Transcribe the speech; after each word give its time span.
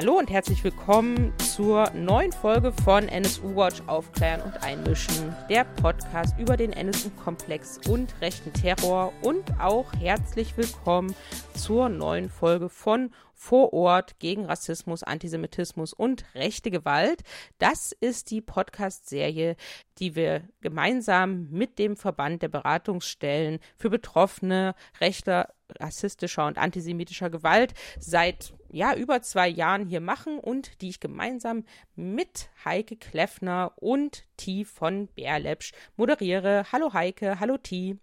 Hallo 0.00 0.16
und 0.16 0.30
herzlich 0.30 0.64
willkommen 0.64 1.34
zur 1.36 1.90
neuen 1.90 2.32
Folge 2.32 2.72
von 2.72 3.06
NSU 3.06 3.54
Watch 3.54 3.82
Aufklären 3.86 4.40
und 4.40 4.62
Einmischen, 4.62 5.36
der 5.50 5.64
Podcast 5.64 6.38
über 6.38 6.56
den 6.56 6.72
NSU-Komplex 6.72 7.80
und 7.86 8.14
rechten 8.22 8.50
Terror. 8.54 9.12
Und 9.20 9.60
auch 9.60 9.92
herzlich 10.00 10.56
willkommen 10.56 11.14
zur 11.60 11.90
neuen 11.90 12.30
Folge 12.30 12.70
von 12.70 13.10
vor 13.34 13.74
Ort 13.74 14.18
gegen 14.18 14.46
Rassismus, 14.46 15.02
Antisemitismus 15.02 15.92
und 15.92 16.24
rechte 16.34 16.70
Gewalt. 16.70 17.22
Das 17.58 17.92
ist 17.92 18.30
die 18.30 18.40
Podcast-Serie, 18.40 19.56
die 19.98 20.14
wir 20.14 20.48
gemeinsam 20.62 21.50
mit 21.50 21.78
dem 21.78 21.98
Verband 21.98 22.40
der 22.40 22.48
Beratungsstellen 22.48 23.58
für 23.76 23.90
Betroffene 23.90 24.74
rechter, 25.02 25.52
rassistischer 25.78 26.46
und 26.46 26.56
antisemitischer 26.56 27.28
Gewalt 27.28 27.74
seit 27.98 28.54
ja, 28.70 28.94
über 28.94 29.20
zwei 29.20 29.48
Jahren 29.48 29.86
hier 29.86 30.00
machen 30.00 30.38
und 30.38 30.80
die 30.80 30.88
ich 30.88 31.00
gemeinsam 31.00 31.64
mit 31.94 32.48
Heike 32.64 32.96
Kleffner 32.96 33.72
und 33.76 34.24
T 34.38 34.64
von 34.64 35.08
Bärlepsch 35.08 35.72
moderiere. 35.96 36.64
Hallo 36.72 36.94
Heike, 36.94 37.38
hallo 37.38 37.58
T. 37.58 37.98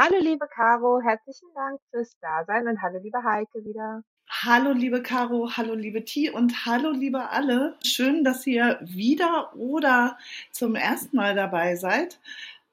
Hallo 0.00 0.16
liebe 0.20 0.46
Caro, 0.46 1.00
herzlichen 1.02 1.48
Dank 1.56 1.80
fürs 1.90 2.16
Dasein 2.20 2.68
und 2.68 2.80
hallo 2.80 3.00
liebe 3.02 3.18
Heike 3.24 3.64
wieder. 3.64 4.04
Hallo 4.30 4.70
liebe 4.70 5.02
Caro, 5.02 5.50
hallo 5.56 5.74
liebe 5.74 6.04
T 6.04 6.30
und 6.30 6.66
hallo 6.66 6.92
liebe 6.92 7.30
alle. 7.30 7.76
Schön, 7.84 8.22
dass 8.22 8.46
ihr 8.46 8.78
wieder 8.80 9.56
oder 9.56 10.16
zum 10.52 10.76
ersten 10.76 11.16
Mal 11.16 11.34
dabei 11.34 11.74
seid. 11.74 12.20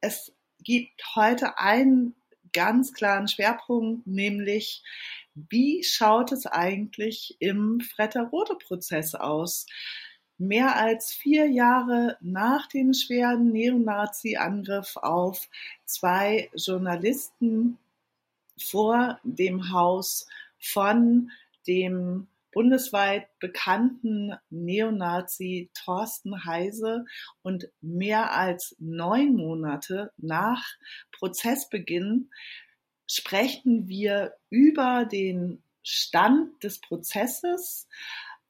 Es 0.01 0.35
gibt 0.63 1.01
heute 1.15 1.57
einen 1.57 2.13
ganz 2.53 2.93
klaren 2.93 3.27
Schwerpunkt, 3.27 4.05
nämlich 4.05 4.83
wie 5.33 5.83
schaut 5.83 6.31
es 6.31 6.45
eigentlich 6.45 7.37
im 7.39 7.79
Fretter-Rode-Prozess 7.79 9.15
aus? 9.15 9.65
Mehr 10.37 10.75
als 10.75 11.13
vier 11.13 11.47
Jahre 11.47 12.17
nach 12.19 12.67
dem 12.67 12.93
schweren 12.93 13.51
Neonazi-Angriff 13.51 14.97
auf 14.97 15.49
zwei 15.85 16.49
Journalisten 16.55 17.77
vor 18.57 19.19
dem 19.23 19.71
Haus 19.71 20.27
von 20.59 21.31
dem 21.67 22.27
bundesweit 22.51 23.27
bekannten 23.39 24.33
Neonazi 24.49 25.69
Thorsten 25.73 26.45
Heise 26.45 27.05
und 27.41 27.69
mehr 27.81 28.31
als 28.33 28.75
neun 28.79 29.35
Monate 29.35 30.11
nach 30.17 30.65
Prozessbeginn 31.11 32.29
sprechen 33.07 33.87
wir 33.87 34.35
über 34.49 35.05
den 35.05 35.61
Stand 35.83 36.63
des 36.63 36.79
Prozesses, 36.79 37.87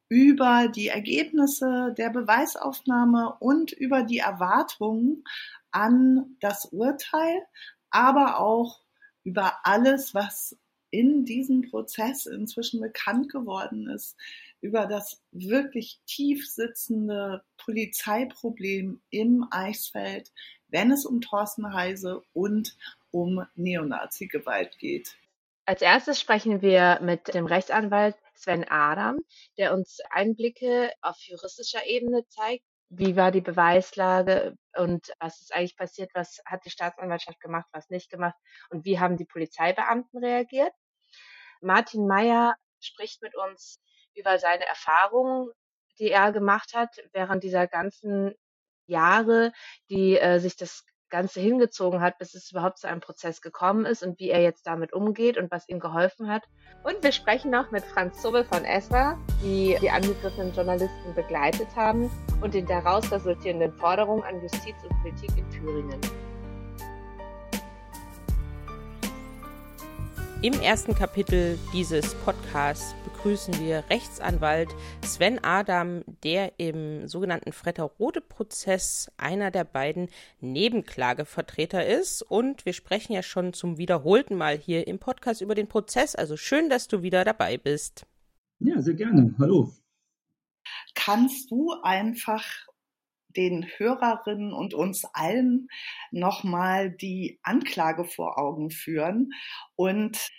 über 0.10 0.68
die 0.68 0.88
Ergebnisse 0.88 1.94
der 1.98 2.10
Beweisaufnahme 2.10 3.36
und 3.40 3.72
über 3.72 4.04
die 4.04 4.20
Erwartungen 4.20 5.24
an 5.72 6.38
das 6.40 6.66
Urteil, 6.66 7.42
aber 7.90 8.40
auch 8.40 8.82
über 9.24 9.60
alles, 9.64 10.14
was 10.14 10.58
in 10.92 11.26
diesem 11.26 11.64
Prozess 11.64 12.26
inzwischen 12.26 12.80
bekannt 12.80 13.32
geworden 13.32 13.90
ist, 13.90 14.16
über 14.62 14.86
das 14.86 15.22
wirklich 15.32 16.00
tief 16.06 16.50
sitzende 16.50 17.44
Polizeiproblem 17.58 19.02
im 19.10 19.46
Eichsfeld, 19.52 20.32
wenn 20.70 20.92
es 20.92 21.06
um 21.06 21.22
Thorsten 21.22 21.74
Heise 21.74 22.24
und 22.34 22.78
um 23.12 23.46
Neonazi-Gewalt 23.56 24.78
geht. 24.78 25.18
Als 25.66 25.82
erstes 25.82 26.20
sprechen 26.20 26.62
wir 26.62 27.00
mit 27.02 27.34
dem 27.34 27.46
Rechtsanwalt 27.46 28.16
Sven 28.36 28.66
Adam, 28.68 29.18
der 29.58 29.74
uns 29.74 30.00
Einblicke 30.10 30.92
auf 31.02 31.18
juristischer 31.20 31.86
Ebene 31.86 32.26
zeigt. 32.28 32.64
Wie 32.90 33.16
war 33.16 33.32
die 33.32 33.42
Beweislage 33.42 34.56
und 34.76 35.12
was 35.20 35.42
ist 35.42 35.54
eigentlich 35.54 35.76
passiert? 35.76 36.12
Was 36.14 36.40
hat 36.46 36.66
die 36.66 36.70
Staatsanwaltschaft 36.70 37.40
gemacht, 37.40 37.66
was 37.72 37.90
nicht 37.90 38.10
gemacht? 38.10 38.36
Und 38.70 38.86
wie 38.86 39.00
haben 39.00 39.18
die 39.18 39.26
Polizeibeamten 39.26 40.24
reagiert? 40.24 40.72
Martin 41.62 42.06
Meyer 42.06 42.56
spricht 42.80 43.22
mit 43.22 43.36
uns 43.36 43.82
über 44.14 44.38
seine 44.38 44.66
Erfahrungen, 44.66 45.52
die 46.00 46.12
er 46.12 46.32
gemacht 46.32 46.74
hat 46.74 46.96
während 47.12 47.44
dieser 47.44 47.68
ganzen 47.68 48.36
Jahre, 48.88 49.52
die 49.90 50.18
äh, 50.18 50.40
sich 50.40 50.56
das 50.56 50.86
Ganze 51.16 51.40
hingezogen 51.40 52.02
hat, 52.02 52.18
bis 52.18 52.36
es 52.36 52.52
überhaupt 52.52 52.78
zu 52.78 52.90
einem 52.90 53.00
Prozess 53.00 53.42
gekommen 53.42 53.86
ist 53.86 54.04
und 54.04 54.20
wie 54.20 54.32
er 54.32 54.42
jetzt 54.42 54.68
damit 54.68 54.92
umgeht 54.92 55.38
und 55.38 55.50
was 55.50 55.70
ihm 55.70 55.80
geholfen 55.80 56.28
hat. 56.28 56.44
Und 56.84 57.02
wir 57.04 57.14
sprechen 57.14 57.52
noch 57.52 57.72
mit 57.72 57.86
Franz 57.86 58.22
Zubel 58.22 58.44
von 58.44 58.66
ESRA, 58.66 59.18
die 59.42 59.78
die 59.82 59.90
angegriffenen 59.90 60.54
Journalisten 60.54 61.16
begleitet 61.16 61.74
haben 61.74 62.12
und 62.42 62.54
den 62.54 62.66
daraus 62.66 63.10
resultierenden 63.14 63.72
Forderungen 63.78 64.24
an 64.24 64.42
Justiz 64.42 64.76
und 64.84 65.02
Politik 65.04 65.30
in 65.38 65.50
Thüringen. 65.52 66.02
Im 70.42 70.60
ersten 70.60 70.94
Kapitel 70.96 71.58
dieses 71.72 72.14
Podcasts 72.26 72.94
begrüßen 73.26 73.60
wir 73.60 73.84
Rechtsanwalt 73.90 74.70
Sven 75.02 75.44
Adam, 75.44 76.04
der 76.24 76.60
im 76.60 77.08
sogenannten 77.08 77.54
Fretter-Rode-Prozess 77.54 79.12
einer 79.18 79.50
der 79.50 79.64
beiden 79.64 80.10
Nebenklagevertreter 80.42 81.84
ist. 81.88 82.22
Und 82.22 82.68
wir 82.68 82.74
sprechen 82.74 83.14
ja 83.14 83.24
schon 83.24 83.54
zum 83.54 83.80
wiederholten 83.80 84.36
Mal 84.36 84.60
hier 84.60 84.86
im 84.86 85.00
Podcast 85.00 85.42
über 85.42 85.56
den 85.56 85.68
Prozess. 85.68 86.14
Also 86.14 86.38
schön, 86.38 86.70
dass 86.70 86.88
du 86.88 87.02
wieder 87.02 87.26
dabei 87.26 87.58
bist. 87.58 88.06
Ja, 88.60 88.80
sehr 88.80 88.94
gerne. 88.94 89.34
Hallo. 89.40 89.74
Kannst 90.94 91.50
du 91.50 91.74
einfach 91.82 92.46
den 93.36 93.66
Hörerinnen 93.78 94.54
und 94.54 94.76
uns 94.76 95.04
allen 95.14 95.68
nochmal 96.12 96.92
die 96.92 97.40
Anklage 97.42 98.06
vor 98.06 98.38
Augen 98.38 98.70
führen 98.70 99.32
und 99.76 100.30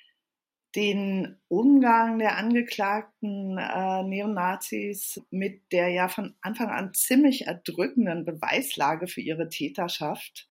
den 0.77 1.39
Umgang 1.49 2.19
der 2.19 2.37
angeklagten 2.37 3.57
äh, 3.59 4.03
Neonazis 4.03 5.23
mit 5.31 5.73
der 5.73 5.89
ja 5.89 6.09
von 6.09 6.37
Anfang 6.43 6.69
an 6.69 6.93
ziemlich 6.93 7.47
erdrückenden 7.47 8.27
Beweislage 8.27 9.09
für 9.09 9.23
ihre 9.23 9.49
Täterschaft 9.49 10.51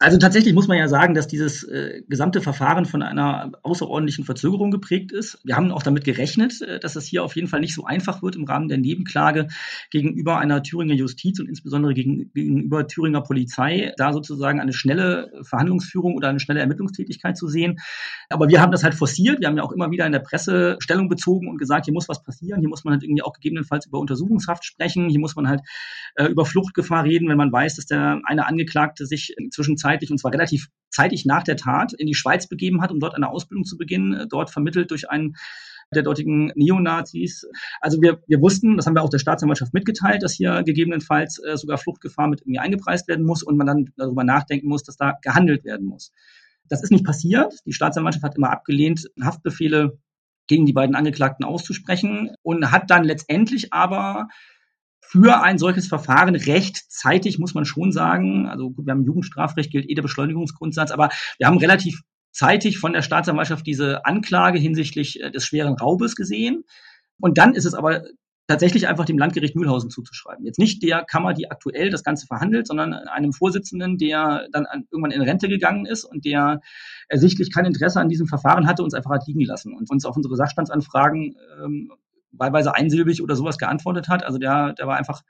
also 0.00 0.16
tatsächlich 0.16 0.54
muss 0.54 0.68
man 0.68 0.78
ja 0.78 0.86
sagen, 0.86 1.14
dass 1.14 1.26
dieses 1.26 1.64
äh, 1.64 2.02
gesamte 2.08 2.40
Verfahren 2.40 2.84
von 2.84 3.02
einer 3.02 3.50
außerordentlichen 3.64 4.24
Verzögerung 4.24 4.70
geprägt 4.70 5.10
ist. 5.10 5.40
Wir 5.42 5.56
haben 5.56 5.72
auch 5.72 5.82
damit 5.82 6.04
gerechnet, 6.04 6.62
äh, 6.62 6.78
dass 6.78 6.94
es 6.94 7.04
hier 7.06 7.24
auf 7.24 7.34
jeden 7.34 7.48
Fall 7.48 7.58
nicht 7.58 7.74
so 7.74 7.84
einfach 7.84 8.22
wird 8.22 8.36
im 8.36 8.44
Rahmen 8.44 8.68
der 8.68 8.78
Nebenklage 8.78 9.48
gegenüber 9.90 10.38
einer 10.38 10.62
Thüringer 10.62 10.94
Justiz 10.94 11.40
und 11.40 11.48
insbesondere 11.48 11.94
gegen, 11.94 12.32
gegenüber 12.32 12.86
Thüringer 12.86 13.22
Polizei, 13.22 13.92
da 13.96 14.12
sozusagen 14.12 14.60
eine 14.60 14.72
schnelle 14.72 15.32
Verhandlungsführung 15.42 16.14
oder 16.14 16.28
eine 16.28 16.38
schnelle 16.38 16.60
Ermittlungstätigkeit 16.60 17.36
zu 17.36 17.48
sehen. 17.48 17.80
Aber 18.28 18.48
wir 18.48 18.60
haben 18.60 18.70
das 18.70 18.84
halt 18.84 18.94
forciert. 18.94 19.40
Wir 19.40 19.48
haben 19.48 19.56
ja 19.56 19.64
auch 19.64 19.72
immer 19.72 19.90
wieder 19.90 20.06
in 20.06 20.12
der 20.12 20.20
Presse 20.20 20.76
Stellung 20.78 21.08
bezogen 21.08 21.48
und 21.48 21.58
gesagt, 21.58 21.86
hier 21.86 21.94
muss 21.94 22.08
was 22.08 22.22
passieren. 22.22 22.60
Hier 22.60 22.68
muss 22.68 22.84
man 22.84 22.94
halt 22.94 23.02
irgendwie 23.02 23.22
auch 23.22 23.32
gegebenenfalls 23.32 23.86
über 23.86 23.98
Untersuchungshaft 23.98 24.64
sprechen. 24.64 25.08
Hier 25.08 25.18
muss 25.18 25.34
man 25.34 25.48
halt 25.48 25.62
äh, 26.14 26.26
über 26.26 26.46
Fluchtgefahr 26.46 27.02
reden, 27.02 27.28
wenn 27.28 27.36
man 27.36 27.50
weiß, 27.50 27.74
dass 27.74 27.86
der 27.86 28.20
eine 28.22 28.46
Angeklagte 28.46 29.04
sich 29.04 29.34
zwischenzeitlich 29.50 29.87
zwischenzeitlich, 29.88 30.10
und 30.10 30.18
zwar 30.18 30.32
relativ 30.32 30.68
zeitig 30.90 31.24
nach 31.26 31.42
der 31.42 31.56
Tat, 31.56 31.92
in 31.92 32.06
die 32.06 32.14
Schweiz 32.14 32.46
begeben 32.46 32.80
hat, 32.80 32.90
um 32.90 33.00
dort 33.00 33.14
eine 33.14 33.28
Ausbildung 33.28 33.64
zu 33.64 33.76
beginnen, 33.76 34.14
äh, 34.14 34.26
dort 34.28 34.50
vermittelt 34.50 34.90
durch 34.90 35.10
einen 35.10 35.36
der 35.94 36.02
dortigen 36.02 36.52
Neonazis. 36.54 37.48
Also 37.80 38.02
wir, 38.02 38.20
wir 38.26 38.42
wussten, 38.42 38.76
das 38.76 38.86
haben 38.86 38.94
wir 38.94 39.02
auch 39.02 39.08
der 39.08 39.18
Staatsanwaltschaft 39.18 39.72
mitgeteilt, 39.72 40.22
dass 40.22 40.34
hier 40.34 40.62
gegebenenfalls 40.62 41.42
äh, 41.42 41.56
sogar 41.56 41.78
Fluchtgefahr 41.78 42.28
mit 42.28 42.42
irgendwie 42.42 42.58
eingepreist 42.58 43.08
werden 43.08 43.24
muss 43.24 43.42
und 43.42 43.56
man 43.56 43.66
dann 43.66 43.90
darüber 43.96 44.22
nachdenken 44.22 44.68
muss, 44.68 44.82
dass 44.82 44.96
da 44.96 45.14
gehandelt 45.22 45.64
werden 45.64 45.86
muss. 45.86 46.12
Das 46.68 46.82
ist 46.82 46.92
nicht 46.92 47.06
passiert. 47.06 47.54
Die 47.64 47.72
Staatsanwaltschaft 47.72 48.22
hat 48.22 48.36
immer 48.36 48.50
abgelehnt, 48.50 49.08
Haftbefehle 49.22 49.98
gegen 50.46 50.66
die 50.66 50.74
beiden 50.74 50.94
Angeklagten 50.94 51.46
auszusprechen 51.46 52.34
und 52.42 52.70
hat 52.70 52.90
dann 52.90 53.04
letztendlich 53.04 53.72
aber 53.72 54.28
für 55.10 55.42
ein 55.42 55.56
solches 55.56 55.88
Verfahren 55.88 56.34
rechtzeitig, 56.36 57.38
muss 57.38 57.54
man 57.54 57.64
schon 57.64 57.92
sagen, 57.92 58.46
also 58.46 58.70
gut, 58.70 58.84
wir 58.84 58.92
haben 58.92 59.04
Jugendstrafrecht 59.04 59.70
gilt 59.70 59.88
eh 59.88 59.94
der 59.94 60.02
Beschleunigungsgrundsatz, 60.02 60.90
aber 60.90 61.08
wir 61.38 61.46
haben 61.46 61.56
relativ 61.56 62.02
zeitig 62.30 62.78
von 62.78 62.92
der 62.92 63.00
Staatsanwaltschaft 63.00 63.66
diese 63.66 64.04
Anklage 64.04 64.58
hinsichtlich 64.58 65.20
äh, 65.22 65.30
des 65.30 65.46
schweren 65.46 65.74
Raubes 65.74 66.14
gesehen. 66.14 66.64
Und 67.18 67.38
dann 67.38 67.54
ist 67.54 67.64
es 67.64 67.72
aber 67.72 68.02
tatsächlich 68.48 68.86
einfach 68.86 69.06
dem 69.06 69.18
Landgericht 69.18 69.56
Mühlhausen 69.56 69.88
zuzuschreiben. 69.88 70.44
Jetzt 70.44 70.58
nicht 70.58 70.82
der 70.82 71.04
Kammer, 71.04 71.32
die 71.32 71.50
aktuell 71.50 71.88
das 71.88 72.04
Ganze 72.04 72.26
verhandelt, 72.26 72.66
sondern 72.66 72.92
einem 72.92 73.32
Vorsitzenden, 73.32 73.96
der 73.96 74.46
dann 74.52 74.66
irgendwann 74.90 75.10
in 75.10 75.22
Rente 75.22 75.48
gegangen 75.48 75.86
ist 75.86 76.04
und 76.04 76.26
der 76.26 76.60
ersichtlich 77.08 77.52
kein 77.52 77.64
Interesse 77.64 78.00
an 78.00 78.08
diesem 78.10 78.26
Verfahren 78.26 78.66
hatte, 78.66 78.82
uns 78.82 78.94
einfach 78.94 79.10
hat 79.10 79.26
liegen 79.26 79.44
lassen 79.44 79.72
und 79.74 79.90
uns 79.90 80.04
auf 80.04 80.16
unsere 80.16 80.36
Sachstandsanfragen 80.36 81.36
ähm, 81.62 81.92
wahlweise 82.32 82.74
einsilbig 82.74 83.22
oder 83.22 83.36
sowas 83.36 83.58
geantwortet 83.58 84.08
hat. 84.08 84.24
Also 84.24 84.38
der, 84.38 84.72
der 84.74 84.86
war 84.86 84.96
einfach 84.96 85.22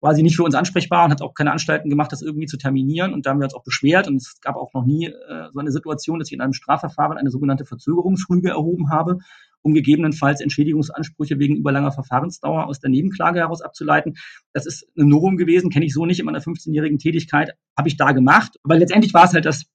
quasi 0.00 0.22
nicht 0.22 0.36
für 0.36 0.44
uns 0.44 0.54
ansprechbar 0.54 1.04
und 1.04 1.10
hat 1.10 1.22
auch 1.22 1.34
keine 1.34 1.52
Anstalten 1.52 1.90
gemacht, 1.90 2.10
das 2.10 2.22
irgendwie 2.22 2.46
zu 2.46 2.56
terminieren. 2.56 3.12
Und 3.12 3.26
da 3.26 3.30
haben 3.30 3.38
wir 3.38 3.44
uns 3.44 3.54
auch 3.54 3.62
beschwert. 3.62 4.08
Und 4.08 4.16
es 4.16 4.40
gab 4.40 4.56
auch 4.56 4.72
noch 4.72 4.84
nie 4.84 5.06
äh, 5.06 5.48
so 5.52 5.60
eine 5.60 5.70
Situation, 5.70 6.18
dass 6.18 6.28
ich 6.28 6.34
in 6.34 6.40
einem 6.40 6.54
Strafverfahren 6.54 7.18
eine 7.18 7.30
sogenannte 7.30 7.64
Verzögerungsrüge 7.64 8.50
erhoben 8.50 8.90
habe. 8.90 9.18
um 9.62 9.74
gegebenenfalls 9.74 10.40
Entschädigungsansprüche 10.40 11.38
wegen 11.38 11.54
überlanger 11.54 11.92
Verfahrensdauer 11.92 12.66
aus 12.66 12.80
der 12.80 12.88
Nebenklage 12.88 13.40
heraus 13.40 13.60
abzuleiten. 13.60 14.16
Das 14.54 14.64
ist 14.64 14.88
ein 14.96 15.06
Novum 15.06 15.36
gewesen, 15.36 15.68
kenne 15.68 15.84
ich 15.84 15.92
so 15.92 16.06
nicht 16.06 16.18
in 16.18 16.24
meiner 16.24 16.40
15-jährigen 16.40 16.96
Tätigkeit, 16.96 17.52
habe 17.76 17.88
ich 17.88 17.98
da 17.98 18.12
gemacht. 18.12 18.56
Aber 18.62 18.78
letztendlich 18.78 19.12
war 19.12 19.24
es 19.24 19.34
halt 19.34 19.44
das, 19.44 19.66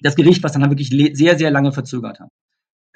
das 0.00 0.14
Gericht, 0.14 0.44
was 0.44 0.52
dann 0.52 0.70
wirklich 0.70 0.90
sehr, 0.90 1.36
sehr 1.36 1.50
lange 1.50 1.72
verzögert 1.72 2.20
hat. 2.20 2.30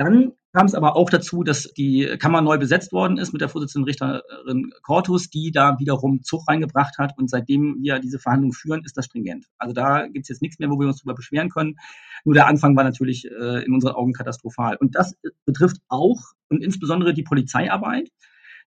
Dann 0.01 0.33
kam 0.55 0.65
es 0.65 0.75
aber 0.75 0.97
auch 0.97 1.11
dazu, 1.11 1.43
dass 1.43 1.65
die 1.75 2.17
Kammer 2.19 2.41
neu 2.41 2.57
besetzt 2.57 2.91
worden 2.91 3.19
ist 3.19 3.35
mit 3.35 3.43
der 3.43 3.51
Vorsitzenden 3.51 3.85
Richterin 3.85 4.73
Cortus, 4.83 5.29
die 5.29 5.51
da 5.51 5.79
wiederum 5.79 6.23
Zug 6.23 6.49
reingebracht 6.49 6.97
hat. 6.97 7.19
Und 7.19 7.29
seitdem 7.29 7.77
wir 7.83 7.99
diese 7.99 8.19
Verhandlungen 8.19 8.55
führen, 8.55 8.83
ist 8.83 8.97
das 8.97 9.05
stringent. 9.05 9.45
Also 9.59 9.75
da 9.75 10.07
gibt 10.07 10.25
es 10.25 10.31
jetzt 10.31 10.41
nichts 10.41 10.59
mehr, 10.59 10.71
wo 10.71 10.81
wir 10.81 10.87
uns 10.87 11.03
drüber 11.03 11.15
beschweren 11.15 11.51
können. 11.51 11.77
Nur 12.25 12.35
der 12.35 12.47
Anfang 12.47 12.75
war 12.77 12.85
natürlich 12.85 13.27
äh, 13.27 13.63
in 13.63 13.75
unseren 13.75 13.95
Augen 13.95 14.15
katastrophal. 14.15 14.79
Und 14.81 14.95
das 14.95 15.19
betrifft 15.45 15.77
auch 15.89 16.19
und 16.49 16.65
insbesondere 16.65 17.13
die 17.13 17.23
Polizeiarbeit. 17.23 18.09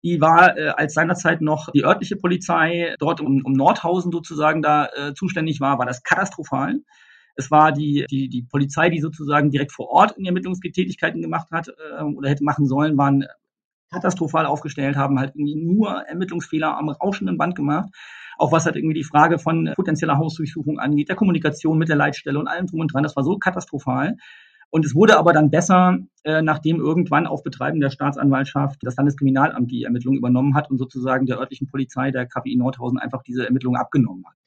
Die 0.04 0.19
war, 0.19 0.57
äh, 0.57 0.68
als 0.75 0.94
seinerzeit 0.94 1.39
noch 1.39 1.69
die 1.72 1.86
örtliche 1.86 2.18
Polizei 2.18 2.94
dort 3.00 3.22
um, 3.22 3.42
um 3.45 3.54
Nordhausen 3.54 4.12
sozusagen 4.12 4.62
da 4.62 4.88
äh, 4.88 5.13
zuständig 5.13 5.62
war, 5.62 5.80
war 5.80 5.86
das 5.86 6.04
katastrophal. 6.04 6.81
Es 7.36 7.51
war 7.51 7.72
die, 7.72 8.06
die, 8.10 8.30
die 8.30 8.44
Polizei, 8.44 8.89
die 8.89 9.00
sozusagen 9.00 9.51
direkt 9.51 9.72
vor 9.72 9.89
Ort 9.89 10.18
in 10.18 10.25
Ermittlungstätigkeiten 10.25 11.22
gemacht 11.22 11.51
hat 11.51 11.69
äh, 11.69 12.04
oder 12.04 12.30
hätte 12.30 12.44
machen 12.44 12.66
sollen, 12.66 12.98
waren 12.98 13.25
katastrophal 13.92 14.45
aufgestellt, 14.45 14.95
haben 14.95 15.19
halt 15.19 15.36
irgendwie 15.36 15.56
nur 15.56 16.01
Ermittlungsfehler 16.07 16.78
am 16.78 16.89
rauschenden 16.89 17.38
Band 17.38 17.56
gemacht. 17.56 17.89
Auch 18.38 18.51
was 18.51 18.66
halt 18.66 18.75
irgendwie 18.75 18.95
die 18.95 19.04
Frage 19.04 19.38
von 19.38 19.72
potenzieller 19.75 20.18
Hausdurchsuchung 20.18 20.80
angeht, 20.80 21.10
der 21.10 21.16
Kommunikation 21.16 21.78
mit 21.78 21.89
der 21.89 21.98
Leitstelle 21.98 22.39
und 22.39 22.48
allem 22.48 22.68
drum 22.68 22.80
und 22.80 22.94
dran. 22.94 23.04
Das 23.04 23.16
war 23.16 23.24
so 23.24 23.38
katastrophal. 23.38 24.16
Und 24.72 24.86
es 24.86 24.95
wurde 24.95 25.18
aber 25.18 25.34
dann 25.34 25.51
besser, 25.51 25.98
äh, 26.24 26.42
nachdem 26.42 26.80
irgendwann 26.80 27.27
auf 27.27 27.44
Betreiben 27.44 27.81
der 27.81 27.89
Staatsanwaltschaft 27.89 28.80
das 28.81 28.95
Landeskriminalamt 28.95 29.69
die 29.69 29.84
Ermittlungen 29.84 30.18
übernommen 30.18 30.56
hat 30.56 30.72
und 30.72 30.77
sozusagen 30.77 31.25
der 31.25 31.39
örtlichen 31.39 31.68
Polizei, 31.68 32.12
der 32.12 32.25
KPI 32.25 32.56
Nordhausen, 32.56 32.98
einfach 32.98 33.22
diese 33.22 33.45
Ermittlungen 33.45 33.80
abgenommen 33.80 34.24
hat 34.25 34.41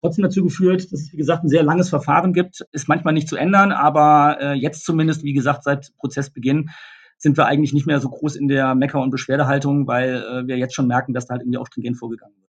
trotzdem 0.00 0.22
dazu 0.22 0.42
geführt, 0.44 0.92
dass 0.92 1.00
es, 1.00 1.12
wie 1.12 1.16
gesagt, 1.16 1.44
ein 1.44 1.48
sehr 1.48 1.62
langes 1.62 1.88
Verfahren 1.88 2.32
gibt. 2.32 2.64
Ist 2.72 2.88
manchmal 2.88 3.14
nicht 3.14 3.28
zu 3.28 3.36
ändern, 3.36 3.72
aber 3.72 4.38
äh, 4.40 4.52
jetzt 4.54 4.84
zumindest, 4.84 5.22
wie 5.24 5.32
gesagt, 5.32 5.64
seit 5.64 5.92
Prozessbeginn 5.98 6.70
sind 7.18 7.36
wir 7.36 7.46
eigentlich 7.46 7.72
nicht 7.72 7.86
mehr 7.86 8.00
so 8.00 8.08
groß 8.08 8.36
in 8.36 8.48
der 8.48 8.74
Mecker- 8.74 9.00
und 9.00 9.10
Beschwerdehaltung, 9.10 9.86
weil 9.86 10.16
äh, 10.16 10.46
wir 10.46 10.58
jetzt 10.58 10.74
schon 10.74 10.88
merken, 10.88 11.14
dass 11.14 11.26
da 11.26 11.32
halt 11.32 11.42
irgendwie 11.42 11.58
auch 11.58 11.66
stringent 11.66 11.96
vorgegangen 11.96 12.34
wird. 12.36 12.42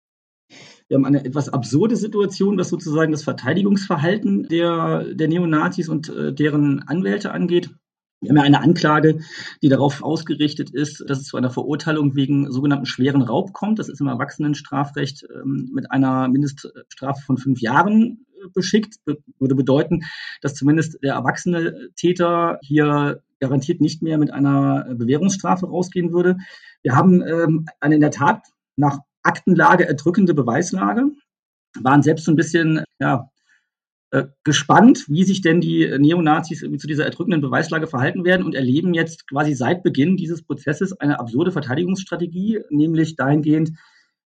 Wir 0.88 0.96
haben 0.96 1.04
eine 1.04 1.24
etwas 1.24 1.48
absurde 1.48 1.96
Situation, 1.96 2.58
was 2.58 2.68
sozusagen 2.68 3.12
das 3.12 3.22
Verteidigungsverhalten 3.22 4.48
der, 4.48 5.14
der 5.14 5.28
Neonazis 5.28 5.88
und 5.88 6.08
äh, 6.08 6.32
deren 6.32 6.82
Anwälte 6.86 7.32
angeht. 7.32 7.70
Wir 8.20 8.30
haben 8.30 8.36
ja 8.36 8.42
eine 8.42 8.60
Anklage, 8.60 9.20
die 9.62 9.68
darauf 9.68 10.02
ausgerichtet 10.02 10.70
ist, 10.70 11.02
dass 11.08 11.20
es 11.20 11.24
zu 11.24 11.38
einer 11.38 11.50
Verurteilung 11.50 12.14
wegen 12.14 12.50
sogenannten 12.52 12.84
schweren 12.84 13.22
Raub 13.22 13.54
kommt. 13.54 13.78
Das 13.78 13.88
ist 13.88 14.00
im 14.00 14.08
Erwachsenenstrafrecht 14.08 15.26
ähm, 15.34 15.70
mit 15.72 15.90
einer 15.90 16.28
Mindeststrafe 16.28 17.22
von 17.22 17.38
fünf 17.38 17.60
Jahren 17.60 18.26
äh, 18.34 18.48
beschickt. 18.52 18.96
Be 19.06 19.18
würde 19.38 19.54
bedeuten, 19.54 20.02
dass 20.42 20.54
zumindest 20.54 21.02
der 21.02 21.14
erwachsene 21.14 21.88
Täter 21.96 22.58
hier 22.62 23.22
garantiert 23.40 23.80
nicht 23.80 24.02
mehr 24.02 24.18
mit 24.18 24.30
einer 24.30 24.94
Bewährungsstrafe 24.94 25.66
rausgehen 25.66 26.12
würde. 26.12 26.36
Wir 26.82 26.94
haben 26.94 27.22
ähm, 27.22 27.66
eine 27.80 27.94
in 27.94 28.02
der 28.02 28.10
Tat 28.10 28.42
nach 28.76 28.98
Aktenlage 29.22 29.88
erdrückende 29.88 30.34
Beweislage, 30.34 31.10
waren 31.80 32.02
selbst 32.02 32.26
so 32.26 32.32
ein 32.32 32.36
bisschen 32.36 32.84
ja, 32.98 33.29
äh, 34.12 34.24
gespannt, 34.44 35.04
wie 35.08 35.24
sich 35.24 35.40
denn 35.40 35.60
die 35.60 35.88
Neonazis 35.98 36.60
zu 36.60 36.86
dieser 36.86 37.04
erdrückenden 37.04 37.40
Beweislage 37.40 37.86
verhalten 37.86 38.24
werden 38.24 38.44
und 38.44 38.54
erleben 38.54 38.92
jetzt 38.92 39.28
quasi 39.28 39.54
seit 39.54 39.82
Beginn 39.82 40.16
dieses 40.16 40.42
Prozesses 40.42 40.92
eine 40.98 41.20
absurde 41.20 41.52
Verteidigungsstrategie, 41.52 42.60
nämlich 42.70 43.16
dahingehend, 43.16 43.72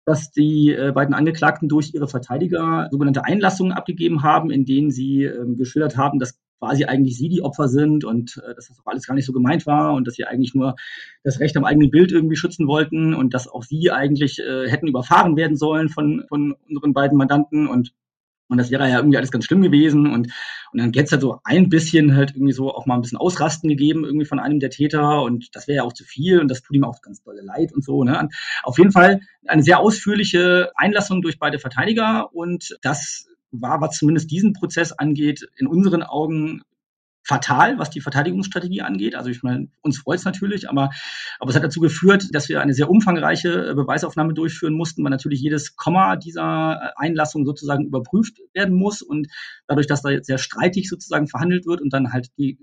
dass 0.04 0.30
die 0.30 0.72
äh, 0.72 0.92
beiden 0.92 1.14
Angeklagten 1.14 1.68
durch 1.68 1.94
ihre 1.94 2.08
Verteidiger 2.08 2.88
sogenannte 2.90 3.24
Einlassungen 3.24 3.72
abgegeben 3.72 4.22
haben, 4.22 4.50
in 4.50 4.64
denen 4.64 4.90
sie 4.90 5.24
äh, 5.24 5.54
geschildert 5.56 5.96
haben, 5.96 6.18
dass 6.18 6.38
quasi 6.58 6.84
eigentlich 6.84 7.16
sie 7.16 7.28
die 7.28 7.42
Opfer 7.42 7.68
sind 7.68 8.04
und 8.04 8.36
äh, 8.36 8.54
dass 8.54 8.68
das 8.68 8.78
auch 8.78 8.86
alles 8.86 9.06
gar 9.06 9.14
nicht 9.14 9.26
so 9.26 9.32
gemeint 9.32 9.66
war 9.66 9.94
und 9.94 10.06
dass 10.06 10.14
sie 10.14 10.24
eigentlich 10.24 10.54
nur 10.54 10.76
das 11.24 11.40
Recht 11.40 11.56
am 11.56 11.64
eigenen 11.64 11.90
Bild 11.90 12.12
irgendwie 12.12 12.36
schützen 12.36 12.68
wollten 12.68 13.14
und 13.14 13.34
dass 13.34 13.48
auch 13.48 13.64
sie 13.64 13.90
eigentlich 13.90 14.38
äh, 14.38 14.68
hätten 14.68 14.86
überfahren 14.86 15.36
werden 15.36 15.56
sollen 15.56 15.88
von, 15.88 16.24
von 16.28 16.54
unseren 16.68 16.92
beiden 16.92 17.18
Mandanten 17.18 17.66
und 17.66 17.92
und 18.52 18.58
das 18.58 18.70
wäre 18.70 18.88
ja 18.88 18.98
irgendwie 18.98 19.16
alles 19.16 19.30
ganz 19.30 19.46
schlimm 19.46 19.62
gewesen. 19.62 20.06
Und, 20.06 20.26
und 20.72 20.78
dann 20.78 20.92
gäbe 20.92 21.06
es 21.06 21.10
halt 21.10 21.22
so 21.22 21.40
ein 21.42 21.70
bisschen 21.70 22.14
halt 22.14 22.32
irgendwie 22.36 22.52
so 22.52 22.72
auch 22.72 22.84
mal 22.84 22.94
ein 22.94 23.00
bisschen 23.00 23.16
Ausrasten 23.16 23.68
gegeben, 23.68 24.04
irgendwie 24.04 24.26
von 24.26 24.38
einem 24.38 24.60
der 24.60 24.68
Täter. 24.68 25.22
Und 25.22 25.56
das 25.56 25.66
wäre 25.66 25.76
ja 25.78 25.82
auch 25.84 25.94
zu 25.94 26.04
viel 26.04 26.38
und 26.38 26.48
das 26.48 26.62
tut 26.62 26.76
ihm 26.76 26.84
auch 26.84 27.00
ganz 27.00 27.22
dolle 27.22 27.40
leid 27.40 27.72
und 27.72 27.82
so. 27.82 28.04
Ne? 28.04 28.18
Und 28.18 28.34
auf 28.62 28.76
jeden 28.76 28.92
Fall 28.92 29.22
eine 29.46 29.62
sehr 29.62 29.80
ausführliche 29.80 30.70
Einlassung 30.76 31.22
durch 31.22 31.38
beide 31.38 31.58
Verteidiger. 31.58 32.34
Und 32.34 32.78
das 32.82 33.26
war, 33.52 33.80
was 33.80 33.96
zumindest 33.96 34.30
diesen 34.30 34.52
Prozess 34.52 34.92
angeht, 34.92 35.48
in 35.56 35.66
unseren 35.66 36.02
Augen 36.02 36.62
fatal, 37.24 37.78
was 37.78 37.90
die 37.90 38.00
Verteidigungsstrategie 38.00 38.82
angeht. 38.82 39.14
Also 39.14 39.30
ich 39.30 39.42
meine, 39.42 39.68
uns 39.80 39.98
freut 39.98 40.18
es 40.18 40.24
natürlich, 40.24 40.68
aber, 40.68 40.90
aber 41.38 41.50
es 41.50 41.56
hat 41.56 41.62
dazu 41.62 41.80
geführt, 41.80 42.28
dass 42.32 42.48
wir 42.48 42.60
eine 42.60 42.74
sehr 42.74 42.90
umfangreiche 42.90 43.70
äh, 43.70 43.74
Beweisaufnahme 43.74 44.34
durchführen 44.34 44.74
mussten, 44.74 45.04
weil 45.04 45.10
natürlich 45.10 45.40
jedes 45.40 45.76
Komma 45.76 46.16
dieser 46.16 46.80
äh, 46.82 46.88
Einlassung 46.96 47.46
sozusagen 47.46 47.86
überprüft 47.86 48.38
werden 48.54 48.74
muss. 48.74 49.02
Und 49.02 49.28
dadurch, 49.66 49.86
dass 49.86 50.02
da 50.02 50.10
jetzt 50.10 50.26
sehr 50.26 50.38
streitig 50.38 50.88
sozusagen 50.88 51.28
verhandelt 51.28 51.66
wird 51.66 51.80
und 51.80 51.92
dann 51.92 52.12
halt 52.12 52.28
die 52.38 52.58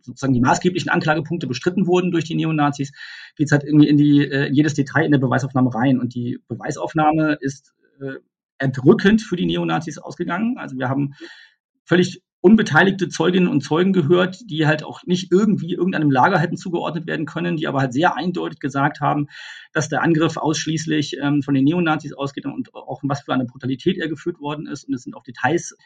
sozusagen 0.00 0.32
die 0.32 0.40
maßgeblichen 0.40 0.90
Anklagepunkte 0.90 1.46
bestritten 1.46 1.86
wurden 1.86 2.10
durch 2.10 2.24
die 2.24 2.34
Neonazis, 2.34 2.92
geht 3.36 3.46
es 3.46 3.52
halt 3.52 3.64
irgendwie 3.64 3.88
in, 3.88 3.98
die, 3.98 4.22
äh, 4.22 4.48
jedes 4.50 4.72
Detail 4.72 5.04
in 5.04 5.12
der 5.12 5.18
Beweisaufnahme 5.18 5.74
rein. 5.74 6.00
Und 6.00 6.14
die 6.14 6.38
Beweisaufnahme 6.48 7.36
ist 7.40 7.74
äh, 8.00 8.14
erdrückend 8.56 9.20
für 9.20 9.36
die 9.36 9.44
Neonazis 9.44 9.98
ausgegangen. 9.98 10.56
Also 10.56 10.78
wir 10.78 10.88
haben 10.88 11.14
völlig 11.84 12.22
unbeteiligte 12.40 13.08
Zeuginnen 13.08 13.48
und 13.48 13.62
Zeugen 13.62 13.92
gehört, 13.92 14.38
die 14.48 14.66
halt 14.66 14.84
auch 14.84 15.02
nicht 15.04 15.32
irgendwie 15.32 15.74
irgendeinem 15.74 16.10
Lager 16.10 16.38
hätten 16.38 16.56
zugeordnet 16.56 17.06
werden 17.06 17.26
können, 17.26 17.56
die 17.56 17.66
aber 17.66 17.80
halt 17.80 17.92
sehr 17.92 18.16
eindeutig 18.16 18.60
gesagt 18.60 19.00
haben, 19.00 19.26
dass 19.72 19.88
der 19.88 20.02
Angriff 20.02 20.36
ausschließlich 20.36 21.16
ähm, 21.20 21.42
von 21.42 21.54
den 21.54 21.64
Neonazis 21.64 22.12
ausgeht 22.12 22.46
und 22.46 22.74
auch 22.74 23.00
was 23.02 23.22
für 23.22 23.32
eine 23.32 23.44
Brutalität 23.44 23.98
er 23.98 24.08
geführt 24.08 24.40
worden 24.40 24.66
ist. 24.66 24.84
Und 24.84 24.94
es 24.94 25.02
sind 25.02 25.16
auch 25.16 25.24
Details 25.24 25.76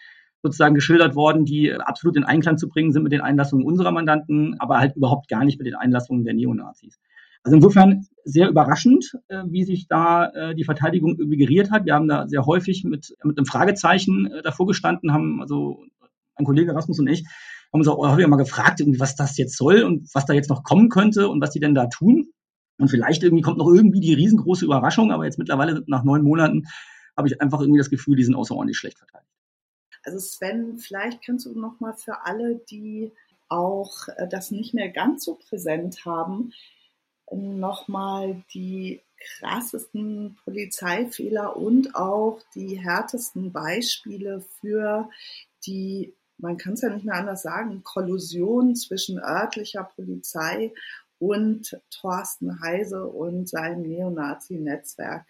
sozusagen 0.42 0.74
geschildert 0.74 1.14
worden, 1.14 1.44
die 1.44 1.72
absolut 1.72 2.16
in 2.16 2.24
Einklang 2.24 2.58
zu 2.58 2.68
bringen 2.68 2.92
sind 2.92 3.04
mit 3.04 3.12
den 3.12 3.20
Einlassungen 3.20 3.64
unserer 3.64 3.92
Mandanten, 3.92 4.56
aber 4.58 4.78
halt 4.78 4.96
überhaupt 4.96 5.28
gar 5.28 5.44
nicht 5.44 5.58
mit 5.58 5.66
den 5.66 5.76
Einlassungen 5.76 6.24
der 6.24 6.34
Neonazis. 6.34 7.00
Also 7.44 7.56
insofern 7.56 8.06
sehr 8.24 8.48
überraschend, 8.48 9.18
äh, 9.28 9.42
wie 9.46 9.64
sich 9.64 9.88
da 9.88 10.26
äh, 10.26 10.54
die 10.54 10.64
Verteidigung 10.64 11.16
geriert 11.16 11.70
hat. 11.70 11.86
Wir 11.86 11.94
haben 11.94 12.08
da 12.08 12.28
sehr 12.28 12.46
häufig 12.46 12.84
mit, 12.84 13.16
mit 13.24 13.38
einem 13.38 13.46
Fragezeichen 13.46 14.26
äh, 14.26 14.42
davor 14.42 14.66
gestanden, 14.66 15.12
haben 15.12 15.40
also 15.40 15.84
mein 16.42 16.46
Kollege 16.46 16.74
Rasmus 16.74 16.98
und 16.98 17.08
ich, 17.08 17.24
haben 17.72 17.80
uns 17.80 17.88
auch 17.88 17.98
häufiger 17.98 18.28
mal 18.28 18.36
gefragt, 18.36 18.80
irgendwie, 18.80 19.00
was 19.00 19.16
das 19.16 19.36
jetzt 19.38 19.56
soll 19.56 19.82
und 19.82 20.08
was 20.14 20.26
da 20.26 20.34
jetzt 20.34 20.50
noch 20.50 20.62
kommen 20.62 20.88
könnte 20.88 21.28
und 21.28 21.40
was 21.40 21.50
die 21.50 21.60
denn 21.60 21.74
da 21.74 21.86
tun. 21.86 22.32
Und 22.78 22.88
vielleicht 22.88 23.22
irgendwie 23.22 23.42
kommt 23.42 23.58
noch 23.58 23.68
irgendwie 23.68 24.00
die 24.00 24.14
riesengroße 24.14 24.64
Überraschung, 24.64 25.12
aber 25.12 25.24
jetzt 25.24 25.38
mittlerweile 25.38 25.82
nach 25.86 26.04
neun 26.04 26.22
Monaten 26.22 26.64
habe 27.16 27.28
ich 27.28 27.40
einfach 27.40 27.60
irgendwie 27.60 27.78
das 27.78 27.90
Gefühl, 27.90 28.16
die 28.16 28.24
sind 28.24 28.34
außerordentlich 28.34 28.76
schlecht 28.76 28.98
verteidigt. 28.98 29.30
Also 30.04 30.18
Sven, 30.18 30.78
vielleicht 30.78 31.24
kannst 31.24 31.46
du 31.46 31.58
noch 31.58 31.80
mal 31.80 31.94
für 31.94 32.24
alle, 32.24 32.56
die 32.70 33.12
auch 33.48 34.08
äh, 34.16 34.26
das 34.28 34.50
nicht 34.50 34.74
mehr 34.74 34.90
ganz 34.90 35.24
so 35.24 35.36
präsent 35.36 36.04
haben, 36.04 36.52
noch 37.30 37.88
mal 37.88 38.42
die 38.52 39.00
krassesten 39.38 40.36
Polizeifehler 40.44 41.56
und 41.56 41.94
auch 41.94 42.40
die 42.54 42.78
härtesten 42.78 43.52
Beispiele 43.52 44.44
für 44.60 45.08
die 45.64 46.14
man 46.42 46.56
kann 46.58 46.74
es 46.74 46.82
ja 46.82 46.90
nicht 46.90 47.04
mehr 47.06 47.14
anders 47.14 47.42
sagen, 47.42 47.82
Kollusion 47.84 48.74
zwischen 48.74 49.18
örtlicher 49.18 49.84
Polizei 49.84 50.72
und 51.18 51.80
Thorsten 51.90 52.60
Heise 52.60 53.06
und 53.06 53.48
seinem 53.48 53.82
Neonazi-Netzwerk. 53.82 55.24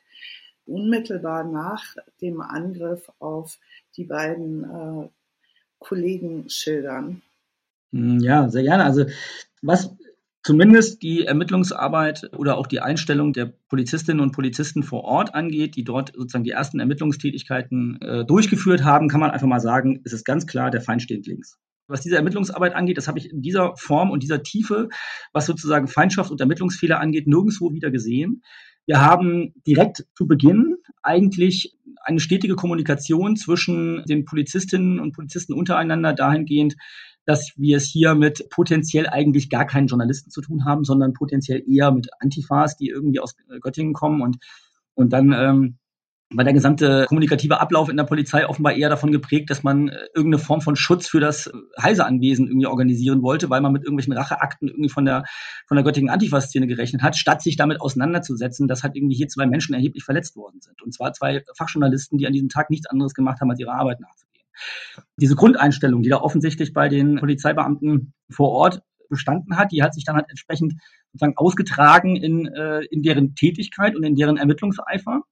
Unmittelbar 0.65 1.45
nach 1.45 1.97
dem 2.21 2.41
Angriff 2.41 3.13
auf 3.19 3.59
die 3.97 4.05
beiden 4.05 4.65
äh, 4.65 5.09
Kollegen 5.79 6.49
schildern. 6.49 7.21
Hm, 7.93 8.21
ja, 8.21 8.49
sehr 8.49 8.63
gerne. 8.63 8.85
Also 8.85 9.05
was 9.61 9.91
zumindest 10.43 11.03
die 11.03 11.25
Ermittlungsarbeit 11.25 12.31
oder 12.37 12.57
auch 12.59 12.67
die 12.67 12.81
Einstellung 12.81 13.33
der 13.33 13.53
Polizistinnen 13.69 14.21
und 14.21 14.33
Polizisten 14.33 14.83
vor 14.83 15.05
Ort 15.05 15.35
angeht, 15.35 15.77
die 15.77 15.85
dort 15.85 16.13
sozusagen 16.15 16.45
die 16.45 16.51
ersten 16.51 16.81
Ermittlungstätigkeiten 16.81 18.01
äh, 18.01 18.25
durchgeführt 18.25 18.85
haben, 18.85 19.09
kann 19.09 19.21
man 19.21 19.31
einfach 19.31 19.47
mal 19.47 19.61
sagen, 19.61 20.01
es 20.05 20.13
ist 20.13 20.25
ganz 20.25 20.47
klar, 20.47 20.71
der 20.71 20.81
Feind 20.81 21.03
steht 21.03 21.27
links. 21.27 21.59
Was 21.89 22.01
diese 22.01 22.17
Ermittlungsarbeit 22.17 22.75
angeht, 22.75 22.97
das 22.97 23.09
habe 23.09 23.19
ich 23.19 23.31
in 23.31 23.43
dieser 23.43 23.77
Form 23.77 24.11
und 24.11 24.23
dieser 24.23 24.43
Tiefe, 24.43 24.89
was 25.33 25.47
sozusagen 25.47 25.89
Feindschaft 25.89 26.31
und 26.31 26.41
Ermittlungsfehler 26.41 27.01
angeht, 27.01 27.27
nirgendwo 27.27 27.73
wieder 27.73 27.91
gesehen. 27.91 28.43
Wir 28.87 29.01
haben 29.01 29.55
direkt 29.67 30.07
zu 30.15 30.27
Beginn 30.27 30.77
eigentlich 31.03 31.77
eine 32.05 32.21
stetige 32.21 32.57
Kommunikation 32.57 33.37
zwischen 33.37 34.03
den 34.09 34.25
Polizistinnen 34.25 34.99
und 34.99 35.13
Polizisten 35.13 35.53
untereinander 35.53 36.13
dahingehend, 36.13 36.77
dass 37.25 37.53
wir 37.57 37.77
es 37.77 37.87
hier 37.87 38.15
mit 38.15 38.49
potenziell 38.51 39.09
eigentlich 39.09 39.49
gar 39.49 39.67
keinen 39.67 39.87
Journalisten 39.87 40.31
zu 40.31 40.41
tun 40.41 40.65
haben, 40.65 40.85
sondern 40.85 41.13
potenziell 41.13 41.63
eher 41.69 41.93
mit 41.93 42.09
Antifas, 42.19 42.77
die 42.77 42.89
irgendwie 42.89 43.21
aus 43.21 43.37
Göttingen 43.61 43.93
kommen 43.93 44.23
und, 44.23 44.39
und 44.95 45.13
dann 45.13 45.33
ähm, 45.33 45.79
war 46.35 46.45
der 46.45 46.53
gesamte 46.53 47.07
kommunikative 47.09 47.61
Ablauf 47.61 47.89
in 47.89 47.97
der 47.97 48.05
Polizei 48.05 48.47
offenbar 48.47 48.75
eher 48.75 48.89
davon 48.89 49.13
geprägt, 49.13 49.51
dass 49.51 49.63
man 49.63 49.89
äh, 49.89 49.97
irgendeine 50.15 50.43
Form 50.43 50.61
von 50.61 50.77
Schutz 50.77 51.09
für 51.09 51.21
das 51.21 51.51
Heise-Anwesen 51.81 52.47
irgendwie 52.47 52.67
organisieren 52.67 53.23
wollte, 53.23 53.51
weil 53.51 53.61
man 53.61 53.73
mit 53.73 53.83
irgendwelchen 53.85 54.13
Racheakten 54.13 54.69
irgendwie 54.69 54.89
von 54.89 55.05
der, 55.05 55.25
von 55.67 55.77
der 55.77 55.85
göttigen 55.85 56.11
Antifa-Szene 56.11 56.67
gerechnet 56.67 57.03
hat, 57.03 57.17
statt 57.17 57.43
sich 57.43 57.57
damit 57.57 57.81
auseinanderzusetzen, 57.81 58.69
dass 58.69 58.83
halt 58.83 58.97
irgendwie 58.97 59.17
hier 59.17 59.29
zwei 59.29 59.47
Menschen 59.47 59.75
erheblich 59.75 60.05
verletzt 60.05 60.37
worden 60.37 60.61
sind. 60.61 60.81
Und 60.83 60.93
zwar 60.93 61.13
zwei 61.13 61.45
Fachjournalisten, 61.57 62.19
die 62.19 62.27
an 62.27 62.33
diesem 62.33 62.49
Tag 62.49 62.71
nichts 62.71 62.87
anderes 62.87 63.15
gemacht 63.15 63.41
haben, 63.41 63.51
als 63.51 63.61
ihrer 63.61 63.75
Arbeit 63.75 64.01
nachzugehen. 64.01 64.47
Diese 65.17 65.35
Grundeinstellung, 65.35 66.03
die 66.03 66.11
da 66.11 66.19
offensichtlich 66.19 66.73
bei 66.73 66.89
den 66.89 67.17
Polizeibeamten 67.17 68.13
vor 68.31 68.51
Ort 68.51 68.83
bestanden 69.09 69.57
hat, 69.57 69.73
die 69.73 69.83
hat 69.83 69.95
sich 69.95 70.05
dann 70.05 70.17
halt 70.17 70.27
entsprechend 70.29 70.75
sozusagen 71.13 71.37
ausgetragen 71.37 72.17
in, 72.17 72.47
äh, 72.47 72.81
in 72.91 73.03
deren 73.03 73.35
Tätigkeit 73.35 73.95
und 73.95 74.03
in 74.03 74.17
deren 74.17 74.39
Ermittlungseifer. 74.39 75.23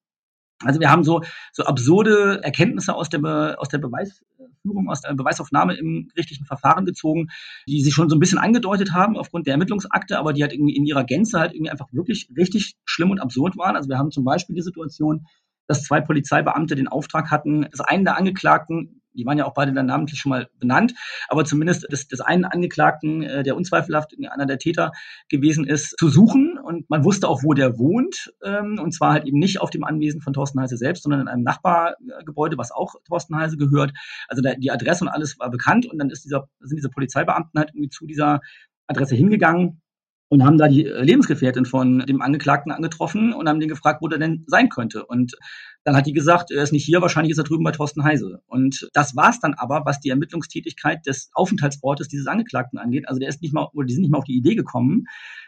Also 0.64 0.79
wir 0.79 0.90
haben 0.90 1.05
so, 1.05 1.23
so 1.52 1.64
absurde 1.64 2.40
Erkenntnisse 2.43 2.95
aus 2.95 3.09
der, 3.09 3.57
aus 3.59 3.69
der 3.69 3.79
Beweisführung, 3.79 4.90
aus 4.90 5.00
der 5.00 5.14
Beweisaufnahme 5.14 5.75
im 5.75 6.09
gerichtlichen 6.09 6.45
Verfahren 6.45 6.85
gezogen, 6.85 7.29
die 7.67 7.83
sich 7.83 7.95
schon 7.95 8.11
so 8.11 8.17
ein 8.17 8.21
bisschen 8.21 8.38
angedeutet 8.38 8.93
haben 8.93 9.17
aufgrund 9.17 9.47
der 9.47 9.52
Ermittlungsakte, 9.52 10.19
aber 10.19 10.33
die 10.33 10.43
halt 10.43 10.52
irgendwie 10.52 10.76
in 10.76 10.85
ihrer 10.85 11.05
Gänze 11.05 11.40
halt 11.40 11.55
irgendwie 11.55 11.71
einfach 11.71 11.88
wirklich 11.93 12.29
richtig 12.37 12.75
schlimm 12.85 13.11
und 13.11 13.21
absurd 13.21 13.57
waren. 13.57 13.76
Also 13.76 13.88
wir 13.88 13.99
haben 13.99 14.11
zum 14.11 14.25
Beispiel 14.25 14.55
die 14.55 14.62
Situation, 14.62 15.26
dass 15.67 15.85
zwei 15.85 16.00
Polizeibeamte 16.00 16.75
den 16.75 16.88
Auftrag 16.88 17.31
hatten, 17.31 17.67
dass 17.71 17.81
einen 17.81 18.05
der 18.05 18.19
Angeklagten 18.19 19.00
die 19.14 19.26
waren 19.26 19.38
ja 19.38 19.47
auch 19.47 19.55
beide 19.55 19.73
dann 19.73 19.87
namentlich 19.87 20.21
schon 20.21 20.31
mal 20.31 20.49
benannt, 20.59 20.95
aber 21.29 21.45
zumindest 21.45 21.90
des, 21.90 22.09
des 22.09 22.21
einen 22.21 22.45
Angeklagten, 22.45 23.23
äh, 23.23 23.43
der 23.43 23.57
unzweifelhaft 23.57 24.14
einer 24.31 24.47
der 24.47 24.59
Täter 24.59 24.93
gewesen 25.29 25.67
ist, 25.67 25.97
zu 25.99 26.09
suchen. 26.09 26.59
Und 26.71 26.89
man 26.89 27.05
wusste 27.05 27.29
auch, 27.29 27.43
wo 27.43 27.53
der 27.53 27.79
wohnt. 27.79 28.33
Ähm, 28.43 28.79
und 28.83 28.93
zwar 28.93 29.12
halt 29.12 29.27
eben 29.27 29.39
nicht 29.39 29.61
auf 29.61 29.71
dem 29.71 29.85
Anwesen 29.85 30.21
von 30.21 30.33
Thorsten 30.33 30.61
Heise 30.61 30.77
selbst, 30.77 31.03
sondern 31.03 31.21
in 31.23 31.29
einem 31.29 31.43
Nachbargebäude, 31.43 32.57
was 32.57 32.71
auch 32.71 32.95
Thorsten 33.07 33.37
Heise 33.37 33.57
gehört. 33.57 33.93
Also 34.29 34.43
da, 34.43 34.55
die 34.55 34.71
Adresse 34.71 35.05
und 35.05 35.11
alles 35.11 35.39
war 35.39 35.50
bekannt. 35.50 35.87
Und 35.87 35.99
dann 35.99 36.11
ist 36.11 36.25
dieser, 36.25 36.49
sind 36.61 36.77
diese 36.77 36.91
Polizeibeamten 36.91 37.59
halt 37.59 37.71
irgendwie 37.71 37.91
zu 37.91 38.07
dieser 38.07 38.41
Adresse 38.87 39.15
hingegangen 39.15 39.83
und 40.31 40.45
haben 40.45 40.59
da 40.59 40.69
die 40.69 40.87
äh, 40.87 41.03
Lebensgefährtin 41.03 41.67
von 41.67 41.99
dem 42.07 42.23
Angeklagten 42.23 42.71
angetroffen 42.71 43.33
und 43.33 43.49
haben 43.49 43.59
den 43.59 43.69
gefragt, 43.69 44.01
wo 44.01 44.07
der 44.07 44.21
denn 44.21 44.45
sein 44.47 44.69
könnte. 44.69 45.05
Und 45.05 45.37
dann 45.83 45.97
hat 45.97 46.07
die 46.07 46.13
gesagt, 46.13 46.53
er 46.53 46.63
ist 46.63 46.73
nicht 46.73 46.85
hier, 46.85 47.03
wahrscheinlich 47.03 47.33
ist 47.33 47.39
er 47.39 47.45
drüben 47.45 47.65
bei 47.65 47.73
Thorsten 47.73 48.05
Heise. 48.05 48.41
Und 48.47 48.89
das 48.95 49.17
war's 49.17 49.41
dann 49.41 49.55
aber, 49.55 49.83
was 49.85 49.99
die 49.99 50.09
Ermittlungstätigkeit 50.09 51.05
des 51.05 51.31
Aufenthaltsortes 51.35 52.07
dieses 52.07 52.29
Angeklagten 52.29 52.79
angeht. 52.79 53.09
Also 53.09 53.19
der 53.19 53.29
ist 53.29 53.43
nicht 53.43 53.53
mal, 53.53 53.69
oder 53.73 53.87
die 53.87 53.95
sind 53.95 54.03
nicht 54.03 54.13
mal 54.13 54.19
auf 54.19 54.25
die 54.25 54.37
Idee 54.37 54.55
gekommen, 54.55 55.07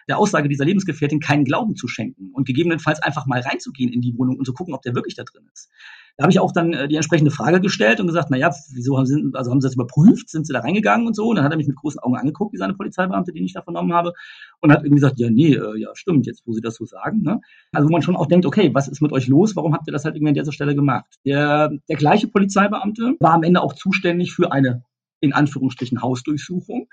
der 0.08 0.18
Aussage 0.18 0.48
dieser 0.48 0.64
Lebensgefährtin 0.64 1.20
keinen 1.20 1.44
Glauben 1.44 1.76
zu 1.76 1.86
schenken 1.86 2.32
und 2.32 2.44
gegebenenfalls 2.44 3.00
einfach 3.00 3.26
mal 3.26 3.40
reinzugehen 3.40 3.92
in 3.92 4.00
die 4.00 4.18
Wohnung 4.18 4.36
und 4.36 4.44
zu 4.44 4.52
gucken, 4.52 4.74
ob 4.74 4.82
der 4.82 4.96
wirklich 4.96 5.14
da 5.14 5.22
drin 5.22 5.48
ist. 5.52 5.70
Da 6.16 6.24
habe 6.24 6.32
ich 6.32 6.40
auch 6.40 6.52
dann 6.52 6.72
äh, 6.72 6.88
die 6.88 6.96
entsprechende 6.96 7.30
Frage 7.30 7.60
gestellt 7.60 8.00
und 8.00 8.06
gesagt, 8.06 8.28
na 8.30 8.36
ja, 8.36 8.52
wieso 8.72 8.98
haben 8.98 9.06
sie, 9.06 9.30
also 9.32 9.50
haben 9.50 9.60
sie 9.60 9.66
das 9.66 9.74
überprüft? 9.74 10.28
Sind 10.28 10.46
sie 10.46 10.52
da 10.52 10.60
reingegangen 10.60 11.06
und 11.06 11.16
so? 11.16 11.28
Und 11.28 11.36
dann 11.36 11.44
hat 11.44 11.52
er 11.52 11.56
mich 11.56 11.66
mit 11.66 11.76
großen 11.76 12.00
Augen 12.00 12.16
angeguckt, 12.16 12.52
wie 12.52 12.58
seine 12.58 12.74
Polizeibeamte, 12.74 13.32
den 13.32 13.44
ich 13.44 13.54
da 13.54 13.62
vernommen 13.62 13.92
habe, 13.92 14.12
und 14.60 14.70
hat 14.70 14.80
irgendwie 14.80 14.96
gesagt, 14.96 15.18
ja, 15.18 15.30
nee, 15.30 15.54
äh, 15.54 15.78
ja, 15.78 15.90
stimmt, 15.94 16.26
jetzt, 16.26 16.42
wo 16.46 16.52
sie 16.52 16.60
das 16.60 16.74
so 16.74 16.84
sagen. 16.84 17.22
Ne? 17.22 17.40
Also 17.72 17.88
wo 17.88 17.92
man 17.92 18.02
schon 18.02 18.16
auch 18.16 18.26
denkt, 18.26 18.46
okay, 18.46 18.70
was 18.74 18.88
ist 18.88 19.00
mit 19.00 19.12
euch 19.12 19.28
los? 19.28 19.56
Warum 19.56 19.74
habt 19.74 19.88
ihr 19.88 19.92
das 19.92 20.04
halt 20.04 20.16
irgendwie 20.16 20.30
an 20.30 20.34
dieser 20.34 20.52
Stelle 20.52 20.74
gemacht? 20.74 21.06
Der, 21.24 21.70
der 21.88 21.96
gleiche 21.96 22.28
Polizeibeamte 22.28 23.14
war 23.20 23.34
am 23.34 23.42
Ende 23.42 23.62
auch 23.62 23.72
zuständig 23.72 24.32
für 24.32 24.52
eine 24.52 24.84
in 25.20 25.32
Anführungsstrichen 25.32 26.02
Hausdurchsuchung. 26.02 26.88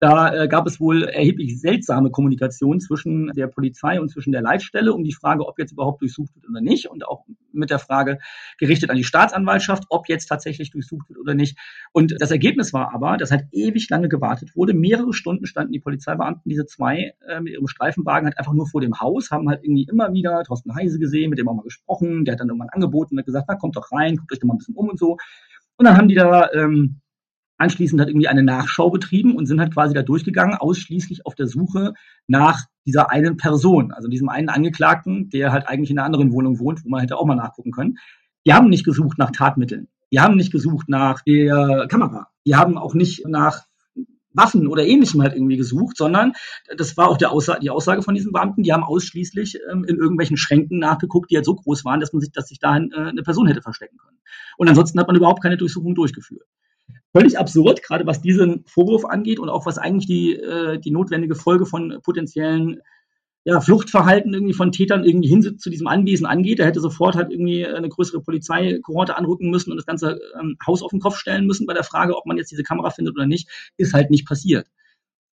Da 0.00 0.34
äh, 0.34 0.48
gab 0.48 0.66
es 0.66 0.80
wohl 0.80 1.04
erheblich 1.04 1.60
seltsame 1.60 2.10
Kommunikation 2.10 2.80
zwischen 2.80 3.28
der 3.28 3.46
Polizei 3.46 4.00
und 4.00 4.10
zwischen 4.10 4.32
der 4.32 4.42
Leitstelle 4.42 4.92
um 4.92 5.04
die 5.04 5.14
Frage, 5.14 5.46
ob 5.46 5.58
jetzt 5.58 5.72
überhaupt 5.72 6.02
durchsucht 6.02 6.34
wird 6.34 6.48
oder 6.48 6.60
nicht 6.60 6.90
und 6.90 7.06
auch 7.06 7.24
mit 7.52 7.70
der 7.70 7.78
Frage 7.78 8.18
gerichtet 8.58 8.90
an 8.90 8.96
die 8.96 9.04
Staatsanwaltschaft, 9.04 9.84
ob 9.88 10.08
jetzt 10.08 10.26
tatsächlich 10.26 10.70
durchsucht 10.70 11.08
wird 11.08 11.18
oder 11.18 11.34
nicht. 11.34 11.56
Und 11.92 12.14
das 12.18 12.30
Ergebnis 12.32 12.72
war 12.72 12.92
aber, 12.92 13.16
dass 13.16 13.30
halt 13.30 13.46
ewig 13.52 13.88
lange 13.88 14.08
gewartet 14.08 14.56
wurde. 14.56 14.74
Mehrere 14.74 15.12
Stunden 15.12 15.46
standen 15.46 15.72
die 15.72 15.80
Polizeibeamten, 15.80 16.50
diese 16.50 16.66
zwei 16.66 17.14
äh, 17.28 17.40
mit 17.40 17.54
ihrem 17.54 17.68
Streifenwagen 17.68 18.26
halt 18.26 18.38
einfach 18.38 18.52
nur 18.52 18.66
vor 18.66 18.80
dem 18.80 19.00
Haus, 19.00 19.30
haben 19.30 19.48
halt 19.48 19.62
irgendwie 19.62 19.86
immer 19.88 20.12
wieder 20.12 20.42
Thorsten 20.42 20.74
Heise 20.74 20.98
gesehen, 20.98 21.30
mit 21.30 21.38
dem 21.38 21.48
auch 21.48 21.54
mal 21.54 21.62
gesprochen. 21.62 22.24
Der 22.24 22.32
hat 22.32 22.40
dann 22.40 22.48
irgendwann 22.48 22.70
angeboten 22.70 23.14
und 23.14 23.20
hat 23.20 23.26
gesagt, 23.26 23.46
na 23.48 23.54
kommt 23.54 23.76
doch 23.76 23.92
rein, 23.92 24.16
guckt 24.16 24.32
euch 24.32 24.40
doch 24.40 24.48
mal 24.48 24.54
ein 24.54 24.58
bisschen 24.58 24.74
um 24.74 24.88
und 24.88 24.98
so. 24.98 25.16
Und 25.76 25.86
dann 25.86 25.96
haben 25.96 26.08
die 26.08 26.14
da 26.14 26.50
ähm, 26.52 27.00
anschließend 27.58 28.00
hat 28.00 28.08
irgendwie 28.08 28.28
eine 28.28 28.42
Nachschau 28.42 28.90
betrieben 28.90 29.36
und 29.36 29.46
sind 29.46 29.60
halt 29.60 29.72
quasi 29.72 29.94
da 29.94 30.02
durchgegangen, 30.02 30.56
ausschließlich 30.56 31.26
auf 31.26 31.34
der 31.34 31.46
Suche 31.46 31.94
nach 32.26 32.64
dieser 32.86 33.10
einen 33.10 33.36
Person, 33.36 33.92
also 33.92 34.08
diesem 34.08 34.28
einen 34.28 34.48
Angeklagten, 34.48 35.30
der 35.30 35.52
halt 35.52 35.68
eigentlich 35.68 35.90
in 35.90 35.98
einer 35.98 36.06
anderen 36.06 36.32
Wohnung 36.32 36.58
wohnt, 36.58 36.84
wo 36.84 36.88
man 36.88 37.00
hätte 37.00 37.16
auch 37.16 37.26
mal 37.26 37.36
nachgucken 37.36 37.70
können. 37.70 37.96
Die 38.46 38.52
haben 38.52 38.68
nicht 38.68 38.84
gesucht 38.84 39.18
nach 39.18 39.30
Tatmitteln. 39.30 39.88
Die 40.12 40.20
haben 40.20 40.36
nicht 40.36 40.52
gesucht 40.52 40.88
nach 40.88 41.22
der 41.22 41.86
Kamera. 41.88 42.28
Die 42.46 42.56
haben 42.56 42.76
auch 42.76 42.94
nicht 42.94 43.26
nach 43.26 43.64
Waffen 44.34 44.66
oder 44.66 44.84
ähnlichem 44.84 45.22
halt 45.22 45.34
irgendwie 45.34 45.56
gesucht, 45.56 45.96
sondern 45.96 46.32
das 46.76 46.96
war 46.96 47.08
auch 47.08 47.22
Aussage, 47.22 47.60
die 47.60 47.70
Aussage 47.70 48.02
von 48.02 48.14
diesen 48.14 48.32
Beamten, 48.32 48.64
die 48.64 48.72
haben 48.72 48.82
ausschließlich 48.82 49.60
ähm, 49.70 49.84
in 49.84 49.96
irgendwelchen 49.96 50.36
Schränken 50.36 50.80
nachgeguckt, 50.80 51.30
die 51.30 51.36
halt 51.36 51.46
so 51.46 51.54
groß 51.54 51.84
waren, 51.84 52.00
dass 52.00 52.12
man 52.12 52.20
sich, 52.20 52.32
dass 52.32 52.48
sich 52.48 52.58
dahin 52.58 52.90
äh, 52.92 52.96
eine 52.96 53.22
Person 53.22 53.46
hätte 53.46 53.62
verstecken 53.62 53.96
können. 53.96 54.18
Und 54.58 54.68
ansonsten 54.68 54.98
hat 54.98 55.06
man 55.06 55.14
überhaupt 55.14 55.40
keine 55.40 55.56
Durchsuchung 55.56 55.94
durchgeführt 55.94 56.46
völlig 57.16 57.38
absurd, 57.38 57.82
gerade 57.82 58.06
was 58.06 58.20
diesen 58.20 58.64
Vorwurf 58.66 59.04
angeht 59.04 59.38
und 59.38 59.48
auch 59.48 59.66
was 59.66 59.78
eigentlich 59.78 60.06
die, 60.06 60.34
äh, 60.34 60.78
die 60.78 60.90
notwendige 60.90 61.34
Folge 61.34 61.64
von 61.64 62.00
potenziellen 62.02 62.80
ja, 63.44 63.60
Fluchtverhalten 63.60 64.32
irgendwie 64.32 64.54
von 64.54 64.72
Tätern 64.72 65.04
irgendwie 65.04 65.28
hin 65.28 65.58
zu 65.58 65.70
diesem 65.70 65.86
Anwesen 65.86 66.26
angeht. 66.26 66.58
Er 66.58 66.66
hätte 66.66 66.80
sofort 66.80 67.14
halt 67.14 67.30
irgendwie 67.30 67.66
eine 67.66 67.90
größere 67.90 68.22
Polizeikohorte 68.22 69.16
anrücken 69.16 69.50
müssen 69.50 69.70
und 69.70 69.76
das 69.76 69.86
ganze 69.86 70.18
ähm, 70.40 70.56
Haus 70.66 70.82
auf 70.82 70.90
den 70.90 71.00
Kopf 71.00 71.18
stellen 71.18 71.46
müssen 71.46 71.66
bei 71.66 71.74
der 71.74 71.84
Frage, 71.84 72.16
ob 72.16 72.26
man 72.26 72.38
jetzt 72.38 72.50
diese 72.50 72.62
Kamera 72.62 72.90
findet 72.90 73.14
oder 73.14 73.26
nicht, 73.26 73.48
ist 73.76 73.92
halt 73.92 74.10
nicht 74.10 74.26
passiert. 74.26 74.66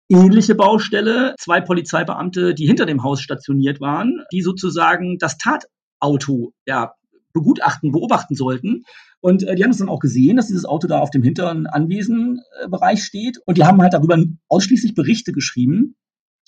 Ähnliche 0.08 0.54
Baustelle, 0.54 1.34
zwei 1.36 1.60
Polizeibeamte, 1.60 2.54
die 2.54 2.66
hinter 2.66 2.86
dem 2.86 3.02
Haus 3.02 3.20
stationiert 3.20 3.80
waren, 3.80 4.22
die 4.32 4.40
sozusagen 4.40 5.18
das 5.18 5.36
Tatauto 5.36 6.52
ja, 6.64 6.94
begutachten, 7.32 7.90
beobachten 7.90 8.36
sollten 8.36 8.84
und 9.20 9.42
äh, 9.42 9.54
die 9.54 9.64
haben 9.64 9.70
es 9.70 9.78
dann 9.78 9.88
auch 9.88 10.00
gesehen, 10.00 10.36
dass 10.36 10.48
dieses 10.48 10.64
Auto 10.64 10.86
da 10.86 10.98
auf 10.98 11.10
dem 11.10 11.22
hinteren 11.22 11.66
Anwesenbereich 11.66 13.02
steht. 13.02 13.38
Und 13.46 13.58
die 13.58 13.64
haben 13.64 13.80
halt 13.82 13.94
darüber 13.94 14.22
ausschließlich 14.48 14.94
Berichte 14.94 15.32
geschrieben, 15.32 15.96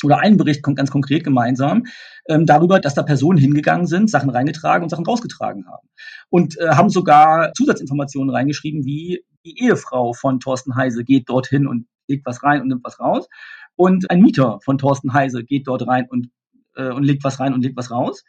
oder 0.05 0.21
einen 0.21 0.37
Bericht 0.37 0.63
ganz 0.63 0.91
konkret 0.91 1.25
gemeinsam, 1.25 1.85
ähm, 2.29 2.47
darüber, 2.47 2.81
dass 2.81 2.95
da 2.95 3.03
Personen 3.03 3.39
hingegangen 3.39 3.87
sind, 3.87 4.11
Sachen 4.11 4.31
reingetragen 4.31 4.85
und 4.85 4.91
Sachen 4.91 5.07
rausgetragen 5.07 5.67
haben. 5.67 5.89
Und 6.31 6.59
äh, 6.59 6.69
haben 6.69 6.91
sogar 6.91 7.53
Zusatzinformationen 7.55 8.33
reingeschrieben, 8.33 8.85
wie 8.85 9.25
die 9.45 9.61
Ehefrau 9.61 10.13
von 10.13 10.41
Thorsten 10.41 10.77
Heise 10.77 11.05
geht 11.05 11.29
dorthin 11.29 11.67
und 11.67 11.87
legt 12.07 12.27
was 12.27 12.43
rein 12.43 12.63
und 12.63 12.69
nimmt 12.69 12.85
was 12.85 13.01
raus. 13.01 13.29
Und 13.77 14.11
ein 14.11 14.21
Mieter 14.21 14.61
von 14.65 14.79
Thorsten 14.79 15.13
Heise 15.13 15.45
geht 15.45 15.67
dort 15.67 15.87
rein 15.87 16.07
und, 16.09 16.29
äh, 16.77 16.91
und 16.91 17.05
legt 17.05 17.25
was 17.25 17.41
rein 17.41 17.53
und 17.53 17.63
legt 17.63 17.77
was 17.77 17.91
raus. 17.91 18.25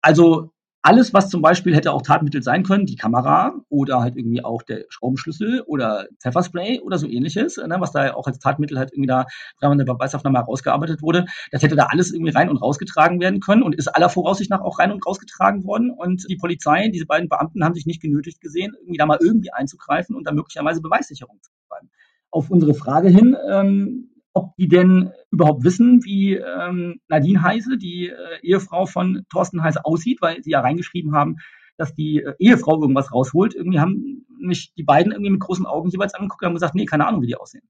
Also 0.00 0.52
alles, 0.84 1.14
was 1.14 1.30
zum 1.30 1.40
Beispiel 1.40 1.74
hätte 1.74 1.92
auch 1.92 2.02
Tatmittel 2.02 2.42
sein 2.42 2.62
können, 2.62 2.84
die 2.84 2.96
Kamera 2.96 3.54
oder 3.70 4.00
halt 4.00 4.16
irgendwie 4.16 4.44
auch 4.44 4.62
der 4.62 4.84
Schraubenschlüssel 4.90 5.62
oder 5.62 6.06
Pfefferspray 6.20 6.80
oder 6.80 6.98
so 6.98 7.08
ähnliches, 7.08 7.56
ne, 7.56 7.76
was 7.78 7.92
da 7.92 8.12
auch 8.12 8.26
als 8.26 8.38
Tatmittel 8.38 8.78
halt 8.78 8.92
irgendwie 8.92 9.06
da 9.06 9.24
in 9.62 9.78
der 9.78 9.86
Beweisaufnahme 9.86 10.38
herausgearbeitet 10.38 11.00
wurde, 11.00 11.24
das 11.50 11.62
hätte 11.62 11.74
da 11.74 11.86
alles 11.86 12.12
irgendwie 12.12 12.32
rein 12.32 12.50
und 12.50 12.58
rausgetragen 12.58 13.18
werden 13.18 13.40
können 13.40 13.62
und 13.62 13.74
ist 13.74 13.88
aller 13.88 14.10
Voraussicht 14.10 14.50
nach 14.50 14.60
auch 14.60 14.78
rein 14.78 14.92
und 14.92 15.06
rausgetragen 15.06 15.64
worden. 15.64 15.90
Und 15.90 16.26
die 16.28 16.36
Polizei, 16.36 16.88
diese 16.88 17.06
beiden 17.06 17.30
Beamten 17.30 17.64
haben 17.64 17.74
sich 17.74 17.86
nicht 17.86 18.02
genötigt 18.02 18.42
gesehen, 18.42 18.74
irgendwie 18.78 18.98
da 18.98 19.06
mal 19.06 19.18
irgendwie 19.22 19.52
einzugreifen 19.54 20.14
und 20.14 20.26
da 20.26 20.32
möglicherweise 20.32 20.82
Beweissicherung 20.82 21.38
zu 21.40 21.50
betreiben. 21.62 21.88
Auf 22.30 22.50
unsere 22.50 22.74
Frage 22.74 23.08
hin, 23.08 23.34
ähm, 23.50 24.10
ob 24.34 24.54
die 24.56 24.68
denn 24.68 25.12
überhaupt 25.30 25.64
wissen, 25.64 26.04
wie 26.04 26.34
ähm, 26.34 27.00
Nadine 27.08 27.42
Heise, 27.42 27.78
die 27.78 28.08
äh, 28.08 28.14
Ehefrau 28.42 28.84
von 28.84 29.24
Thorsten 29.30 29.62
Heise, 29.62 29.84
aussieht, 29.84 30.20
weil 30.20 30.42
sie 30.42 30.50
ja 30.50 30.60
reingeschrieben 30.60 31.14
haben, 31.14 31.36
dass 31.76 31.94
die 31.94 32.18
äh, 32.18 32.34
Ehefrau 32.38 32.80
irgendwas 32.80 33.12
rausholt. 33.12 33.54
Irgendwie 33.54 33.80
haben 33.80 34.26
mich 34.38 34.74
die 34.74 34.82
beiden 34.82 35.12
irgendwie 35.12 35.30
mit 35.30 35.40
großen 35.40 35.66
Augen 35.66 35.88
jeweils 35.88 36.14
angeguckt 36.14 36.42
und 36.42 36.46
haben 36.48 36.54
gesagt, 36.54 36.74
nee, 36.74 36.84
keine 36.84 37.06
Ahnung, 37.06 37.22
wie 37.22 37.28
die 37.28 37.36
aussehen. 37.36 37.66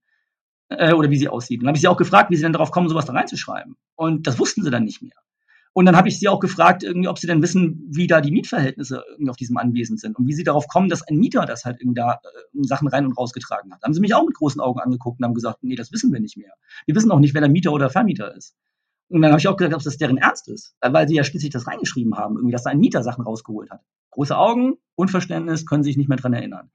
Äh, 0.70 0.94
oder 0.94 1.10
wie 1.10 1.18
sie 1.18 1.28
aussieht. 1.28 1.60
Und 1.60 1.64
dann 1.64 1.68
habe 1.68 1.76
ich 1.76 1.82
sie 1.82 1.88
auch 1.88 1.98
gefragt, 1.98 2.30
wie 2.30 2.36
sie 2.36 2.42
denn 2.42 2.54
darauf 2.54 2.70
kommen, 2.70 2.88
sowas 2.88 3.04
da 3.04 3.12
reinzuschreiben. 3.12 3.76
Und 3.94 4.26
das 4.26 4.38
wussten 4.38 4.62
sie 4.62 4.70
dann 4.70 4.84
nicht 4.84 5.02
mehr. 5.02 5.12
Und 5.76 5.86
dann 5.86 5.96
habe 5.96 6.08
ich 6.08 6.20
sie 6.20 6.28
auch 6.28 6.38
gefragt, 6.38 6.84
irgendwie, 6.84 7.08
ob 7.08 7.18
sie 7.18 7.26
denn 7.26 7.42
wissen, 7.42 7.82
wie 7.90 8.06
da 8.06 8.20
die 8.20 8.30
Mietverhältnisse 8.30 9.04
irgendwie 9.10 9.30
auf 9.30 9.36
diesem 9.36 9.56
Anwesen 9.56 9.98
sind 9.98 10.16
und 10.16 10.28
wie 10.28 10.32
sie 10.32 10.44
darauf 10.44 10.68
kommen, 10.68 10.88
dass 10.88 11.02
ein 11.02 11.16
Mieter 11.16 11.46
das 11.46 11.64
halt 11.64 11.80
irgendwie 11.80 12.00
da 12.00 12.12
äh, 12.12 12.62
Sachen 12.62 12.86
rein 12.86 13.04
und 13.04 13.18
rausgetragen 13.18 13.72
hat. 13.72 13.82
Da 13.82 13.86
haben 13.86 13.92
sie 13.92 14.00
mich 14.00 14.14
auch 14.14 14.24
mit 14.24 14.36
großen 14.36 14.60
Augen 14.60 14.78
angeguckt 14.78 15.18
und 15.18 15.24
haben 15.24 15.34
gesagt, 15.34 15.64
nee, 15.64 15.74
das 15.74 15.90
wissen 15.92 16.12
wir 16.12 16.20
nicht 16.20 16.36
mehr. 16.36 16.52
Wir 16.86 16.94
wissen 16.94 17.10
auch 17.10 17.18
nicht, 17.18 17.34
wer 17.34 17.40
der 17.40 17.50
Mieter 17.50 17.72
oder 17.72 17.90
Vermieter 17.90 18.36
ist. 18.36 18.54
Und 19.08 19.22
dann 19.22 19.32
habe 19.32 19.40
ich 19.40 19.48
auch 19.48 19.56
gesagt, 19.56 19.74
ob 19.74 19.82
das 19.82 19.96
deren 19.96 20.16
Ernst 20.16 20.48
ist, 20.48 20.76
weil 20.80 21.08
sie 21.08 21.16
ja 21.16 21.24
schließlich 21.24 21.52
das 21.52 21.66
reingeschrieben 21.66 22.16
haben, 22.16 22.36
irgendwie, 22.36 22.52
dass 22.52 22.62
da 22.62 22.70
ein 22.70 22.78
Mieter 22.78 23.02
Sachen 23.02 23.24
rausgeholt 23.24 23.70
hat. 23.70 23.80
Große 24.12 24.36
Augen, 24.36 24.74
Unverständnis, 24.94 25.66
können 25.66 25.82
sich 25.82 25.96
nicht 25.96 26.08
mehr 26.08 26.18
dran 26.18 26.34
erinnern. 26.34 26.70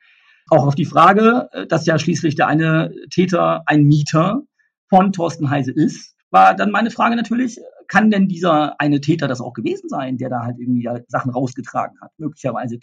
Auch 0.49 0.67
auf 0.67 0.75
die 0.75 0.85
Frage, 0.85 1.47
äh, 1.53 1.67
dass 1.67 1.85
ja 1.85 1.97
schließlich 1.97 2.35
der 2.35 2.47
eine 2.47 2.93
Täter 3.09 3.63
ein 3.65 3.83
Mieter 3.83 4.43
von 4.89 5.13
Thorsten 5.13 5.49
Heise 5.49 5.71
ist, 5.71 6.15
war 6.31 6.55
dann 6.55 6.71
meine 6.71 6.91
Frage 6.91 7.15
natürlich, 7.15 7.59
kann 7.87 8.11
denn 8.11 8.27
dieser 8.27 8.79
eine 8.79 9.01
Täter 9.01 9.27
das 9.27 9.41
auch 9.41 9.53
gewesen 9.53 9.89
sein, 9.89 10.17
der 10.17 10.29
da 10.29 10.43
halt 10.43 10.57
irgendwie 10.59 10.87
Sachen 11.07 11.31
rausgetragen 11.31 11.99
hat? 12.01 12.11
Möglicherweise 12.17 12.77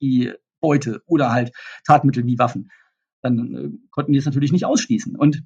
die 0.00 0.32
Beute 0.60 1.02
oder 1.06 1.32
halt 1.32 1.52
Tatmittel 1.86 2.26
wie 2.26 2.38
Waffen. 2.38 2.70
Dann 3.22 3.54
äh, 3.54 3.68
konnten 3.90 4.12
die 4.12 4.18
es 4.18 4.26
natürlich 4.26 4.52
nicht 4.52 4.64
ausschließen. 4.64 5.16
Und, 5.16 5.42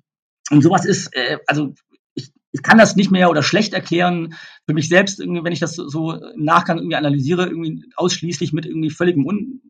und 0.51 0.63
sowas 0.63 0.85
ist, 0.85 1.15
äh, 1.15 1.39
also 1.47 1.75
ich, 2.15 2.33
ich 2.53 2.63
kann 2.63 2.79
das 2.79 2.97
nicht 2.97 3.11
mehr 3.11 3.31
oder 3.31 3.43
schlecht 3.43 3.75
erklären 3.75 4.35
für 4.67 4.75
mich 4.75 4.89
selbst, 4.89 5.21
irgendwie, 5.21 5.45
wenn 5.45 5.53
ich 5.53 5.61
das 5.61 5.75
so 5.75 6.13
im 6.13 6.45
Nachgang 6.45 6.79
irgendwie 6.79 6.97
analysiere, 6.97 7.47
irgendwie 7.47 7.85
ausschließlich 7.97 8.53
mit 8.53 8.67
irgendwie 8.67 8.91
völligem 8.91 9.27
Un 9.27 9.61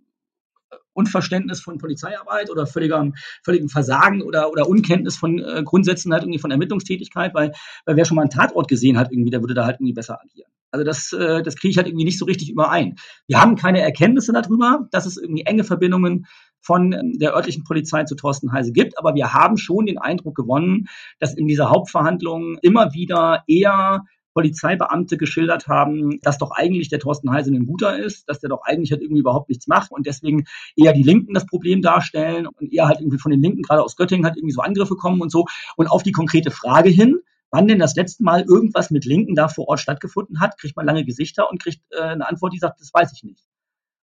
Unverständnis 0.94 1.60
von 1.60 1.78
Polizeiarbeit 1.78 2.50
oder 2.50 2.66
völligem, 2.66 3.14
völligem 3.42 3.68
Versagen 3.68 4.22
oder, 4.22 4.50
oder 4.50 4.68
Unkenntnis 4.68 5.16
von 5.16 5.38
äh, 5.38 5.62
Grundsätzen 5.64 6.12
halt 6.12 6.22
irgendwie 6.22 6.38
von 6.38 6.50
Ermittlungstätigkeit, 6.50 7.34
weil, 7.34 7.52
weil 7.84 7.96
wer 7.96 8.04
schon 8.04 8.16
mal 8.16 8.22
einen 8.22 8.30
Tatort 8.30 8.68
gesehen 8.68 8.98
hat, 8.98 9.12
irgendwie, 9.12 9.30
der 9.30 9.40
würde 9.40 9.54
da 9.54 9.66
halt 9.66 9.76
irgendwie 9.76 9.92
besser 9.92 10.18
agieren. 10.20 10.50
Also 10.74 10.84
das, 10.84 11.12
äh, 11.12 11.42
das 11.42 11.54
kriege 11.54 11.70
ich 11.70 11.76
halt 11.76 11.86
irgendwie 11.86 12.04
nicht 12.04 12.18
so 12.18 12.24
richtig 12.24 12.50
überein. 12.50 12.96
Wir 13.28 13.40
haben 13.40 13.54
keine 13.54 13.80
Erkenntnisse 13.80 14.32
darüber, 14.32 14.88
dass 14.90 15.06
es 15.06 15.16
irgendwie 15.16 15.44
enge 15.44 15.62
Verbindungen 15.62 16.26
von 16.60 16.92
ähm, 16.92 17.18
der 17.18 17.34
örtlichen 17.34 17.62
Polizei 17.62 18.02
zu 18.04 18.16
Thorsten 18.16 18.52
Heise 18.52 18.72
gibt, 18.72 18.98
aber 18.98 19.14
wir 19.14 19.32
haben 19.32 19.56
schon 19.56 19.86
den 19.86 19.98
Eindruck 19.98 20.34
gewonnen, 20.34 20.88
dass 21.20 21.34
in 21.34 21.46
dieser 21.46 21.70
Hauptverhandlung 21.70 22.58
immer 22.62 22.92
wieder 22.92 23.44
eher 23.46 24.04
Polizeibeamte 24.34 25.16
geschildert 25.16 25.68
haben, 25.68 26.20
dass 26.20 26.38
doch 26.38 26.50
eigentlich 26.50 26.88
der 26.88 26.98
Thorsten 26.98 27.30
Heise 27.30 27.52
ein 27.52 27.66
guter 27.66 27.96
ist, 27.96 28.28
dass 28.28 28.40
der 28.40 28.50
doch 28.50 28.62
eigentlich 28.64 28.90
halt 28.90 29.00
irgendwie 29.00 29.20
überhaupt 29.20 29.48
nichts 29.48 29.66
macht 29.66 29.92
und 29.92 30.06
deswegen 30.06 30.44
eher 30.76 30.92
die 30.92 31.02
Linken 31.02 31.32
das 31.34 31.46
Problem 31.46 31.80
darstellen 31.80 32.46
und 32.46 32.72
eher 32.72 32.88
halt 32.88 33.00
irgendwie 33.00 33.18
von 33.18 33.30
den 33.30 33.40
Linken, 33.40 33.62
gerade 33.62 33.82
aus 33.82 33.96
Göttingen, 33.96 34.26
halt 34.26 34.36
irgendwie 34.36 34.52
so 34.52 34.60
Angriffe 34.60 34.96
kommen 34.96 35.20
und 35.20 35.30
so. 35.30 35.46
Und 35.76 35.86
auf 35.86 36.02
die 36.02 36.12
konkrete 36.12 36.50
Frage 36.50 36.90
hin, 36.90 37.20
wann 37.50 37.68
denn 37.68 37.78
das 37.78 37.94
letzte 37.94 38.24
Mal 38.24 38.42
irgendwas 38.42 38.90
mit 38.90 39.04
Linken 39.04 39.36
da 39.36 39.48
vor 39.48 39.68
Ort 39.68 39.80
stattgefunden 39.80 40.40
hat, 40.40 40.58
kriegt 40.58 40.76
man 40.76 40.86
lange 40.86 41.04
Gesichter 41.04 41.50
und 41.50 41.62
kriegt 41.62 41.80
äh, 41.90 42.00
eine 42.00 42.28
Antwort, 42.28 42.52
die 42.52 42.58
sagt, 42.58 42.80
das 42.80 42.92
weiß 42.92 43.12
ich 43.14 43.22
nicht. 43.22 43.44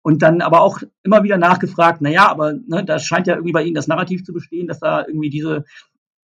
Und 0.02 0.22
dann 0.22 0.42
aber 0.42 0.60
auch 0.60 0.80
immer 1.02 1.22
wieder 1.22 1.38
nachgefragt, 1.38 2.00
na 2.00 2.10
ja, 2.10 2.28
aber 2.28 2.52
ne, 2.52 2.84
da 2.84 2.98
scheint 2.98 3.26
ja 3.26 3.34
irgendwie 3.34 3.52
bei 3.52 3.62
Ihnen 3.62 3.74
das 3.74 3.88
Narrativ 3.88 4.24
zu 4.24 4.32
bestehen, 4.32 4.66
dass 4.66 4.80
da 4.80 5.06
irgendwie 5.06 5.30
diese 5.30 5.64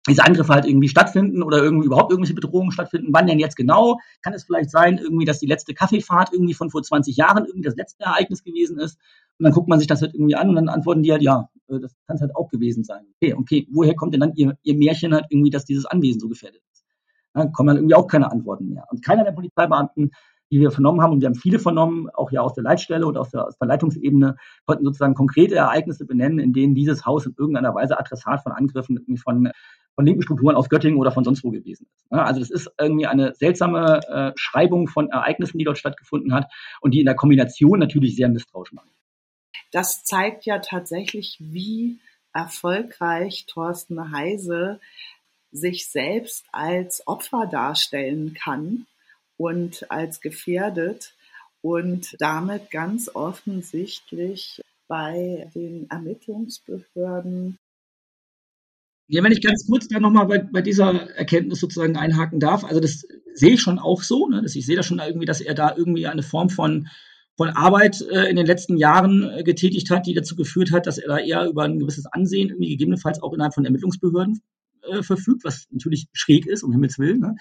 diese 0.09 0.25
Angriffe 0.25 0.53
halt 0.53 0.67
irgendwie 0.67 0.89
stattfinden 0.89 1.43
oder 1.43 1.63
irgendwie 1.63 1.87
überhaupt 1.87 2.11
irgendwelche 2.11 2.35
Bedrohungen 2.35 2.73
stattfinden. 2.73 3.09
Wann 3.13 3.27
denn 3.27 3.39
jetzt 3.39 3.57
genau? 3.57 3.99
Kann 4.23 4.35
es 4.35 4.45
vielleicht 4.45 4.71
sein, 4.71 4.99
irgendwie, 4.99 5.25
dass 5.25 5.39
die 5.39 5.47
letzte 5.47 5.75
Kaffeefahrt 5.75 6.33
irgendwie 6.33 6.55
von 6.55 6.71
vor 6.71 6.83
20 6.83 7.17
Jahren 7.17 7.45
irgendwie 7.45 7.63
das 7.67 7.77
letzte 7.77 8.05
Ereignis 8.05 8.43
gewesen 8.43 8.79
ist? 8.79 8.99
Und 9.39 9.45
dann 9.45 9.53
guckt 9.53 9.69
man 9.69 9.79
sich 9.79 9.89
das 9.89 10.03
halt 10.03 10.15
irgendwie 10.15 10.35
an 10.35 10.49
und 10.49 10.57
dann 10.57 10.69
antworten 10.69 11.03
die 11.03 11.13
halt, 11.13 11.23
ja, 11.23 11.49
äh, 11.69 11.79
das 11.79 11.95
kann 12.07 12.17
es 12.17 12.23
halt 12.23 12.35
auch 12.35 12.49
gewesen 12.49 12.85
sein. 12.85 13.07
Okay, 13.17 13.35
okay, 13.35 13.69
woher 13.71 13.95
kommt 13.95 14.15
denn 14.15 14.21
dann 14.21 14.33
ihr, 14.35 14.57
ihr 14.63 14.77
Märchen 14.77 15.15
halt 15.15 15.27
irgendwie, 15.31 15.51
dass 15.51 15.65
dieses 15.65 15.87
Anwesen 15.87 16.21
so 16.21 16.29
gefährdet 16.29 16.63
ist? 16.73 16.85
Dann 17.35 17.53
kommen 17.53 17.69
dann 17.69 17.77
irgendwie 17.77 17.95
auch 17.95 18.07
keine 18.07 18.31
Antworten 18.31 18.71
mehr. 18.71 18.85
Und 18.91 19.05
keiner 19.05 19.25
der 19.25 19.33
Polizeibeamten, 19.33 20.11
die 20.53 20.61
wir 20.61 20.71
vernommen 20.71 21.01
haben, 21.01 21.13
und 21.13 21.23
wir 21.23 21.27
haben 21.27 21.35
viele 21.35 21.59
vernommen, 21.59 22.11
auch 22.11 22.31
ja 22.31 22.43
aus 22.43 22.53
der 22.53 22.63
Leitstelle 22.63 23.07
und 23.07 23.17
aus 23.17 23.31
der, 23.31 23.47
aus 23.47 23.57
der 23.57 23.67
Leitungsebene, 23.67 24.37
konnten 24.67 24.85
sozusagen 24.85 25.15
konkrete 25.15 25.55
Ereignisse 25.55 26.05
benennen, 26.05 26.39
in 26.39 26.53
denen 26.53 26.75
dieses 26.75 27.07
Haus 27.07 27.25
in 27.25 27.35
irgendeiner 27.39 27.75
Weise 27.75 27.99
Adressat 27.99 28.43
von 28.43 28.53
Angriffen 28.53 29.03
von 29.17 29.51
von 29.95 30.07
linken 30.07 30.23
Strukturen 30.23 30.57
aus 30.57 30.71
Göttingen 30.71 30.99
oder 30.99 31.13
von 31.13 31.23
sonst 31.23 31.45
wo 31.45 31.51
gewesen 31.51 31.87
ist. 31.87 32.07
Also 32.11 32.41
das 32.41 32.51
ist 32.51 32.71
irgendwie 32.81 33.07
eine 33.07 33.35
seltsame 33.35 34.01
äh, 34.09 34.33
Schreibung 34.37 34.89
von 34.89 35.11
Ereignissen, 35.11 35.59
die 35.59 35.65
dort 35.65 35.77
stattgefunden 35.77 36.33
hat 36.33 36.51
und 36.81 36.95
die 36.95 37.01
in 37.01 37.05
der 37.07 37.15
Kombination 37.15 37.79
natürlich 37.79 38.17
sehr 38.17 38.31
misstrauisch 38.31 38.73
machen. 38.73 38.89
Das 39.71 40.03
zeigt 40.03 40.47
ja 40.47 40.61
tatsächlich, 40.61 41.37
wie 41.41 41.99
erfolgreich 42.33 43.45
Thorsten 43.47 44.13
Heise 44.13 44.81
sich 45.51 45.91
selbst 45.91 46.47
als 46.53 47.07
Opfer 47.07 47.47
darstellen 47.47 48.33
kann 48.33 48.87
und 49.43 49.91
als 49.91 50.21
gefährdet 50.21 51.15
und 51.63 52.15
damit 52.21 52.71
ganz 52.71 53.11
offensichtlich 53.13 54.61
bei 54.87 55.51
den 55.55 55.91
Ermittlungsbehörden 55.91 57.59
ja, 59.09 59.23
wenn 59.23 59.33
ich 59.33 59.43
ganz 59.43 59.67
kurz 59.67 59.89
da 59.89 60.01
nochmal 60.01 60.27
bei, 60.27 60.39
bei 60.39 60.63
dieser 60.63 61.11
Erkenntnis 61.17 61.61
sozusagen 61.61 61.97
einhaken 61.97 62.41
darf, 62.41 62.65
also 62.65 62.81
das 62.81 63.05
sehe 63.35 63.55
ich 63.55 63.61
schon 63.61 63.79
auch 63.79 64.03
so, 64.03 64.29
ne? 64.29 64.43
ich 64.47 64.65
sehe 64.65 64.77
da 64.77 64.83
schon 64.83 65.01
irgendwie, 65.01 65.27
dass 65.27 65.43
er 65.43 65.55
da 65.55 65.75
irgendwie 65.77 66.07
eine 66.07 66.23
Form 66.23 66.49
von, 66.49 66.89
von 67.37 67.51
Arbeit 67.51 68.01
äh, 68.01 68.31
in 68.31 68.37
den 68.37 68.47
letzten 68.47 68.79
Jahren 68.79 69.29
äh, 69.29 69.43
getätigt 69.43 69.91
hat, 69.91 70.07
die 70.07 70.15
dazu 70.15 70.35
geführt 70.35 70.73
hat, 70.73 70.87
dass 70.87 70.97
er 70.97 71.09
da 71.09 71.19
eher 71.19 71.47
über 71.47 71.65
ein 71.65 71.79
gewisses 71.79 72.07
Ansehen 72.07 72.49
irgendwie 72.49 72.71
gegebenenfalls 72.71 73.23
auch 73.23 73.35
innerhalb 73.35 73.53
von 73.53 73.67
Ermittlungsbehörden 73.67 74.41
äh, 74.83 75.03
verfügt, 75.03 75.45
was 75.45 75.67
natürlich 75.71 76.07
schräg 76.13 76.47
ist, 76.47 76.63
um 76.63 76.73
Himmels 76.73 76.99
Willen. 76.99 77.21
Ne? 77.21 77.37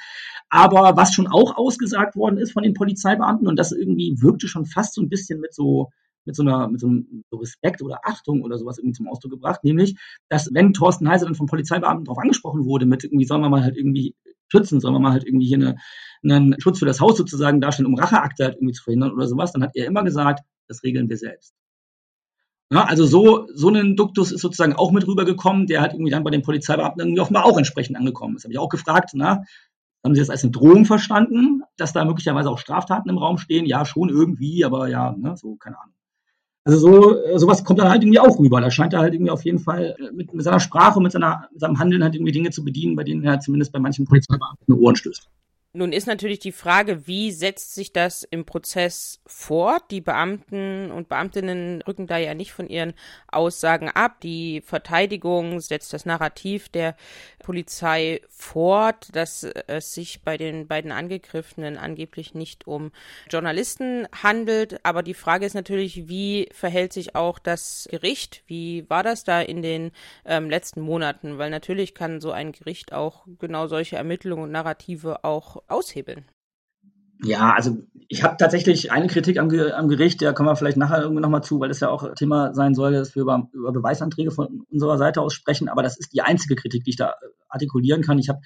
Aber 0.49 0.95
was 0.95 1.13
schon 1.13 1.27
auch 1.27 1.57
ausgesagt 1.57 2.15
worden 2.15 2.37
ist 2.37 2.51
von 2.51 2.63
den 2.63 2.73
Polizeibeamten 2.73 3.47
und 3.47 3.57
das 3.57 3.71
irgendwie 3.71 4.15
wirkte 4.19 4.47
schon 4.47 4.65
fast 4.65 4.95
so 4.95 5.01
ein 5.01 5.09
bisschen 5.09 5.39
mit 5.39 5.53
so 5.53 5.89
mit 6.25 6.35
so 6.35 6.43
einer, 6.43 6.67
mit 6.67 6.79
so 6.79 6.87
einem 6.87 7.23
Respekt 7.33 7.81
oder 7.81 8.01
Achtung 8.03 8.43
oder 8.43 8.57
sowas 8.57 8.77
irgendwie 8.77 8.93
zum 8.97 9.07
Ausdruck 9.07 9.31
gebracht, 9.31 9.63
nämlich, 9.63 9.95
dass 10.29 10.49
wenn 10.53 10.73
Thorsten 10.73 11.09
Heise 11.09 11.25
dann 11.25 11.35
vom 11.35 11.47
Polizeibeamten 11.47 12.05
darauf 12.05 12.19
angesprochen 12.19 12.65
wurde, 12.65 12.85
mit 12.85 13.03
irgendwie, 13.03 13.25
sollen 13.25 13.41
wir 13.41 13.49
mal 13.49 13.63
halt 13.63 13.75
irgendwie 13.75 14.15
schützen, 14.47 14.79
sollen 14.79 14.93
wir 14.93 14.99
mal 14.99 15.13
halt 15.13 15.25
irgendwie 15.25 15.47
hier 15.47 15.57
eine, 15.57 15.77
einen 16.23 16.59
Schutz 16.59 16.79
für 16.79 16.85
das 16.85 16.99
Haus 16.99 17.17
sozusagen 17.17 17.61
darstellen, 17.61 17.87
um 17.87 17.95
Racheakte 17.95 18.43
halt 18.43 18.55
irgendwie 18.55 18.73
zu 18.73 18.83
verhindern 18.83 19.13
oder 19.13 19.27
sowas, 19.27 19.51
dann 19.51 19.63
hat 19.63 19.71
er 19.75 19.87
immer 19.87 20.03
gesagt, 20.03 20.41
das 20.67 20.83
regeln 20.83 21.09
wir 21.09 21.17
selbst. 21.17 21.55
Ja, 22.71 22.85
also 22.85 23.05
so, 23.05 23.47
so 23.53 23.67
ein 23.69 23.97
Duktus 23.97 24.31
ist 24.31 24.41
sozusagen 24.41 24.73
auch 24.73 24.91
mit 24.93 25.05
rübergekommen, 25.05 25.67
der 25.67 25.81
halt 25.81 25.91
irgendwie 25.91 26.11
dann 26.11 26.23
bei 26.23 26.31
den 26.31 26.41
Polizeibeamten 26.41 27.01
irgendwie 27.01 27.19
offenbar 27.19 27.45
auch 27.45 27.57
entsprechend 27.57 27.97
angekommen 27.97 28.37
ist. 28.37 28.45
Habe 28.45 28.53
ich 28.53 28.59
auch 28.59 28.69
gefragt, 28.69 29.09
na, 29.13 29.43
haben 30.05 30.15
Sie 30.15 30.21
das 30.21 30.29
als 30.29 30.43
eine 30.43 30.53
Drohung 30.53 30.85
verstanden, 30.85 31.63
dass 31.75 31.91
da 31.91 32.05
möglicherweise 32.05 32.49
auch 32.49 32.57
Straftaten 32.57 33.09
im 33.09 33.17
Raum 33.17 33.37
stehen? 33.37 33.65
Ja, 33.65 33.85
schon 33.85 34.07
irgendwie, 34.07 34.63
aber 34.63 34.87
ja, 34.87 35.13
ne, 35.17 35.35
so, 35.35 35.55
keine 35.57 35.79
Ahnung. 35.81 35.93
Also 36.63 36.77
so 36.79 37.21
äh, 37.23 37.39
sowas 37.39 37.63
kommt 37.65 37.79
dann 37.79 37.89
halt 37.89 38.03
irgendwie 38.03 38.19
auch 38.19 38.39
rüber. 38.39 38.61
Da 38.61 38.71
scheint 38.71 38.93
er 38.93 38.99
halt 38.99 39.13
irgendwie 39.15 39.31
auf 39.31 39.43
jeden 39.43 39.59
Fall 39.59 39.95
äh, 39.99 40.11
mit, 40.13 40.33
mit 40.33 40.43
seiner 40.43 40.59
Sprache 40.61 40.97
und 40.97 41.03
mit, 41.03 41.11
seiner, 41.11 41.49
mit 41.51 41.59
seinem 41.59 41.77
Handeln 41.77 42.03
halt 42.03 42.15
irgendwie 42.15 42.31
Dinge 42.31 42.51
zu 42.51 42.63
bedienen, 42.63 42.95
bei 42.95 43.03
denen 43.03 43.23
er 43.23 43.39
zumindest 43.41 43.73
bei 43.73 43.79
manchen 43.79 44.05
Polizeibeamten 44.05 44.75
Ohren 44.75 44.95
stößt. 44.95 45.27
Nun 45.73 45.93
ist 45.93 46.05
natürlich 46.05 46.39
die 46.39 46.51
Frage, 46.51 47.07
wie 47.07 47.31
setzt 47.31 47.75
sich 47.75 47.93
das 47.93 48.23
im 48.23 48.43
Prozess 48.43 49.21
fort? 49.25 49.83
Die 49.89 50.01
Beamten 50.01 50.91
und 50.91 51.07
Beamtinnen 51.07 51.81
rücken 51.83 52.07
da 52.07 52.17
ja 52.17 52.33
nicht 52.33 52.51
von 52.51 52.67
ihren 52.67 52.93
Aussagen 53.29 53.87
ab. 53.87 54.19
Die 54.19 54.59
Verteidigung 54.65 55.61
setzt 55.61 55.93
das 55.93 56.05
Narrativ 56.05 56.67
der 56.67 56.97
Polizei 57.39 58.19
fort, 58.27 59.15
dass 59.15 59.43
es 59.43 59.93
sich 59.93 60.23
bei 60.23 60.35
den 60.35 60.67
beiden 60.67 60.91
Angegriffenen 60.91 61.77
angeblich 61.77 62.33
nicht 62.33 62.67
um 62.67 62.91
Journalisten 63.29 64.09
handelt. 64.11 64.83
Aber 64.83 65.03
die 65.03 65.13
Frage 65.13 65.45
ist 65.45 65.53
natürlich, 65.53 66.09
wie 66.09 66.49
verhält 66.51 66.91
sich 66.91 67.15
auch 67.15 67.39
das 67.39 67.87
Gericht? 67.89 68.43
Wie 68.45 68.89
war 68.89 69.03
das 69.03 69.23
da 69.23 69.39
in 69.39 69.61
den 69.61 69.91
ähm, 70.25 70.49
letzten 70.49 70.81
Monaten? 70.81 71.37
Weil 71.37 71.49
natürlich 71.49 71.95
kann 71.95 72.19
so 72.19 72.31
ein 72.33 72.51
Gericht 72.51 72.91
auch 72.91 73.25
genau 73.39 73.67
solche 73.67 73.95
Ermittlungen 73.95 74.43
und 74.43 74.51
Narrative 74.51 75.23
auch 75.23 75.60
aushebeln? 75.67 76.25
Ja, 77.23 77.53
also 77.53 77.77
ich 78.07 78.23
habe 78.23 78.37
tatsächlich 78.37 78.91
eine 78.91 79.07
Kritik 79.07 79.37
am, 79.37 79.49
am, 79.49 79.87
Gericht, 79.87 80.21
der 80.21 80.33
kommen 80.33 80.49
wir 80.49 80.55
vielleicht 80.55 80.77
nachher 80.77 81.01
irgendwie 81.01 81.21
nochmal 81.21 81.43
zu, 81.43 81.59
weil 81.59 81.69
das 81.69 81.79
ja 81.79 81.89
auch 81.89 82.13
Thema 82.15 82.53
sein 82.55 82.73
soll, 82.73 82.93
dass 82.93 83.15
wir 83.15 83.21
über, 83.21 83.47
über 83.53 83.71
Beweisanträge 83.71 84.31
von 84.31 84.65
unserer 84.71 84.97
Seite 84.97 85.21
aus 85.21 85.33
sprechen. 85.33 85.69
Aber 85.69 85.83
das 85.83 85.99
ist 85.99 86.13
die 86.13 86.21
einzige 86.21 86.55
Kritik, 86.55 86.83
die 86.83 86.91
ich 86.91 86.95
da 86.95 87.13
artikulieren 87.47 88.01
kann. 88.01 88.17
Ich 88.17 88.29
habe 88.29 88.39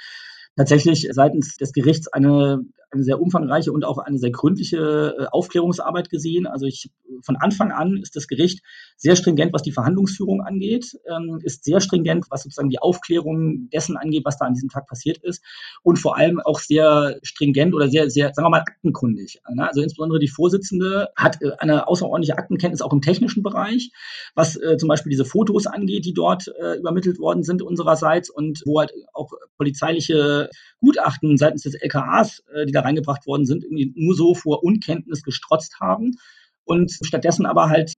tatsächlich 0.58 1.08
seitens 1.12 1.56
des 1.56 1.72
Gerichts 1.72 2.10
eine, 2.10 2.60
eine 2.96 3.04
sehr 3.04 3.22
umfangreiche 3.22 3.72
und 3.72 3.86
auch 3.86 4.00
eine 4.00 4.18
sehr 4.18 4.32
gründliche 4.32 5.16
äh, 5.20 5.26
Aufklärungsarbeit 5.32 6.10
gesehen. 6.10 6.48
Also 6.48 6.66
ich 6.66 6.90
von 7.22 7.36
Anfang 7.36 7.72
an 7.72 7.98
ist 7.98 8.16
das 8.16 8.28
Gericht 8.28 8.62
sehr 8.98 9.16
stringent, 9.16 9.54
was 9.54 9.64
die 9.64 9.72
Verhandlungsführung 9.72 10.42
angeht, 10.42 10.98
ähm, 11.10 11.40
ist 11.44 11.64
sehr 11.64 11.80
stringent, 11.80 12.26
was 12.30 12.44
sozusagen 12.44 12.70
die 12.70 12.80
Aufklärung 12.80 13.70
dessen 13.72 13.98
angeht, 13.98 14.26
was 14.26 14.38
da 14.38 14.46
an 14.46 14.54
diesem 14.54 14.70
Tag 14.70 14.88
passiert 14.88 15.18
ist 15.20 15.44
und 15.84 16.00
vor 16.00 16.18
allem 16.18 16.40
auch 16.40 16.60
sehr 16.60 17.20
stringent 17.22 17.74
oder 17.76 17.90
sehr, 17.90 18.10
sehr, 18.10 18.34
sagen 18.34 18.46
wir 18.46 18.50
mal, 18.50 18.62
aktenkundig. 18.62 19.42
Ne? 19.54 19.68
Also 19.68 19.82
insbesondere 19.82 20.20
die 20.20 20.28
Vorsitzende 20.28 21.10
hat 21.16 21.42
äh, 21.42 21.52
eine 21.60 21.88
außerordentliche 21.88 22.38
Aktenkenntnis 22.38 22.82
auch 22.82 22.94
im 22.94 23.02
technischen 23.02 23.44
Bereich, 23.44 23.92
was 24.34 24.56
äh, 24.56 24.78
zum 24.78 24.90
Beispiel 24.90 25.10
diese 25.10 25.26
Fotos 25.26 25.68
angeht, 25.68 26.06
die 26.06 26.14
dort 26.14 26.50
übermittelt 26.80 27.20
worden 27.20 27.44
sind 27.44 27.62
unsererseits 27.62 28.30
und 28.30 28.62
wo 28.66 28.80
halt 28.80 28.92
auch 29.14 29.32
polizeiliche 29.58 30.50
Gutachten 30.80 31.38
seitens 31.38 31.64
des 31.64 31.76
LKAs, 31.76 32.44
die 32.68 32.72
da 32.72 32.82
reingebracht 32.86 33.28
worden 33.28 33.46
sind, 33.46 33.64
irgendwie 33.64 33.94
nur 33.96 34.16
so 34.16 34.36
vor 34.36 34.64
Unkenntnis 34.64 35.24
gestrotzt 35.24 35.80
haben 35.80 36.16
und 36.64 36.92
stattdessen 37.04 37.46
aber 37.46 37.70
halt 37.70 37.94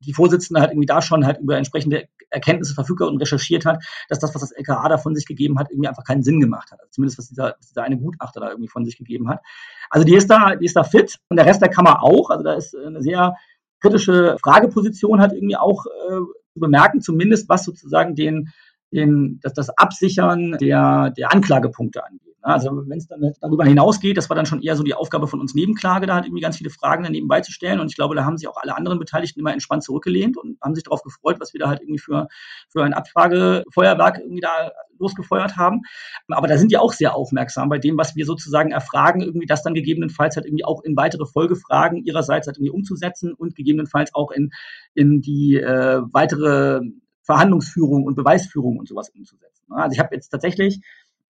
die 0.00 0.12
Vorsitzende 0.12 0.60
halt 0.60 0.72
irgendwie 0.72 0.86
da 0.86 1.00
schon 1.00 1.24
halt 1.26 1.38
über 1.38 1.56
entsprechende 1.56 2.08
Erkenntnisse 2.30 2.74
verfügt 2.74 3.02
und 3.02 3.18
recherchiert 3.18 3.64
hat, 3.64 3.84
dass 4.08 4.18
das, 4.18 4.34
was 4.34 4.40
das 4.40 4.52
LKA 4.52 4.88
da 4.88 4.98
von 4.98 5.14
sich 5.14 5.26
gegeben 5.26 5.58
hat, 5.58 5.70
irgendwie 5.70 5.88
einfach 5.88 6.04
keinen 6.04 6.22
Sinn 6.22 6.40
gemacht 6.40 6.72
hat. 6.72 6.80
Also 6.80 6.90
zumindest 6.90 7.18
was 7.18 7.28
dieser, 7.28 7.54
was 7.58 7.68
dieser 7.68 7.82
eine 7.84 7.98
Gutachter 7.98 8.40
da 8.40 8.48
irgendwie 8.50 8.68
von 8.68 8.84
sich 8.84 8.96
gegeben 8.96 9.28
hat. 9.28 9.40
Also 9.90 10.04
die 10.04 10.14
ist 10.14 10.28
da, 10.28 10.56
die 10.56 10.64
ist 10.64 10.76
da 10.76 10.82
fit 10.82 11.18
und 11.28 11.36
der 11.36 11.46
Rest 11.46 11.62
der 11.62 11.68
Kammer 11.68 12.02
auch. 12.02 12.30
Also 12.30 12.42
da 12.42 12.54
ist 12.54 12.74
eine 12.74 13.02
sehr 13.02 13.36
kritische 13.80 14.36
Frageposition 14.42 15.20
halt 15.20 15.32
irgendwie 15.32 15.56
auch 15.56 15.84
äh, 15.86 16.20
zu 16.54 16.60
bemerken, 16.60 17.00
zumindest 17.00 17.48
was 17.48 17.64
sozusagen 17.64 18.14
den, 18.14 18.50
den, 18.92 19.40
das, 19.42 19.54
das 19.54 19.70
Absichern 19.70 20.56
der, 20.60 21.10
der 21.10 21.32
Anklagepunkte 21.32 22.04
angeht. 22.04 22.31
Also 22.42 22.82
wenn 22.86 22.98
es 22.98 23.06
dann 23.06 23.32
darüber 23.40 23.64
hinausgeht, 23.64 24.16
das 24.16 24.28
war 24.28 24.34
dann 24.34 24.46
schon 24.46 24.62
eher 24.62 24.74
so 24.74 24.82
die 24.82 24.94
Aufgabe 24.94 25.28
von 25.28 25.40
uns 25.40 25.54
Nebenklage, 25.54 26.06
da 26.06 26.16
halt 26.16 26.26
irgendwie 26.26 26.42
ganz 26.42 26.56
viele 26.56 26.70
Fragen 26.70 27.04
daneben 27.04 27.28
beizustellen. 27.28 27.78
Und 27.78 27.88
ich 27.88 27.94
glaube, 27.94 28.16
da 28.16 28.24
haben 28.24 28.36
sich 28.36 28.48
auch 28.48 28.56
alle 28.56 28.76
anderen 28.76 28.98
Beteiligten 28.98 29.38
immer 29.38 29.52
entspannt 29.52 29.84
zurückgelehnt 29.84 30.36
und 30.36 30.60
haben 30.60 30.74
sich 30.74 30.82
darauf 30.82 31.02
gefreut, 31.02 31.36
was 31.38 31.52
wir 31.52 31.60
da 31.60 31.68
halt 31.68 31.80
irgendwie 31.80 32.00
für, 32.00 32.26
für 32.68 32.82
ein 32.82 32.94
Abfragefeuerwerk 32.94 34.18
irgendwie 34.18 34.40
da 34.40 34.72
losgefeuert 34.98 35.56
haben. 35.56 35.82
Aber 36.28 36.48
da 36.48 36.58
sind 36.58 36.72
die 36.72 36.78
auch 36.78 36.92
sehr 36.92 37.14
aufmerksam 37.14 37.68
bei 37.68 37.78
dem, 37.78 37.96
was 37.96 38.16
wir 38.16 38.26
sozusagen 38.26 38.72
erfragen, 38.72 39.20
irgendwie 39.20 39.46
das 39.46 39.62
dann 39.62 39.74
gegebenenfalls 39.74 40.34
halt 40.36 40.46
irgendwie 40.46 40.64
auch 40.64 40.82
in 40.82 40.96
weitere 40.96 41.26
Folgefragen 41.26 42.04
ihrerseits 42.04 42.48
halt 42.48 42.56
irgendwie 42.56 42.72
umzusetzen 42.72 43.34
und 43.34 43.54
gegebenenfalls 43.54 44.14
auch 44.14 44.32
in, 44.32 44.50
in 44.94 45.20
die 45.20 45.56
äh, 45.56 46.00
weitere 46.12 46.80
Verhandlungsführung 47.22 48.04
und 48.04 48.16
Beweisführung 48.16 48.78
und 48.78 48.88
sowas 48.88 49.10
umzusetzen. 49.10 49.64
Also 49.70 49.94
ich 49.94 50.00
habe 50.00 50.14
jetzt 50.14 50.28
tatsächlich 50.28 50.80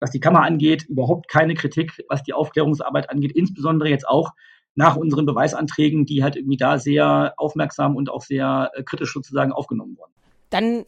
was 0.03 0.11
die 0.11 0.21
Kammer 0.21 0.43
angeht, 0.43 0.85
überhaupt 0.89 1.29
keine 1.29 1.55
Kritik, 1.55 2.05
was 2.09 2.23
die 2.25 2.35
Aufklärungsarbeit 2.35 3.09
angeht, 3.09 3.33
insbesondere 3.33 3.89
jetzt 3.89 4.07
auch 4.07 4.33
nach 4.75 4.97
unseren 4.97 5.27
Beweisanträgen, 5.27 6.07
die 6.07 6.23
halt 6.23 6.37
irgendwie 6.37 6.57
da 6.57 6.79
sehr 6.79 7.35
aufmerksam 7.37 7.95
und 7.95 8.11
auch 8.11 8.23
sehr 8.23 8.71
äh, 8.75 8.83
kritisch 8.83 9.13
sozusagen 9.13 9.53
aufgenommen 9.53 9.97
wurden. 9.97 10.13
Dann 10.51 10.85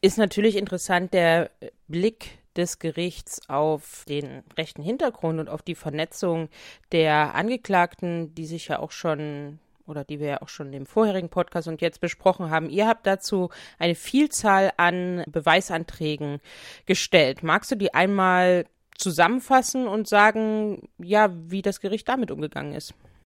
ist 0.00 0.16
natürlich 0.16 0.56
interessant 0.56 1.12
der 1.12 1.50
Blick 1.86 2.38
des 2.56 2.78
Gerichts 2.78 3.48
auf 3.48 4.04
den 4.08 4.42
rechten 4.56 4.82
Hintergrund 4.82 5.38
und 5.38 5.48
auf 5.48 5.62
die 5.62 5.74
Vernetzung 5.74 6.48
der 6.92 7.34
Angeklagten, 7.34 8.34
die 8.34 8.46
sich 8.46 8.68
ja 8.68 8.78
auch 8.78 8.90
schon 8.90 9.58
oder 9.90 10.04
die 10.04 10.20
wir 10.20 10.28
ja 10.28 10.42
auch 10.42 10.48
schon 10.48 10.72
im 10.72 10.86
vorherigen 10.86 11.28
Podcast 11.28 11.68
und 11.68 11.82
jetzt 11.82 12.00
besprochen 12.00 12.48
haben. 12.48 12.70
Ihr 12.70 12.86
habt 12.86 13.06
dazu 13.06 13.50
eine 13.78 13.94
Vielzahl 13.94 14.70
an 14.76 15.24
Beweisanträgen 15.30 16.38
gestellt. 16.86 17.42
Magst 17.42 17.70
du 17.70 17.74
die 17.76 17.92
einmal 17.92 18.64
zusammenfassen 18.96 19.88
und 19.88 20.08
sagen, 20.08 20.88
ja, 20.98 21.30
wie 21.48 21.62
das 21.62 21.80
Gericht 21.80 22.08
damit 22.08 22.30
umgegangen 22.30 22.72
ist? 22.72 22.94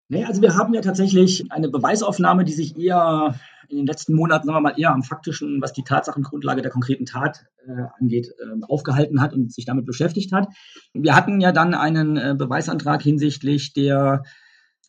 Nee, 0.09 0.25
also 0.25 0.43
wir 0.43 0.57
haben 0.57 0.75
ja 0.75 0.81
tatsächlich 0.81 1.53
eine 1.53 1.69
Beweisaufnahme, 1.69 2.45
die 2.45 2.53
sich 2.53 2.77
eher 2.77 3.37
in 3.69 3.77
den 3.77 3.87
letzten 3.87 4.15
Monaten, 4.15 4.47
sagen 4.47 4.57
wir 4.57 4.61
mal, 4.61 4.75
eher 4.77 4.93
am 4.93 5.05
faktischen, 5.05 5.63
was 5.63 5.73
die 5.73 5.85
Tatsachengrundlage 5.85 6.63
der 6.63 6.73
konkreten 6.73 7.07
Tat 7.07 7.47
äh, 7.65 7.85
angeht, 8.01 8.35
äh, 8.41 8.65
aufgehalten 8.69 9.21
hat 9.21 9.33
und 9.33 9.53
sich 9.53 9.65
damit 9.65 9.87
beschäftigt 9.87 10.33
hat. 10.33 10.49
Wir 10.93 11.15
hatten 11.15 11.41
ja 11.41 11.53
dann 11.53 11.75
einen 11.75 12.17
äh, 12.17 12.35
Beweisantrag 12.37 13.03
hinsichtlich 13.03 13.73
der 13.73 14.25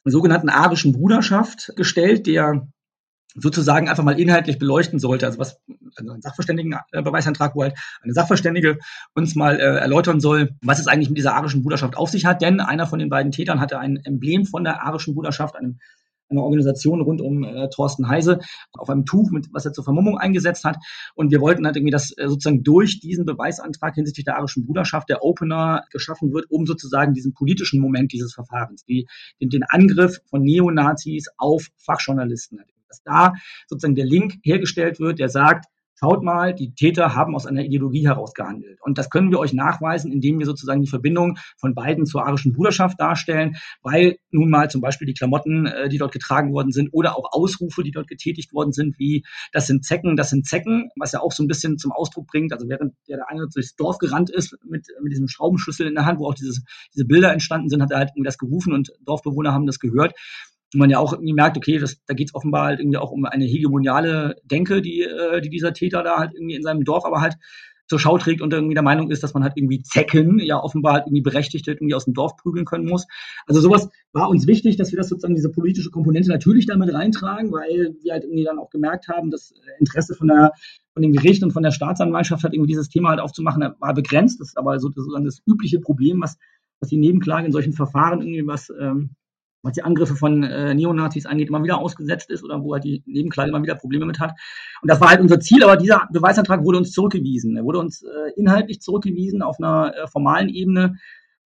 sogenannten 0.03 0.49
arischen 0.49 0.93
Bruderschaft 0.93 1.73
gestellt, 1.75 2.27
der 2.27 2.67
sozusagen 3.33 3.87
einfach 3.87 4.03
mal 4.03 4.19
inhaltlich 4.19 4.59
beleuchten 4.59 4.99
sollte, 4.99 5.25
also 5.25 5.39
was 5.39 5.57
also 5.95 6.11
ein 6.11 6.21
Sachverständigenbeweisantrag, 6.21 7.55
wo 7.55 7.63
halt 7.63 7.77
eine 8.01 8.13
Sachverständige 8.13 8.77
uns 9.13 9.35
mal 9.35 9.57
äh, 9.57 9.79
erläutern 9.79 10.19
soll, 10.19 10.51
was 10.61 10.79
es 10.79 10.87
eigentlich 10.87 11.09
mit 11.09 11.17
dieser 11.17 11.35
arischen 11.35 11.61
Bruderschaft 11.61 11.95
auf 11.95 12.09
sich 12.09 12.25
hat, 12.25 12.41
denn 12.41 12.59
einer 12.59 12.87
von 12.87 12.99
den 12.99 13.09
beiden 13.09 13.31
Tätern 13.31 13.59
hatte 13.59 13.79
ein 13.79 13.97
Emblem 14.03 14.45
von 14.45 14.63
der 14.63 14.83
arischen 14.83 15.13
Bruderschaft, 15.13 15.55
einem 15.55 15.79
einer 16.31 16.43
Organisation 16.43 17.01
rund 17.01 17.21
um 17.21 17.43
äh, 17.43 17.69
Thorsten 17.69 18.07
Heise 18.07 18.39
auf 18.73 18.89
einem 18.89 19.05
Tuch, 19.05 19.31
mit, 19.31 19.47
was 19.51 19.65
er 19.65 19.73
zur 19.73 19.83
Vermummung 19.83 20.17
eingesetzt 20.17 20.63
hat. 20.63 20.77
Und 21.15 21.31
wir 21.31 21.41
wollten 21.41 21.65
halt 21.65 21.75
irgendwie, 21.75 21.91
dass 21.91 22.11
äh, 22.17 22.27
sozusagen 22.27 22.63
durch 22.63 22.99
diesen 22.99 23.25
Beweisantrag 23.25 23.95
hinsichtlich 23.95 24.25
der 24.25 24.37
arischen 24.37 24.65
Bruderschaft 24.65 25.09
der 25.09 25.23
Opener 25.23 25.83
geschaffen 25.91 26.33
wird, 26.33 26.45
um 26.49 26.65
sozusagen 26.65 27.13
diesen 27.13 27.33
politischen 27.33 27.79
Moment 27.79 28.11
dieses 28.11 28.33
Verfahrens, 28.33 28.83
die, 28.85 29.07
den, 29.41 29.49
den 29.49 29.63
Angriff 29.63 30.19
von 30.29 30.41
Neonazis 30.41 31.27
auf 31.37 31.67
Fachjournalisten, 31.77 32.59
dass 32.87 33.03
da 33.03 33.33
sozusagen 33.67 33.95
der 33.95 34.05
Link 34.05 34.35
hergestellt 34.43 34.99
wird, 34.99 35.19
der 35.19 35.29
sagt, 35.29 35.65
Schaut 36.03 36.23
mal, 36.23 36.55
die 36.55 36.73
Täter 36.73 37.13
haben 37.13 37.35
aus 37.35 37.45
einer 37.45 37.63
Ideologie 37.63 38.07
heraus 38.07 38.33
gehandelt. 38.33 38.79
Und 38.81 38.97
das 38.97 39.11
können 39.11 39.29
wir 39.29 39.37
euch 39.37 39.53
nachweisen, 39.53 40.11
indem 40.11 40.39
wir 40.39 40.47
sozusagen 40.47 40.81
die 40.81 40.89
Verbindung 40.89 41.37
von 41.57 41.75
beiden 41.75 42.07
zur 42.07 42.25
arischen 42.25 42.53
Bruderschaft 42.53 42.99
darstellen, 42.99 43.57
weil 43.83 44.17
nun 44.31 44.49
mal 44.49 44.67
zum 44.71 44.81
Beispiel 44.81 45.05
die 45.05 45.13
Klamotten, 45.13 45.67
äh, 45.67 45.89
die 45.89 45.99
dort 45.99 46.11
getragen 46.11 46.53
worden 46.53 46.71
sind, 46.71 46.89
oder 46.91 47.15
auch 47.15 47.31
Ausrufe, 47.31 47.83
die 47.83 47.91
dort 47.91 48.07
getätigt 48.07 48.51
worden 48.51 48.71
sind, 48.71 48.97
wie 48.97 49.23
das 49.51 49.67
sind 49.67 49.85
Zecken, 49.85 50.15
das 50.15 50.31
sind 50.31 50.47
Zecken, 50.47 50.89
was 50.95 51.11
ja 51.11 51.19
auch 51.19 51.31
so 51.33 51.43
ein 51.43 51.47
bisschen 51.47 51.77
zum 51.77 51.91
Ausdruck 51.91 52.25
bringt. 52.25 52.51
Also 52.51 52.67
während 52.67 52.95
der, 53.07 53.29
eine 53.29 53.47
durchs 53.53 53.75
Dorf 53.75 53.99
gerannt 53.99 54.31
ist 54.31 54.57
mit, 54.67 54.87
mit 55.03 55.11
diesem 55.11 55.27
Schraubenschlüssel 55.27 55.85
in 55.85 55.93
der 55.93 56.05
Hand, 56.05 56.17
wo 56.17 56.25
auch 56.25 56.33
dieses, 56.33 56.63
diese 56.95 57.05
Bilder 57.05 57.31
entstanden 57.31 57.69
sind, 57.69 57.79
hat 57.79 57.91
er 57.91 57.99
halt 57.99 58.09
irgendwie 58.15 58.25
das 58.25 58.39
gerufen 58.39 58.73
und 58.73 58.91
Dorfbewohner 59.05 59.53
haben 59.53 59.67
das 59.67 59.77
gehört 59.77 60.15
wo 60.73 60.79
man 60.79 60.89
ja 60.89 60.99
auch 60.99 61.13
irgendwie 61.13 61.33
merkt, 61.33 61.57
okay, 61.57 61.77
das, 61.77 61.97
da 62.05 62.13
geht 62.13 62.29
es 62.29 62.35
offenbar 62.35 62.65
halt 62.65 62.79
irgendwie 62.79 62.97
auch 62.97 63.11
um 63.11 63.25
eine 63.25 63.45
hegemoniale 63.45 64.35
Denke, 64.43 64.81
die, 64.81 65.01
äh, 65.01 65.41
die 65.41 65.49
dieser 65.49 65.73
Täter 65.73 66.03
da 66.03 66.17
halt 66.17 66.33
irgendwie 66.33 66.55
in 66.55 66.63
seinem 66.63 66.83
Dorf 66.83 67.05
aber 67.05 67.21
halt 67.21 67.35
zur 67.91 67.99
Schau 67.99 68.17
trägt 68.17 68.41
und 68.41 68.53
irgendwie 68.53 68.73
der 68.73 68.83
Meinung 68.83 69.11
ist, 69.11 69.21
dass 69.21 69.33
man 69.33 69.43
halt 69.43 69.57
irgendwie 69.57 69.81
Zecken 69.81 70.39
ja 70.39 70.57
offenbar 70.57 70.93
halt 70.93 71.07
irgendwie 71.07 71.23
berechtigt 71.23 71.67
irgendwie 71.67 71.93
aus 71.93 72.05
dem 72.05 72.13
Dorf 72.13 72.37
prügeln 72.37 72.63
können 72.63 72.85
muss. 72.85 73.05
Also 73.47 73.59
sowas 73.59 73.89
war 74.13 74.29
uns 74.29 74.47
wichtig, 74.47 74.77
dass 74.77 74.93
wir 74.93 74.97
das 74.97 75.09
sozusagen 75.09 75.35
diese 75.35 75.51
politische 75.51 75.89
Komponente 75.89 76.29
natürlich 76.29 76.67
damit 76.67 76.93
reintragen, 76.93 77.51
weil 77.51 77.93
wir 78.01 78.13
halt 78.13 78.23
irgendwie 78.23 78.45
dann 78.45 78.59
auch 78.59 78.69
gemerkt 78.69 79.09
haben, 79.09 79.29
dass 79.29 79.53
Interesse 79.77 80.15
von 80.15 80.29
der 80.29 80.53
von 80.93 81.03
dem 81.03 81.11
Gericht 81.11 81.43
und 81.43 81.51
von 81.51 81.63
der 81.63 81.71
Staatsanwaltschaft 81.71 82.45
hat 82.45 82.53
irgendwie 82.53 82.71
dieses 82.71 82.87
Thema 82.87 83.09
halt 83.09 83.19
aufzumachen, 83.19 83.61
war 83.79 83.93
begrenzt. 83.93 84.39
Das 84.39 84.49
ist 84.49 84.57
aber 84.57 84.79
sozusagen 84.79 85.25
das 85.25 85.41
übliche 85.45 85.81
Problem, 85.81 86.21
was 86.21 86.37
was 86.79 86.87
die 86.87 86.97
Nebenklage 86.97 87.45
in 87.45 87.51
solchen 87.51 87.73
Verfahren 87.73 88.21
irgendwie 88.21 88.47
was 88.47 88.69
ähm, 88.79 89.15
was 89.63 89.73
die 89.73 89.83
Angriffe 89.83 90.15
von 90.15 90.43
äh, 90.43 90.73
Neonazis 90.73 91.25
angeht, 91.25 91.49
immer 91.49 91.63
wieder 91.63 91.77
ausgesetzt 91.77 92.29
ist 92.29 92.43
oder 92.43 92.63
wo 92.63 92.73
halt 92.73 92.83
die 92.83 93.03
Nebenklage 93.05 93.49
immer 93.49 93.61
wieder 93.61 93.75
Probleme 93.75 94.05
mit 94.05 94.19
hat. 94.19 94.31
Und 94.81 94.89
das 94.89 94.99
war 94.99 95.09
halt 95.09 95.21
unser 95.21 95.39
Ziel, 95.39 95.63
aber 95.63 95.77
dieser 95.77 96.07
Beweisantrag 96.11 96.63
wurde 96.63 96.79
uns 96.79 96.91
zurückgewiesen. 96.91 97.55
Er 97.55 97.63
wurde 97.63 97.79
uns 97.79 98.01
äh, 98.03 98.31
inhaltlich 98.35 98.81
zurückgewiesen 98.81 99.41
auf 99.41 99.59
einer 99.59 99.93
äh, 99.95 100.07
formalen 100.07 100.49
Ebene 100.49 100.95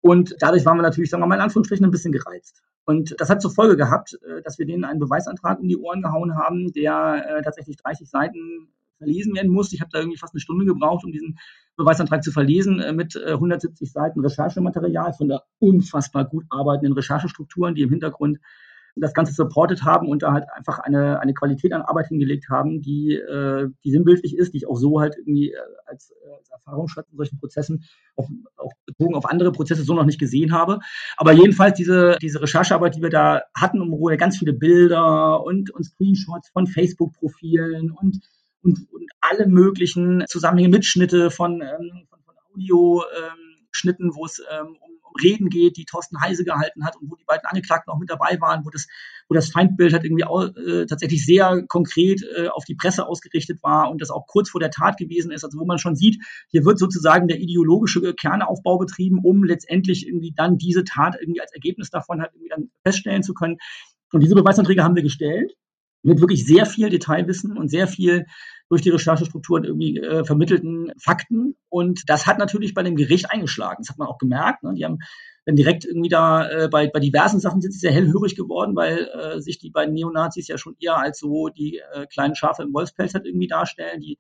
und 0.04 0.36
dadurch 0.40 0.66
waren 0.66 0.78
wir 0.78 0.84
natürlich, 0.84 1.10
sagen 1.10 1.24
wir 1.24 1.28
mal 1.28 1.36
in 1.36 1.42
Anführungsstrichen, 1.42 1.86
ein 1.86 1.92
bisschen 1.92 2.12
gereizt. 2.12 2.62
Und 2.84 3.16
das 3.22 3.30
hat 3.30 3.42
zur 3.42 3.52
Folge 3.52 3.78
gehabt, 3.78 4.20
äh, 4.22 4.42
dass 4.42 4.60
wir 4.60 4.66
denen 4.66 4.84
einen 4.84 5.00
Beweisantrag 5.00 5.62
in 5.62 5.70
die 5.70 5.78
Ohren 5.78 6.02
gehauen 6.02 6.36
haben, 6.36 6.74
der 6.74 7.26
äh, 7.26 7.42
tatsächlich 7.42 7.78
30 7.78 8.10
Seiten 8.10 8.68
verlesen 9.04 9.36
werden 9.36 9.52
musste. 9.52 9.76
Ich 9.76 9.82
habe 9.82 9.92
da 9.92 10.00
irgendwie 10.00 10.18
fast 10.18 10.34
eine 10.34 10.42
Stunde 10.42 10.66
gebraucht, 10.66 11.06
um 11.06 11.12
diesen 11.12 11.38
Beweisantrag 11.76 12.24
zu 12.24 12.32
verlesen 12.32 12.80
äh, 12.80 12.94
mit 12.94 13.16
170 13.16 13.88
äh, 13.88 13.92
Seiten 13.92 14.20
Recherchematerial 14.22 15.14
von 15.14 15.30
der 15.30 15.44
unfassbar 15.60 16.26
gut 16.26 16.46
arbeitenden 16.50 16.94
Recherchestrukturen, 16.94 17.76
die 17.76 17.82
im 17.82 17.90
Hintergrund 17.90 18.40
das 18.96 19.14
Ganze 19.14 19.34
supportet 19.34 19.84
haben 19.84 20.08
und 20.08 20.22
da 20.22 20.34
halt 20.34 20.46
einfach 20.56 20.80
eine, 20.80 21.20
eine 21.20 21.34
Qualität 21.34 21.74
an 21.74 21.82
Arbeit 21.82 22.08
hingelegt 22.08 22.50
haben, 22.50 22.82
die, 22.82 23.16
äh, 23.16 23.70
die 23.84 23.92
sinnbildlich 23.92 24.38
ist, 24.38 24.54
die 24.54 24.58
ich 24.58 24.68
auch 24.68 24.76
so 24.76 25.00
halt 25.00 25.16
irgendwie 25.18 25.52
äh, 25.52 25.58
als, 25.88 26.14
als 26.38 26.50
Erfahrungsschatz 26.52 27.10
in 27.10 27.18
solchen 27.18 27.40
Prozessen, 27.40 27.86
auf, 28.16 28.28
auch 28.56 28.72
bezogen 28.86 29.16
auf 29.16 29.26
andere 29.26 29.52
Prozesse 29.52 29.84
so 29.84 29.96
noch 29.96 30.06
nicht 30.06 30.20
gesehen 30.20 30.54
habe. 30.54 30.80
Aber 31.18 31.32
jedenfalls 31.32 31.76
diese, 31.76 32.18
diese 32.22 32.42
Recherchearbeit, 32.42 32.96
die 32.96 33.02
wir 33.02 33.10
da 33.10 33.42
hatten, 33.56 33.80
wir 33.80 34.18
ganz 34.18 34.38
viele 34.38 34.54
Bilder 34.54 35.44
und, 35.44 35.72
und 35.72 35.84
Screenshots 35.84 36.50
von 36.50 36.68
Facebook-Profilen 36.68 37.92
und 37.92 38.20
und, 38.64 38.88
und 38.92 39.12
alle 39.22 39.48
möglichen 39.48 40.24
Zusammenhänge, 40.28 40.70
Mitschnitte 40.70 41.30
von, 41.30 41.62
ähm, 41.62 42.08
von, 42.10 42.20
von 42.24 42.36
Audioschnitten, 42.54 44.08
ähm, 44.08 44.16
wo 44.16 44.26
es 44.26 44.42
ähm, 44.50 44.78
um, 44.80 44.92
um 45.04 45.14
Reden 45.22 45.50
geht, 45.50 45.78
die 45.78 45.86
Thorsten 45.86 46.22
Heise 46.22 46.44
gehalten 46.44 46.86
hat 46.86 46.96
und 46.96 47.12
wo 47.12 47.16
die 47.16 47.26
beiden 47.26 47.46
Angeklagten 47.46 47.92
auch 47.92 48.00
mit 48.00 48.10
dabei 48.10 48.40
waren, 48.40 48.66
wo 48.66 48.70
das, 48.70 48.88
wo 49.28 49.36
das 49.36 49.50
Feindbild 49.50 49.94
halt 49.94 50.06
irgendwie 50.06 50.24
auch, 50.24 50.44
äh, 50.56 50.86
tatsächlich 50.86 51.26
sehr 51.26 51.64
konkret 51.68 52.24
äh, 52.36 52.48
auf 52.48 52.64
die 52.66 52.76
Presse 52.76 53.06
ausgerichtet 53.06 53.62
war 53.64 53.92
und 53.92 54.02
das 54.02 54.12
auch 54.12 54.28
kurz 54.28 54.50
vor 54.50 54.60
der 54.60 54.72
Tat 54.72 54.98
gewesen 54.98 55.32
ist, 55.32 55.44
also 55.44 55.60
wo 55.60 55.66
man 55.66 55.78
schon 55.78 55.96
sieht, 55.96 56.24
hier 56.50 56.66
wird 56.66 56.80
sozusagen 56.80 57.28
der 57.28 57.40
ideologische 57.40 58.14
Kernaufbau 58.14 58.78
betrieben, 58.78 59.20
um 59.24 59.44
letztendlich 59.44 60.08
irgendwie 60.08 60.34
dann 60.36 60.58
diese 60.58 60.84
Tat 60.84 61.16
irgendwie 61.20 61.42
als 61.42 61.54
Ergebnis 61.54 61.90
davon 61.90 62.22
halt 62.22 62.32
irgendwie 62.34 62.50
dann 62.50 62.72
feststellen 62.84 63.24
zu 63.24 63.34
können. 63.34 63.58
Und 64.12 64.22
diese 64.22 64.36
Beweisanträge 64.36 64.84
haben 64.84 64.96
wir 64.96 65.04
gestellt 65.04 65.54
mit 66.04 66.20
wirklich 66.20 66.46
sehr 66.46 66.66
viel 66.66 66.90
Detailwissen 66.90 67.58
und 67.58 67.70
sehr 67.70 67.88
viel 67.88 68.26
durch 68.74 68.82
die 68.82 68.90
Recherchestrukturen 68.90 69.66
irgendwie 69.66 70.00
äh, 70.00 70.26
vermittelten 70.26 70.92
Fakten. 70.98 71.56
Und 71.70 72.10
das 72.10 72.26
hat 72.26 72.40
natürlich 72.40 72.74
bei 72.74 72.82
dem 72.82 72.96
Gericht 72.96 73.30
eingeschlagen. 73.30 73.84
Das 73.84 73.90
hat 73.90 74.00
man 74.00 74.08
auch 74.08 74.18
gemerkt. 74.18 74.64
Ne? 74.64 74.74
Die 74.74 74.84
haben 74.84 74.98
dann 75.46 75.56
direkt 75.56 75.86
irgendwie 75.86 76.10
da 76.10 76.50
äh, 76.50 76.70
bei, 76.70 76.88
bei 76.88 77.00
diversen 77.00 77.40
Sachen 77.40 77.62
sind 77.62 77.72
sie 77.72 77.78
sehr 77.78 77.92
hellhörig 77.92 78.36
geworden, 78.36 78.76
weil 78.76 79.08
äh, 79.14 79.40
sich 79.42 79.60
die 79.60 79.70
beiden 79.70 79.94
Neonazis 79.94 80.48
ja 80.48 80.58
schon 80.58 80.76
eher 80.80 80.98
als 80.98 81.20
so 81.20 81.50
die 81.50 81.82
äh, 81.94 82.08
kleinen 82.08 82.34
Schafe 82.34 82.64
im 82.64 82.74
Wolfspelz 82.74 83.14
halt 83.14 83.28
irgendwie 83.28 83.48
darstellen, 83.48 84.02
die 84.02 84.18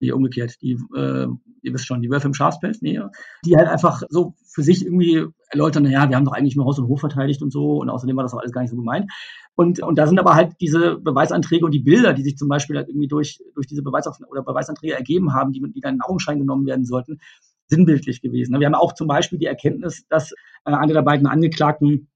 nee, 0.00 0.12
umgekehrt, 0.12 0.60
die, 0.62 0.72
äh, 0.94 1.26
ihr 1.62 1.74
wisst 1.74 1.86
schon, 1.86 2.02
die 2.02 2.10
Wölfe 2.10 2.28
im 2.28 2.34
Schafspelz, 2.34 2.82
nee, 2.82 3.00
die 3.44 3.56
halt 3.56 3.68
einfach 3.68 4.02
so 4.08 4.34
für 4.46 4.62
sich 4.62 4.84
irgendwie 4.84 5.26
erläutern, 5.48 5.84
naja, 5.84 6.08
wir 6.08 6.16
haben 6.16 6.24
doch 6.24 6.32
eigentlich 6.32 6.56
nur 6.56 6.66
Haus 6.66 6.78
und 6.78 6.88
Hof 6.88 7.00
verteidigt 7.00 7.42
und 7.42 7.52
so 7.52 7.78
und 7.78 7.90
außerdem 7.90 8.16
war 8.16 8.24
das 8.24 8.34
auch 8.34 8.40
alles 8.40 8.52
gar 8.52 8.62
nicht 8.62 8.70
so 8.70 8.76
gemeint. 8.76 9.10
Und, 9.54 9.80
und 9.80 9.96
da 9.96 10.06
sind 10.06 10.18
aber 10.18 10.34
halt 10.34 10.52
diese 10.60 10.96
Beweisanträge 10.96 11.64
und 11.64 11.72
die 11.72 11.80
Bilder, 11.80 12.12
die 12.12 12.22
sich 12.22 12.36
zum 12.36 12.48
Beispiel 12.48 12.76
halt 12.76 12.88
irgendwie 12.88 13.08
durch, 13.08 13.38
durch 13.54 13.66
diese 13.66 13.82
Beweisauf 13.82 14.18
oder 14.28 14.42
Beweisanträge 14.42 14.94
ergeben 14.94 15.32
haben, 15.32 15.52
die, 15.52 15.62
die 15.72 15.80
dann 15.80 15.94
in 15.94 16.02
Augenschein 16.02 16.38
genommen 16.38 16.66
werden 16.66 16.84
sollten, 16.84 17.20
sinnbildlich 17.68 18.20
gewesen. 18.20 18.58
Wir 18.60 18.66
haben 18.66 18.74
auch 18.74 18.92
zum 18.92 19.08
Beispiel 19.08 19.38
die 19.38 19.46
Erkenntnis, 19.46 20.06
dass 20.08 20.32
äh, 20.32 20.72
einer 20.72 20.92
der 20.92 21.02
beiden 21.02 21.26
Angeklagten 21.26 22.08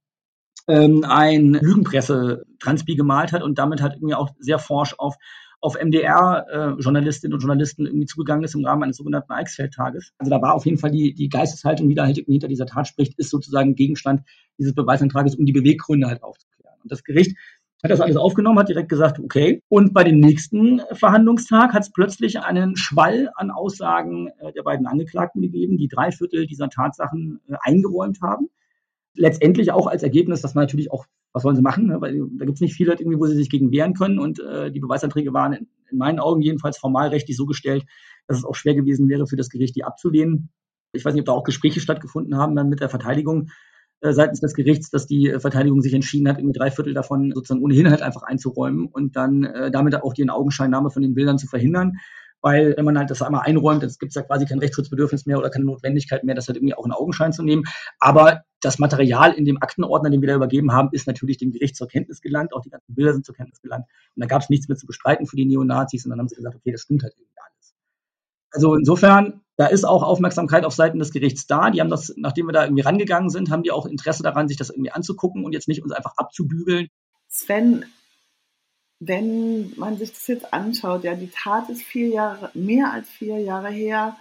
ähm, 0.68 1.04
ein 1.08 1.54
Lügenpresse-Transpi 1.54 2.94
gemalt 2.94 3.32
hat 3.32 3.42
und 3.42 3.58
damit 3.58 3.80
halt 3.80 3.94
irgendwie 3.94 4.14
auch 4.14 4.30
sehr 4.38 4.58
forsch 4.58 4.94
auf 4.98 5.16
auf 5.60 5.76
MDR-Journalistinnen 5.80 7.32
äh, 7.32 7.34
und 7.34 7.40
Journalisten 7.40 7.86
irgendwie 7.86 8.06
zugegangen 8.06 8.44
ist 8.44 8.54
im 8.54 8.64
Rahmen 8.64 8.84
eines 8.84 8.96
sogenannten 8.96 9.32
Eichsfeld-Tages. 9.32 10.12
Also 10.18 10.30
da 10.30 10.40
war 10.40 10.54
auf 10.54 10.64
jeden 10.64 10.78
Fall 10.78 10.90
die, 10.90 11.14
die 11.14 11.28
Geisteshaltung, 11.28 11.88
die 11.88 11.94
da 11.94 12.06
hinter 12.06 12.48
dieser 12.48 12.66
Tat 12.66 12.88
spricht, 12.88 13.18
ist 13.18 13.30
sozusagen 13.30 13.74
Gegenstand 13.74 14.22
dieses 14.58 14.74
Beweisantrages, 14.74 15.34
um 15.34 15.44
die 15.44 15.52
Beweggründe 15.52 16.06
halt 16.06 16.22
aufzuklären. 16.22 16.76
Und 16.82 16.90
das 16.90 17.04
Gericht 17.04 17.36
hat 17.82 17.90
das 17.90 18.00
alles 18.00 18.16
aufgenommen, 18.16 18.58
hat 18.58 18.68
direkt 18.68 18.88
gesagt, 18.88 19.18
okay. 19.18 19.62
Und 19.68 19.94
bei 19.94 20.04
dem 20.04 20.20
nächsten 20.20 20.82
Verhandlungstag 20.92 21.72
hat 21.72 21.82
es 21.82 21.92
plötzlich 21.92 22.40
einen 22.40 22.76
Schwall 22.76 23.30
an 23.36 23.50
Aussagen 23.50 24.28
äh, 24.38 24.52
der 24.52 24.62
beiden 24.62 24.86
Angeklagten 24.86 25.42
gegeben, 25.42 25.78
die 25.78 25.88
drei 25.88 26.10
Viertel 26.10 26.46
dieser 26.46 26.68
Tatsachen 26.68 27.40
äh, 27.48 27.54
eingeräumt 27.60 28.20
haben 28.22 28.48
letztendlich 29.14 29.72
auch 29.72 29.86
als 29.86 30.02
Ergebnis, 30.02 30.40
dass 30.40 30.54
man 30.54 30.62
natürlich 30.62 30.90
auch, 30.92 31.06
was 31.32 31.44
wollen 31.44 31.56
sie 31.56 31.62
machen, 31.62 31.86
ne? 31.86 32.00
weil 32.00 32.18
da 32.38 32.44
gibt 32.44 32.56
es 32.56 32.60
nicht 32.60 32.74
viele, 32.74 32.92
irgendwie, 32.92 33.18
wo 33.18 33.26
sie 33.26 33.36
sich 33.36 33.50
gegen 33.50 33.70
wehren 33.72 33.94
können 33.94 34.18
und 34.18 34.40
äh, 34.40 34.70
die 34.70 34.80
Beweisanträge 34.80 35.32
waren 35.32 35.52
in, 35.52 35.68
in, 35.90 35.98
meinen 35.98 36.20
Augen 36.20 36.42
jedenfalls 36.42 36.78
formalrechtlich 36.78 37.36
so 37.36 37.46
gestellt, 37.46 37.84
dass 38.26 38.38
es 38.38 38.44
auch 38.44 38.54
schwer 38.54 38.74
gewesen 38.74 39.08
wäre 39.08 39.26
für 39.26 39.36
das 39.36 39.48
Gericht, 39.48 39.76
die 39.76 39.84
abzulehnen. 39.84 40.50
Ich 40.92 41.04
weiß 41.04 41.14
nicht, 41.14 41.22
ob 41.22 41.26
da 41.26 41.32
auch 41.32 41.44
Gespräche 41.44 41.80
stattgefunden 41.80 42.36
haben 42.36 42.56
dann 42.56 42.68
mit 42.68 42.80
der 42.80 42.88
Verteidigung 42.88 43.50
äh, 44.00 44.12
seitens 44.12 44.40
des 44.40 44.54
Gerichts, 44.54 44.90
dass 44.90 45.06
die 45.06 45.28
äh, 45.28 45.40
Verteidigung 45.40 45.82
sich 45.82 45.94
entschieden 45.94 46.28
hat, 46.28 46.38
irgendwie 46.38 46.58
drei 46.58 46.70
Viertel 46.70 46.94
davon 46.94 47.32
sozusagen 47.34 47.62
ohnehin 47.62 47.90
halt 47.90 48.02
einfach 48.02 48.22
einzuräumen 48.22 48.86
und 48.86 49.16
dann 49.16 49.44
äh, 49.44 49.70
damit 49.70 49.94
auch 49.94 50.14
die 50.14 50.28
Augenscheinnahme 50.28 50.90
von 50.90 51.02
den 51.02 51.14
Bildern 51.14 51.38
zu 51.38 51.46
verhindern 51.46 51.98
weil 52.42 52.74
wenn 52.76 52.84
man 52.84 52.98
halt 52.98 53.10
das 53.10 53.22
einmal 53.22 53.42
einräumt, 53.42 53.82
jetzt 53.82 54.00
gibt 54.00 54.10
es 54.10 54.14
ja 54.16 54.22
quasi 54.22 54.46
kein 54.46 54.58
Rechtsschutzbedürfnis 54.58 55.26
mehr 55.26 55.38
oder 55.38 55.50
keine 55.50 55.64
Notwendigkeit 55.64 56.24
mehr, 56.24 56.34
das 56.34 56.48
halt 56.48 56.56
irgendwie 56.56 56.74
auch 56.74 56.86
in 56.86 56.92
Augenschein 56.92 57.32
zu 57.32 57.42
nehmen. 57.42 57.64
Aber 57.98 58.42
das 58.60 58.78
Material 58.78 59.32
in 59.32 59.44
dem 59.44 59.60
Aktenordner, 59.62 60.10
den 60.10 60.20
wir 60.20 60.28
da 60.28 60.34
übergeben 60.34 60.72
haben, 60.72 60.90
ist 60.92 61.06
natürlich 61.06 61.38
dem 61.38 61.52
Gericht 61.52 61.76
zur 61.76 61.88
Kenntnis 61.88 62.20
gelangt, 62.20 62.52
auch 62.52 62.62
die 62.62 62.70
ganzen 62.70 62.94
Bilder 62.94 63.12
sind 63.12 63.24
zur 63.24 63.34
Kenntnis 63.34 63.60
gelangt. 63.60 63.86
Und 64.16 64.20
da 64.20 64.26
gab 64.26 64.42
es 64.42 64.50
nichts 64.50 64.68
mehr 64.68 64.76
zu 64.76 64.86
bestreiten 64.86 65.26
für 65.26 65.36
die 65.36 65.46
Neonazis 65.46 66.04
und 66.04 66.10
dann 66.10 66.18
haben 66.18 66.28
sie 66.28 66.36
gesagt, 66.36 66.56
okay, 66.56 66.72
das 66.72 66.82
stimmt 66.82 67.02
halt 67.02 67.14
irgendwie 67.16 67.38
alles. 67.38 67.74
Also 68.52 68.74
insofern, 68.74 69.40
da 69.56 69.66
ist 69.66 69.84
auch 69.84 70.02
Aufmerksamkeit 70.02 70.64
auf 70.64 70.74
Seiten 70.74 70.98
des 70.98 71.12
Gerichts 71.12 71.46
da. 71.46 71.70
Die 71.70 71.80
haben 71.80 71.90
das, 71.90 72.14
nachdem 72.16 72.46
wir 72.46 72.52
da 72.52 72.64
irgendwie 72.64 72.82
rangegangen 72.82 73.30
sind, 73.30 73.50
haben 73.50 73.62
die 73.62 73.70
auch 73.70 73.86
Interesse 73.86 74.22
daran, 74.22 74.48
sich 74.48 74.56
das 74.56 74.70
irgendwie 74.70 74.90
anzugucken 74.90 75.44
und 75.44 75.52
jetzt 75.52 75.68
nicht 75.68 75.82
uns 75.82 75.92
einfach 75.92 76.14
abzubügeln. 76.16 76.88
Sven, 77.28 77.84
wenn 79.00 79.72
man 79.76 79.96
sich 79.96 80.12
das 80.12 80.26
jetzt 80.26 80.52
anschaut, 80.52 81.04
ja, 81.04 81.14
die 81.14 81.30
Tat 81.30 81.70
ist 81.70 81.82
vier 81.82 82.08
Jahre, 82.08 82.50
mehr 82.52 82.92
als 82.92 83.08
vier 83.08 83.40
Jahre 83.40 83.70
her. 83.70 84.16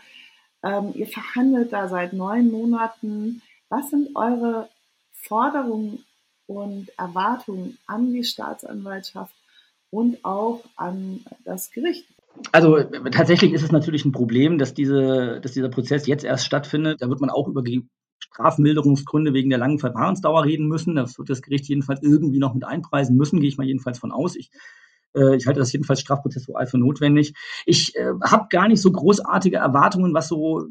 Ähm, 0.63 0.93
ihr 0.95 1.07
verhandelt 1.07 1.73
da 1.73 1.89
seit 1.89 2.13
neun 2.13 2.49
Monaten. 2.49 3.41
Was 3.67 3.89
sind 3.89 4.15
eure 4.15 4.69
Forderungen 5.11 6.05
und 6.47 6.89
Erwartungen 6.97 7.77
an 7.87 8.13
die 8.13 8.23
Staatsanwaltschaft 8.23 9.35
und 9.91 10.23
auch 10.23 10.63
an 10.77 11.25
das 11.43 11.71
Gericht? 11.71 12.05
Also 12.53 12.81
tatsächlich 13.11 13.51
ist 13.51 13.63
es 13.63 13.73
natürlich 13.73 14.05
ein 14.05 14.13
Problem, 14.13 14.57
dass, 14.57 14.73
diese, 14.73 15.41
dass 15.41 15.51
dieser 15.51 15.69
Prozess 15.69 16.07
jetzt 16.07 16.23
erst 16.23 16.45
stattfindet. 16.45 17.01
Da 17.01 17.09
wird 17.09 17.19
man 17.19 17.29
auch 17.29 17.49
über 17.49 17.63
Strafmilderungsgründe 18.19 19.33
wegen 19.33 19.49
der 19.49 19.59
langen 19.59 19.79
Verfahrensdauer 19.79 20.45
reden 20.45 20.67
müssen. 20.67 20.95
Das 20.95 21.17
wird 21.17 21.29
das 21.29 21.41
Gericht 21.41 21.67
jedenfalls 21.67 22.01
irgendwie 22.03 22.39
noch 22.39 22.53
mit 22.53 22.63
einpreisen 22.63 23.15
müssen, 23.15 23.39
gehe 23.39 23.49
ich 23.49 23.57
mal 23.57 23.67
jedenfalls 23.67 23.99
von 23.99 24.11
aus. 24.11 24.35
Ich, 24.35 24.51
äh, 25.15 25.35
ich 25.35 25.47
halte 25.47 25.59
das 25.59 25.73
jedenfalls 25.73 26.01
strafprozessual 26.01 26.67
für 26.67 26.77
notwendig. 26.77 27.33
Ich 27.65 27.95
äh, 27.95 28.11
habe 28.23 28.47
gar 28.49 28.67
nicht 28.67 28.81
so 28.81 28.91
großartige 28.91 29.57
Erwartungen, 29.57 30.13
was 30.13 30.27
so 30.27 30.67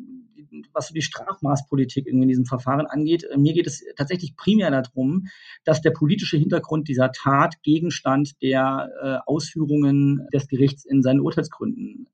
was 0.72 0.88
so 0.88 0.94
die 0.94 1.02
Strafmaßpolitik 1.02 2.06
in 2.06 2.26
diesem 2.26 2.44
Verfahren 2.44 2.87
angeht. 2.87 3.24
Äh, 3.24 3.38
mir 3.38 3.52
geht 3.52 3.66
es 3.66 3.84
tatsächlich 3.96 4.37
primär 4.37 4.70
darum, 4.70 5.28
dass 5.64 5.82
der 5.82 5.90
politische 5.90 6.37
Hintergrund 6.37 6.88
dieser 6.88 7.12
Tat 7.12 7.62
Gegenstand 7.62 8.40
der 8.42 8.90
äh, 9.02 9.30
Ausführungen 9.30 10.26
des 10.32 10.48
Gerichts 10.48 10.84
in 10.84 11.02
seinen 11.02 11.20
Urteilsgründen 11.20 12.08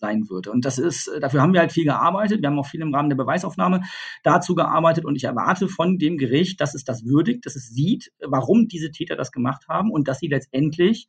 sein 0.00 0.28
würde. 0.28 0.50
Und 0.50 0.64
das 0.64 0.78
ist, 0.78 1.08
äh, 1.08 1.20
dafür 1.20 1.42
haben 1.42 1.52
wir 1.52 1.60
halt 1.60 1.72
viel 1.72 1.84
gearbeitet. 1.84 2.42
Wir 2.42 2.48
haben 2.48 2.58
auch 2.58 2.66
viel 2.66 2.80
im 2.80 2.94
Rahmen 2.94 3.10
der 3.10 3.16
Beweisaufnahme 3.16 3.82
dazu 4.22 4.54
gearbeitet 4.54 5.04
und 5.04 5.16
ich 5.16 5.24
erwarte 5.24 5.68
von 5.68 5.98
dem 5.98 6.18
Gericht, 6.18 6.60
dass 6.60 6.74
es 6.74 6.84
das 6.84 7.04
würdigt, 7.04 7.46
dass 7.46 7.56
es 7.56 7.68
sieht, 7.68 8.10
warum 8.20 8.66
diese 8.68 8.90
Täter 8.90 9.16
das 9.16 9.30
gemacht 9.30 9.68
haben 9.68 9.90
und 9.90 10.08
dass 10.08 10.18
sie 10.18 10.28
letztendlich 10.28 11.08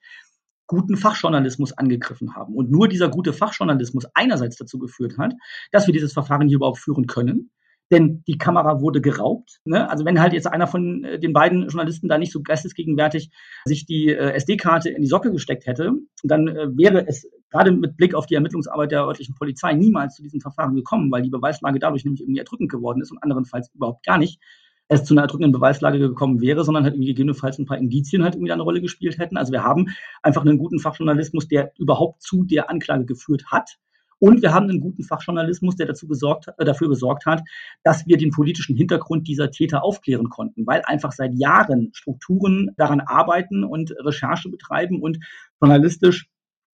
guten 0.67 0.95
Fachjournalismus 0.95 1.73
angegriffen 1.73 2.35
haben. 2.35 2.55
Und 2.55 2.71
nur 2.71 2.87
dieser 2.87 3.09
gute 3.09 3.33
Fachjournalismus 3.33 4.05
einerseits 4.13 4.55
dazu 4.55 4.79
geführt 4.79 5.17
hat, 5.17 5.33
dass 5.71 5.87
wir 5.87 5.93
dieses 5.93 6.13
Verfahren 6.13 6.47
hier 6.47 6.57
überhaupt 6.57 6.79
führen 6.79 7.07
können 7.07 7.51
denn 7.91 8.23
die 8.25 8.37
Kamera 8.37 8.81
wurde 8.81 9.01
geraubt. 9.01 9.59
Ne? 9.65 9.89
Also 9.89 10.05
wenn 10.05 10.19
halt 10.19 10.33
jetzt 10.33 10.47
einer 10.47 10.67
von 10.67 11.03
äh, 11.03 11.19
den 11.19 11.33
beiden 11.33 11.67
Journalisten 11.67 12.07
da 12.07 12.17
nicht 12.17 12.31
so 12.31 12.41
geistesgegenwärtig 12.41 13.29
sich 13.65 13.85
die 13.85 14.07
äh, 14.07 14.31
SD-Karte 14.33 14.89
in 14.89 15.01
die 15.01 15.07
Socke 15.07 15.31
gesteckt 15.31 15.67
hätte, 15.67 15.91
dann 16.23 16.47
äh, 16.47 16.67
wäre 16.77 17.05
es 17.07 17.29
gerade 17.49 17.71
mit 17.71 17.97
Blick 17.97 18.15
auf 18.15 18.25
die 18.25 18.35
Ermittlungsarbeit 18.35 18.91
der 18.91 19.05
örtlichen 19.05 19.35
Polizei 19.35 19.73
niemals 19.73 20.15
zu 20.15 20.23
diesem 20.23 20.39
Verfahren 20.39 20.75
gekommen, 20.75 21.11
weil 21.11 21.21
die 21.21 21.29
Beweislage 21.29 21.79
dadurch 21.79 22.05
nämlich 22.05 22.21
irgendwie 22.21 22.39
erdrückend 22.39 22.71
geworden 22.71 23.01
ist 23.01 23.11
und 23.11 23.21
anderenfalls 23.21 23.69
überhaupt 23.75 24.05
gar 24.05 24.17
nicht 24.17 24.39
es 24.87 25.05
zu 25.05 25.13
einer 25.13 25.21
erdrückenden 25.21 25.53
Beweislage 25.53 25.99
gekommen 25.99 26.41
wäre, 26.41 26.65
sondern 26.65 26.83
halt 26.83 26.95
irgendwie 26.95 27.07
gegebenenfalls 27.07 27.57
ein 27.57 27.65
paar 27.65 27.77
Indizien 27.77 28.23
halt 28.23 28.35
irgendwie 28.35 28.51
eine 28.51 28.63
Rolle 28.63 28.81
gespielt 28.81 29.17
hätten. 29.19 29.37
Also 29.37 29.53
wir 29.53 29.63
haben 29.63 29.87
einfach 30.21 30.41
einen 30.41 30.57
guten 30.57 30.79
Fachjournalismus, 30.79 31.47
der 31.47 31.71
überhaupt 31.77 32.21
zu 32.21 32.43
der 32.43 32.69
Anklage 32.69 33.05
geführt 33.05 33.45
hat 33.47 33.77
und 34.21 34.43
wir 34.43 34.53
haben 34.53 34.69
einen 34.69 34.81
guten 34.81 35.03
Fachjournalismus, 35.03 35.75
der 35.77 35.87
dazu 35.87 36.07
gesorgt, 36.07 36.47
äh, 36.59 36.63
dafür 36.63 36.89
gesorgt 36.89 37.25
hat, 37.25 37.41
dass 37.83 38.05
wir 38.05 38.17
den 38.17 38.29
politischen 38.29 38.77
Hintergrund 38.77 39.27
dieser 39.27 39.49
Täter 39.49 39.83
aufklären 39.83 40.29
konnten, 40.29 40.67
weil 40.67 40.83
einfach 40.85 41.11
seit 41.11 41.33
Jahren 41.33 41.89
Strukturen 41.93 42.69
daran 42.77 43.01
arbeiten 43.01 43.63
und 43.63 43.95
Recherche 43.97 44.49
betreiben 44.49 45.01
und 45.01 45.17
journalistisch 45.59 46.27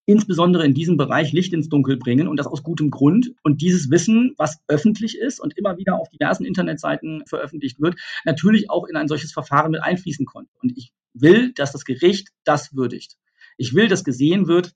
insbesondere 0.05 0.65
in 0.65 0.73
diesem 0.73 0.97
Bereich 0.97 1.31
Licht 1.31 1.53
ins 1.53 1.69
Dunkel 1.69 1.95
bringen 1.95 2.27
und 2.27 2.38
das 2.38 2.47
aus 2.47 2.63
gutem 2.63 2.91
Grund. 2.91 3.33
Und 3.43 3.62
dieses 3.62 3.89
Wissen, 3.89 4.33
was 4.38 4.57
öffentlich 4.67 5.17
ist 5.17 5.39
und 5.39 5.57
immer 5.57 5.77
wieder 5.77 5.95
auf 5.95 6.10
diversen 6.10 6.43
Internetseiten 6.43 7.23
veröffentlicht 7.27 7.79
wird, 7.79 7.95
natürlich 8.25 8.69
auch 8.69 8.88
in 8.88 8.97
ein 8.97 9.07
solches 9.07 9.31
Verfahren 9.31 9.71
mit 9.71 9.81
einfließen 9.81 10.25
konnte. 10.25 10.51
Und 10.62 10.77
ich 10.77 10.91
will, 11.13 11.53
dass 11.53 11.71
das 11.71 11.86
Gericht 11.86 12.29
das 12.43 12.75
würdigt. 12.75 13.15
Ich 13.57 13.73
will, 13.73 13.88
dass 13.88 14.03
gesehen 14.03 14.47
wird, 14.47 14.73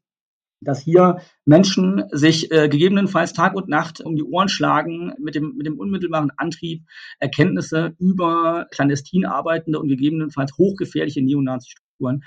dass 0.61 0.79
hier 0.81 1.21
Menschen 1.45 2.03
sich 2.11 2.51
äh, 2.51 2.69
gegebenenfalls 2.69 3.33
Tag 3.33 3.55
und 3.55 3.67
Nacht 3.67 3.99
um 4.01 4.15
die 4.15 4.23
Ohren 4.23 4.47
schlagen 4.47 5.13
mit 5.19 5.35
dem, 5.35 5.55
mit 5.57 5.65
dem 5.65 5.79
unmittelbaren 5.79 6.31
Antrieb, 6.37 6.83
Erkenntnisse 7.19 7.95
über 7.99 8.67
clandestin 8.71 9.25
arbeitende 9.25 9.79
und 9.79 9.87
gegebenenfalls 9.89 10.57
hochgefährliche 10.57 11.21
Neonazi-Strukturen 11.21 12.23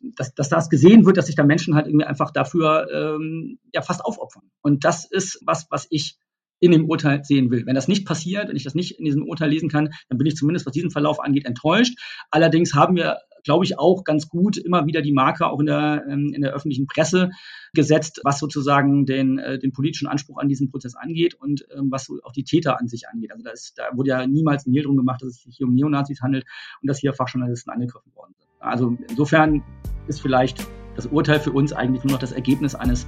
dass, 0.00 0.34
dass 0.34 0.48
das 0.48 0.70
gesehen 0.70 1.06
wird, 1.06 1.16
dass 1.16 1.26
sich 1.26 1.36
da 1.36 1.44
Menschen 1.44 1.74
halt 1.74 1.86
irgendwie 1.86 2.06
einfach 2.06 2.32
dafür 2.32 2.88
ähm, 2.92 3.58
ja 3.72 3.82
fast 3.82 4.04
aufopfern. 4.04 4.50
Und 4.60 4.84
das 4.84 5.08
ist 5.08 5.40
was, 5.44 5.66
was 5.70 5.86
ich 5.90 6.18
in 6.60 6.72
dem 6.72 6.88
Urteil 6.88 7.22
sehen 7.24 7.50
will. 7.50 7.64
Wenn 7.66 7.76
das 7.76 7.86
nicht 7.86 8.04
passiert, 8.04 8.48
wenn 8.48 8.56
ich 8.56 8.64
das 8.64 8.74
nicht 8.74 8.98
in 8.98 9.04
diesem 9.04 9.22
Urteil 9.22 9.50
lesen 9.50 9.68
kann, 9.68 9.90
dann 10.08 10.18
bin 10.18 10.26
ich 10.26 10.34
zumindest, 10.34 10.66
was 10.66 10.72
diesen 10.72 10.90
Verlauf 10.90 11.20
angeht, 11.20 11.44
enttäuscht. 11.44 11.96
Allerdings 12.30 12.74
haben 12.74 12.96
wir 12.96 13.18
glaube 13.44 13.64
ich, 13.64 13.78
auch 13.78 14.04
ganz 14.04 14.28
gut 14.28 14.56
immer 14.56 14.86
wieder 14.86 15.02
die 15.02 15.12
Marke 15.12 15.46
auch 15.46 15.60
in 15.60 15.66
der, 15.66 16.04
ähm, 16.08 16.32
in 16.34 16.42
der 16.42 16.52
öffentlichen 16.52 16.86
Presse 16.86 17.30
gesetzt, 17.74 18.20
was 18.24 18.38
sozusagen 18.38 19.06
den, 19.06 19.38
äh, 19.38 19.58
den 19.58 19.72
politischen 19.72 20.08
Anspruch 20.08 20.38
an 20.38 20.48
diesem 20.48 20.70
Prozess 20.70 20.94
angeht 20.94 21.34
und 21.34 21.66
ähm, 21.76 21.90
was 21.90 22.06
so 22.06 22.18
auch 22.22 22.32
die 22.32 22.44
Täter 22.44 22.78
an 22.80 22.88
sich 22.88 23.08
angeht. 23.08 23.32
Also 23.32 23.44
da, 23.44 23.50
ist, 23.50 23.78
da 23.78 23.84
wurde 23.94 24.10
ja 24.10 24.26
niemals 24.26 24.66
ein 24.66 24.72
Hehl 24.72 24.84
drum 24.84 24.96
gemacht, 24.96 25.22
dass 25.22 25.30
es 25.30 25.42
sich 25.42 25.56
hier 25.56 25.66
um 25.66 25.74
Neonazis 25.74 26.20
handelt 26.20 26.44
und 26.82 26.88
dass 26.88 26.98
hier 26.98 27.12
Fachjournalisten 27.12 27.72
angegriffen 27.72 28.14
worden 28.14 28.34
sind. 28.38 28.48
Also 28.60 28.96
insofern 29.08 29.62
ist 30.06 30.20
vielleicht 30.20 30.66
das 30.96 31.06
Urteil 31.06 31.38
für 31.38 31.52
uns 31.52 31.72
eigentlich 31.72 32.02
nur 32.04 32.12
noch 32.12 32.18
das 32.18 32.32
Ergebnis 32.32 32.74
eines 32.74 33.06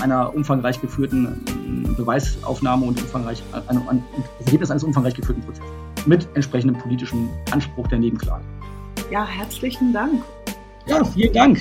einer 0.00 0.34
umfangreich 0.34 0.80
geführten 0.80 1.44
ähm, 1.48 1.94
Beweisaufnahme 1.96 2.86
und 2.86 3.00
umfangreich, 3.00 3.42
äh, 3.52 3.60
das 3.66 4.46
Ergebnis 4.46 4.70
eines 4.70 4.84
umfangreich 4.84 5.14
geführten 5.14 5.42
Prozesses 5.42 5.70
mit 6.06 6.28
entsprechendem 6.34 6.78
politischen 6.80 7.28
Anspruch 7.50 7.88
der 7.88 7.98
Nebenklage 7.98 8.44
ja, 9.10 9.26
herzlichen 9.26 9.92
Dank. 9.92 10.22
Ja, 10.86 11.04
vielen 11.04 11.32
Dank. 11.32 11.58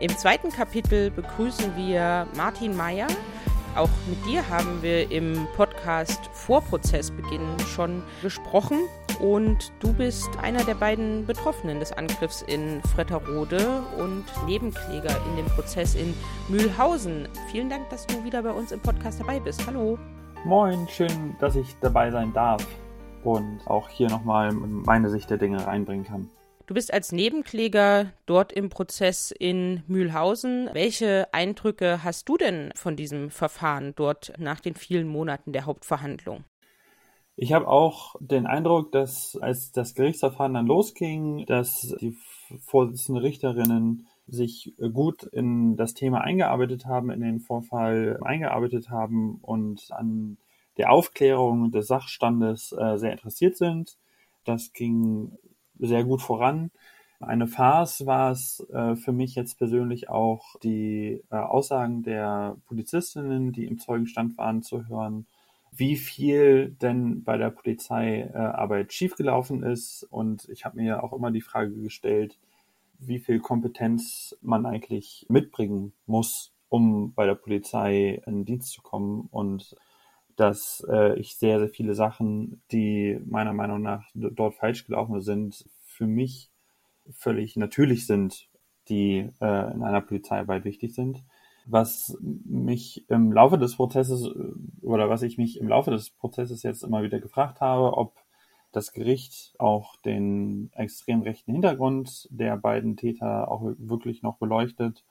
Im 0.00 0.16
zweiten 0.16 0.50
Kapitel 0.50 1.10
begrüßen 1.10 1.76
wir 1.76 2.28
Martin 2.36 2.76
Meyer, 2.76 3.08
auch 3.76 3.88
mit 4.08 4.24
dir 4.26 4.48
haben 4.48 4.82
wir 4.82 5.10
im 5.10 5.46
Podcast 5.56 6.28
vor 6.32 6.60
Prozessbeginn 6.62 7.58
schon 7.74 8.02
gesprochen 8.22 8.80
und 9.20 9.72
du 9.80 9.92
bist 9.92 10.28
einer 10.42 10.64
der 10.64 10.74
beiden 10.74 11.26
Betroffenen 11.26 11.80
des 11.80 11.92
Angriffs 11.92 12.42
in 12.42 12.82
Fretterode 12.82 13.82
und 13.98 14.24
Nebenkläger 14.46 15.16
in 15.30 15.36
dem 15.36 15.46
Prozess 15.46 15.94
in 15.94 16.14
Mühlhausen. 16.48 17.28
Vielen 17.50 17.68
Dank, 17.68 17.88
dass 17.90 18.06
du 18.06 18.24
wieder 18.24 18.42
bei 18.42 18.52
uns 18.52 18.72
im 18.72 18.80
Podcast 18.80 19.20
dabei 19.20 19.40
bist. 19.40 19.66
Hallo. 19.66 19.98
Moin, 20.44 20.86
schön, 20.88 21.36
dass 21.40 21.56
ich 21.56 21.76
dabei 21.80 22.10
sein 22.10 22.32
darf 22.32 22.64
und 23.24 23.60
auch 23.66 23.88
hier 23.88 24.08
nochmal 24.08 24.52
meine 24.52 25.10
Sicht 25.10 25.30
der 25.30 25.38
Dinge 25.38 25.66
reinbringen 25.66 26.04
kann. 26.04 26.30
Du 26.68 26.74
bist 26.74 26.92
als 26.92 27.12
Nebenkläger 27.12 28.12
dort 28.26 28.52
im 28.52 28.68
Prozess 28.68 29.30
in 29.30 29.82
Mühlhausen. 29.86 30.68
Welche 30.74 31.26
Eindrücke 31.32 32.04
hast 32.04 32.28
du 32.28 32.36
denn 32.36 32.72
von 32.74 32.94
diesem 32.94 33.30
Verfahren 33.30 33.94
dort 33.96 34.34
nach 34.36 34.60
den 34.60 34.74
vielen 34.74 35.08
Monaten 35.08 35.54
der 35.54 35.64
Hauptverhandlung? 35.64 36.44
Ich 37.36 37.54
habe 37.54 37.68
auch 37.68 38.16
den 38.20 38.46
Eindruck, 38.46 38.92
dass 38.92 39.38
als 39.40 39.72
das 39.72 39.94
Gerichtsverfahren 39.94 40.52
dann 40.52 40.66
losging, 40.66 41.46
dass 41.46 41.96
die 42.02 42.14
Vorsitzende 42.66 43.22
Richterinnen 43.22 44.06
sich 44.26 44.74
gut 44.92 45.22
in 45.22 45.74
das 45.76 45.94
Thema 45.94 46.20
eingearbeitet 46.20 46.84
haben, 46.84 47.10
in 47.10 47.22
den 47.22 47.40
Vorfall 47.40 48.18
eingearbeitet 48.22 48.90
haben 48.90 49.36
und 49.40 49.86
an 49.92 50.36
der 50.76 50.92
Aufklärung 50.92 51.70
des 51.70 51.86
Sachstandes 51.86 52.72
äh, 52.78 52.98
sehr 52.98 53.12
interessiert 53.12 53.56
sind. 53.56 53.96
Das 54.44 54.74
ging 54.74 55.32
sehr 55.78 56.04
gut 56.04 56.22
voran. 56.22 56.70
Eine 57.20 57.48
Farce 57.48 58.06
war 58.06 58.30
es 58.30 58.64
äh, 58.70 58.94
für 58.94 59.12
mich 59.12 59.34
jetzt 59.34 59.58
persönlich 59.58 60.08
auch, 60.08 60.56
die 60.62 61.24
äh, 61.30 61.36
Aussagen 61.36 62.02
der 62.04 62.56
Polizistinnen, 62.66 63.52
die 63.52 63.64
im 63.66 63.78
Zeugenstand 63.78 64.38
waren, 64.38 64.62
zu 64.62 64.86
hören, 64.88 65.26
wie 65.72 65.96
viel 65.96 66.70
denn 66.80 67.24
bei 67.24 67.36
der 67.36 67.50
Polizeiarbeit 67.50 68.88
äh, 68.88 68.92
schiefgelaufen 68.92 69.64
ist. 69.64 70.06
Und 70.10 70.48
ich 70.48 70.64
habe 70.64 70.76
mir 70.76 71.02
auch 71.02 71.12
immer 71.12 71.32
die 71.32 71.40
Frage 71.40 71.74
gestellt, 71.74 72.38
wie 73.00 73.18
viel 73.18 73.40
Kompetenz 73.40 74.36
man 74.40 74.64
eigentlich 74.64 75.26
mitbringen 75.28 75.92
muss, 76.06 76.52
um 76.68 77.14
bei 77.14 77.26
der 77.26 77.34
Polizei 77.34 78.22
in 78.26 78.44
Dienst 78.44 78.72
zu 78.72 78.82
kommen. 78.82 79.28
Und 79.32 79.74
dass 80.38 80.86
äh, 80.88 81.18
ich 81.18 81.36
sehr, 81.36 81.58
sehr 81.58 81.68
viele 81.68 81.94
Sachen, 81.94 82.62
die 82.70 83.20
meiner 83.26 83.52
Meinung 83.52 83.82
nach 83.82 84.08
dort 84.14 84.54
falsch 84.54 84.86
gelaufen 84.86 85.20
sind, 85.20 85.68
für 85.82 86.06
mich 86.06 86.50
völlig 87.10 87.56
natürlich 87.56 88.06
sind, 88.06 88.48
die 88.88 89.28
äh, 89.40 89.72
in 89.72 89.82
einer 89.82 90.00
Polizeiarbeit 90.00 90.64
wichtig 90.64 90.94
sind. 90.94 91.24
Was 91.66 92.16
mich 92.20 93.04
im 93.10 93.32
Laufe 93.32 93.58
des 93.58 93.74
Prozesses 93.74 94.26
äh, 94.26 94.86
oder 94.86 95.10
was 95.10 95.22
ich 95.22 95.38
mich 95.38 95.58
im 95.58 95.66
Laufe 95.66 95.90
des 95.90 96.10
Prozesses 96.10 96.62
jetzt 96.62 96.84
immer 96.84 97.02
wieder 97.02 97.18
gefragt 97.18 97.60
habe, 97.60 97.96
ob 97.96 98.14
das 98.70 98.92
Gericht 98.92 99.56
auch 99.58 99.96
den 100.02 100.70
extrem 100.72 101.22
rechten 101.22 101.50
Hintergrund 101.50 102.28
der 102.30 102.56
beiden 102.56 102.96
Täter 102.96 103.50
auch 103.50 103.72
wirklich 103.78 104.22
noch 104.22 104.36
beleuchtet 104.36 105.04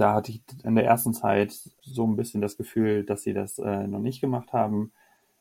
da 0.00 0.14
hatte 0.14 0.32
ich 0.32 0.42
in 0.64 0.74
der 0.74 0.84
ersten 0.84 1.12
Zeit 1.12 1.52
so 1.82 2.06
ein 2.06 2.16
bisschen 2.16 2.40
das 2.40 2.56
Gefühl, 2.56 3.04
dass 3.04 3.22
sie 3.22 3.34
das 3.34 3.58
äh, 3.58 3.86
noch 3.86 4.00
nicht 4.00 4.20
gemacht 4.20 4.52
haben. 4.52 4.92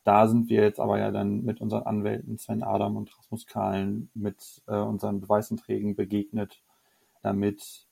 Da 0.04 0.28
sind 0.28 0.50
wir 0.50 0.64
jetzt 0.64 0.80
aber 0.80 1.00
ja 1.00 1.12
dann 1.12 1.44
mit 1.44 1.62
unseren 1.62 1.84
Anwälten 1.84 2.38
Sven 2.38 2.64
Adam 2.64 2.98
und 2.98 3.18
Rasmus 3.18 3.46
Kahlen 3.46 4.10
mit 4.14 4.62
äh, 4.68 4.76
unseren 4.76 5.22
Beweisenträgen 5.22 5.96
begegnet, 5.96 6.62
damit 7.22 7.86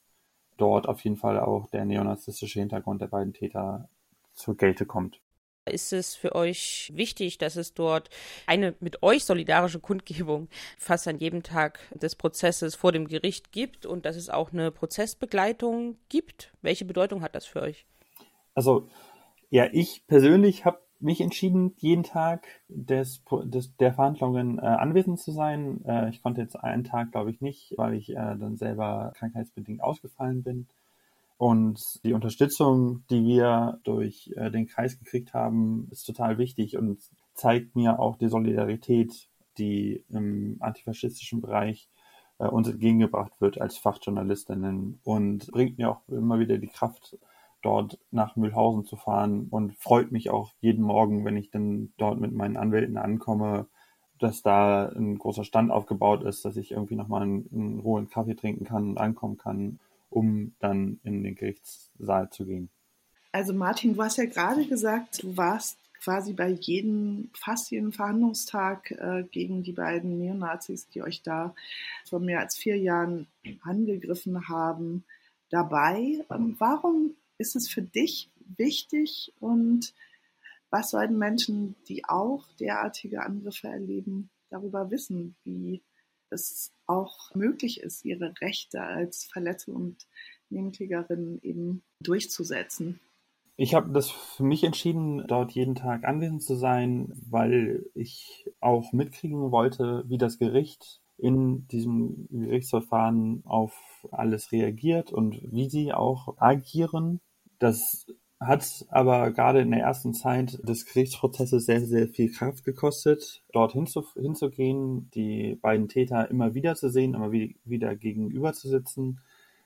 dort 0.58 0.88
auf 0.88 1.02
jeden 1.02 1.18
Fall 1.18 1.40
auch 1.40 1.68
der 1.70 1.86
neonazistische 1.86 2.60
Hintergrund 2.60 3.02
der 3.02 3.08
beiden 3.08 3.34
Täter 3.34 3.88
zur 4.34 4.58
Gelte 4.58 4.86
kommt. 4.86 5.22
Ist 5.70 5.94
es 5.94 6.16
für 6.16 6.36
euch 6.36 6.92
wichtig, 6.94 7.38
dass 7.38 7.56
es 7.56 7.74
dort 7.74 8.10
eine 8.46 8.76
mit 8.80 9.04
euch 9.04 9.26
solidarische 9.26 9.80
Kundgebung 9.80 10.50
fast 10.78 11.08
an 11.08 11.18
jedem 11.18 11.44
Tag 11.44 11.80
des 11.94 12.16
Prozesses 12.16 12.76
vor 12.76 12.92
dem 12.92 13.08
Gericht 13.08 13.52
gibt 13.52 13.86
und 13.86 14.06
dass 14.06 14.16
es 14.16 14.30
auch 14.30 14.52
eine 14.52 14.72
Prozessbegleitung 14.72 15.98
gibt? 16.10 16.52
Welche 16.62 16.86
Bedeutung 16.86 17.22
hat 17.22 17.36
das 17.36 17.46
für 17.46 17.62
euch? 17.62 17.86
Also, 18.54 18.90
ja, 19.50 19.68
ich 19.72 20.06
persönlich 20.08 20.66
habe 20.66 20.80
mich 21.00 21.22
entschieden, 21.22 21.74
jeden 21.78 22.04
Tag 22.04 22.46
des, 22.68 23.24
des, 23.46 23.76
der 23.78 23.94
Verhandlungen 23.94 24.60
äh, 24.60 24.62
anwesend 24.62 25.20
zu 25.20 25.32
sein. 25.32 25.84
Äh, 25.86 26.10
ich 26.10 26.22
konnte 26.22 26.42
jetzt 26.42 26.56
einen 26.56 26.84
Tag, 26.84 27.12
glaube 27.12 27.32
ich, 27.32 27.42
nicht, 27.42 27.74
weil 27.78 27.94
ich 27.94 28.10
äh, 28.10 28.16
dann 28.16 28.58
selber 28.58 29.14
krankheitsbedingt 29.16 29.82
ausgefallen 29.82 30.44
bin. 30.44 30.68
Und 31.40 32.04
die 32.04 32.12
Unterstützung, 32.12 33.06
die 33.10 33.24
wir 33.24 33.80
durch 33.86 34.30
äh, 34.36 34.52
den 34.52 34.68
Kreis 34.68 35.00
gekriegt 35.00 35.34
haben, 35.34 35.88
ist 35.90 36.04
total 36.04 36.38
wichtig 36.38 36.78
und 36.78 37.00
zeigt 37.34 37.78
mir 37.78 37.98
auch 37.98 38.18
die 38.18 38.28
Solidarität, 38.28 39.30
die 39.58 40.04
im 40.10 40.58
antifaschistischen 40.60 41.40
Bereich 41.40 41.88
äh, 42.40 42.48
uns 42.48 42.68
entgegengebracht 42.68 43.40
wird 43.40 43.62
als 43.62 43.78
Fachjournalistinnen 43.78 45.00
und 45.06 45.50
bringt 45.54 45.78
mir 45.78 45.92
auch 45.92 46.02
immer 46.10 46.40
wieder 46.40 46.58
die 46.58 46.68
Kraft, 46.68 47.18
dort 47.62 47.98
nach 48.12 48.36
Mühlhausen 48.36 48.84
zu 48.84 48.98
fahren 48.98 49.48
und 49.50 49.74
freut 49.78 50.12
mich 50.12 50.30
auch 50.30 50.52
jeden 50.60 50.84
Morgen, 50.84 51.24
wenn 51.24 51.38
ich 51.38 51.52
dann 51.52 51.94
dort 51.96 52.20
mit 52.20 52.34
meinen 52.34 52.58
Anwälten 52.58 52.98
ankomme, 52.98 53.68
dass 54.20 54.42
da 54.42 54.90
ein 54.90 55.18
großer 55.18 55.46
Stand 55.46 55.72
aufgebaut 55.72 56.22
ist, 56.24 56.44
dass 56.44 56.58
ich 56.58 56.72
irgendwie 56.72 56.96
nochmal 56.96 57.22
einen, 57.22 57.50
einen 57.54 57.80
rohen 57.80 58.10
Kaffee 58.10 58.36
trinken 58.36 58.66
kann 58.66 58.90
und 58.90 58.98
ankommen 58.98 59.38
kann 59.38 59.80
um 60.10 60.56
dann 60.60 61.00
in 61.04 61.24
den 61.24 61.36
Gerichtssaal 61.36 62.30
zu 62.30 62.46
gehen. 62.46 62.70
Also 63.32 63.54
Martin, 63.54 63.94
du 63.94 64.04
hast 64.04 64.18
ja 64.18 64.26
gerade 64.26 64.66
gesagt, 64.66 65.24
du 65.24 65.38
warst 65.38 65.78
quasi 66.02 66.34
bei 66.34 66.50
jedem, 66.50 67.30
fast 67.34 67.72
jedem 67.72 67.92
Verhandlungstag 67.92 68.92
äh, 68.92 69.24
gegen 69.32 69.64
die 69.64 69.74
beiden 69.74 70.18
Neonazis, 70.18 70.88
die 70.88 71.04
euch 71.04 71.22
da 71.22 71.54
vor 72.06 72.20
mehr 72.20 72.40
als 72.40 72.58
vier 72.58 72.78
Jahren 72.78 73.28
angegriffen 73.62 74.48
haben, 74.48 75.04
dabei. 75.50 76.24
Ähm, 76.32 76.56
warum 76.58 77.16
ist 77.38 77.56
es 77.56 77.70
für 77.70 77.82
dich 77.82 78.32
wichtig 78.58 79.34
und 79.40 79.94
was 80.70 80.92
sollten 80.92 81.18
Menschen, 81.18 81.76
die 81.88 82.06
auch 82.06 82.46
derartige 82.60 83.24
Angriffe 83.24 83.68
erleben, 83.68 84.30
darüber 84.50 84.92
wissen, 84.92 85.36
wie 85.44 85.82
es 86.32 86.74
auch 86.86 87.34
möglich 87.36 87.82
ist, 87.82 88.06
ihre 88.06 88.34
Rechte 88.42 88.82
als 88.82 89.26
Verletzte 89.26 89.72
und 89.72 90.08
Nebenklägerin 90.50 91.40
eben 91.42 91.84
durchzusetzen. 92.02 93.00
Ich 93.56 93.74
habe 93.74 93.92
das 93.92 94.10
für 94.10 94.44
mich 94.44 94.64
entschieden, 94.64 95.26
dort 95.28 95.52
jeden 95.52 95.76
Tag 95.76 96.06
anwesend 96.06 96.42
zu 96.42 96.56
sein, 96.56 97.12
weil 97.30 97.86
ich 97.94 98.46
auch 98.62 98.94
mitkriegen 98.94 99.52
wollte, 99.52 100.06
wie 100.08 100.18
das 100.18 100.40
Gericht 100.40 101.02
in 101.18 101.68
diesem 101.68 102.28
Gerichtsverfahren 102.32 103.44
auf 103.46 103.74
alles 104.12 104.54
reagiert 104.54 105.12
und 105.12 105.42
wie 105.52 105.70
sie 105.70 105.92
auch 105.92 106.38
agieren. 106.38 107.20
Das 107.60 108.08
hat 108.40 108.86
aber 108.90 109.32
gerade 109.32 109.60
in 109.60 109.72
der 109.72 109.82
ersten 109.82 110.14
Zeit 110.14 110.60
des 110.68 110.86
Gerichtsprozesses 110.86 111.66
sehr, 111.66 111.82
sehr 111.82 112.08
viel 112.08 112.32
Kraft 112.32 112.64
gekostet, 112.64 113.44
dort 113.52 113.74
hinzu, 113.74 114.06
hinzugehen, 114.14 115.10
die 115.12 115.56
beiden 115.56 115.90
Täter 115.90 116.30
immer 116.30 116.54
wieder 116.54 116.76
zu 116.76 116.90
sehen, 116.90 117.16
immer 117.16 117.32
wieder 117.32 117.96
gegenüber 117.96 118.54
zu 118.54 118.70
sitzen 118.70 119.20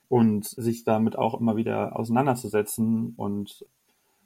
und 0.09 0.45
sich 0.45 0.83
damit 0.83 1.17
auch 1.17 1.39
immer 1.39 1.55
wieder 1.55 1.97
auseinanderzusetzen 1.99 3.13
und 3.15 3.65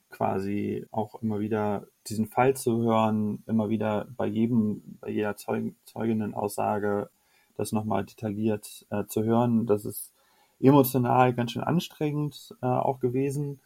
quasi 0.08 0.86
auch 0.90 1.22
immer 1.22 1.40
wieder 1.40 1.86
diesen 2.06 2.26
Fall 2.26 2.56
zu 2.56 2.78
hören, 2.78 3.42
immer 3.46 3.68
wieder 3.68 4.08
bei 4.16 4.26
jedem, 4.26 4.98
bei 5.00 5.10
jeder 5.10 5.36
Zeug, 5.36 5.74
Zeuginnenaussage 5.84 7.10
das 7.56 7.72
nochmal 7.72 8.04
detailliert 8.06 8.86
äh, 8.88 9.04
zu 9.04 9.24
hören. 9.24 9.66
Das 9.66 9.84
ist 9.84 10.14
emotional 10.60 11.34
ganz 11.34 11.52
schön 11.52 11.62
anstrengend 11.62 12.56
äh, 12.62 12.66
auch 12.66 13.00
gewesen 13.00 13.60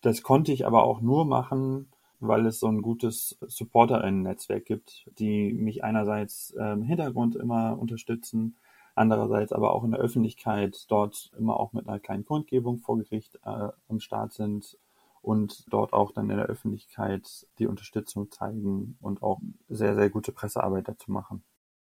das 0.00 0.22
konnte 0.22 0.52
ich 0.52 0.66
aber 0.66 0.84
auch 0.84 1.00
nur 1.00 1.24
machen, 1.24 1.90
weil 2.20 2.46
es 2.46 2.60
so 2.60 2.66
ein 2.68 2.82
gutes 2.82 3.38
SupporterInnen-Netzwerk 3.46 4.64
gibt, 4.64 5.08
die 5.18 5.52
mich 5.52 5.84
einerseits 5.84 6.50
im 6.50 6.82
Hintergrund 6.82 7.34
immer 7.34 7.78
unterstützen, 7.78 8.56
andererseits 8.94 9.52
aber 9.52 9.72
auch 9.72 9.84
in 9.84 9.92
der 9.92 10.00
Öffentlichkeit 10.00 10.84
dort 10.88 11.32
immer 11.38 11.58
auch 11.58 11.72
mit 11.72 11.88
einer 11.88 11.98
kleinen 11.98 12.24
Kundgebung 12.24 12.78
vor 12.78 12.98
Gericht 12.98 13.36
äh, 13.44 13.68
am 13.88 14.00
Start 14.00 14.32
sind 14.32 14.76
und 15.22 15.64
dort 15.70 15.92
auch 15.92 16.12
dann 16.12 16.30
in 16.30 16.36
der 16.36 16.46
Öffentlichkeit 16.46 17.46
die 17.58 17.66
Unterstützung 17.66 18.30
zeigen 18.30 18.96
und 19.00 19.22
auch 19.22 19.40
sehr, 19.68 19.94
sehr 19.94 20.10
gute 20.10 20.32
Pressearbeit 20.32 20.88
dazu 20.88 21.10
machen. 21.10 21.42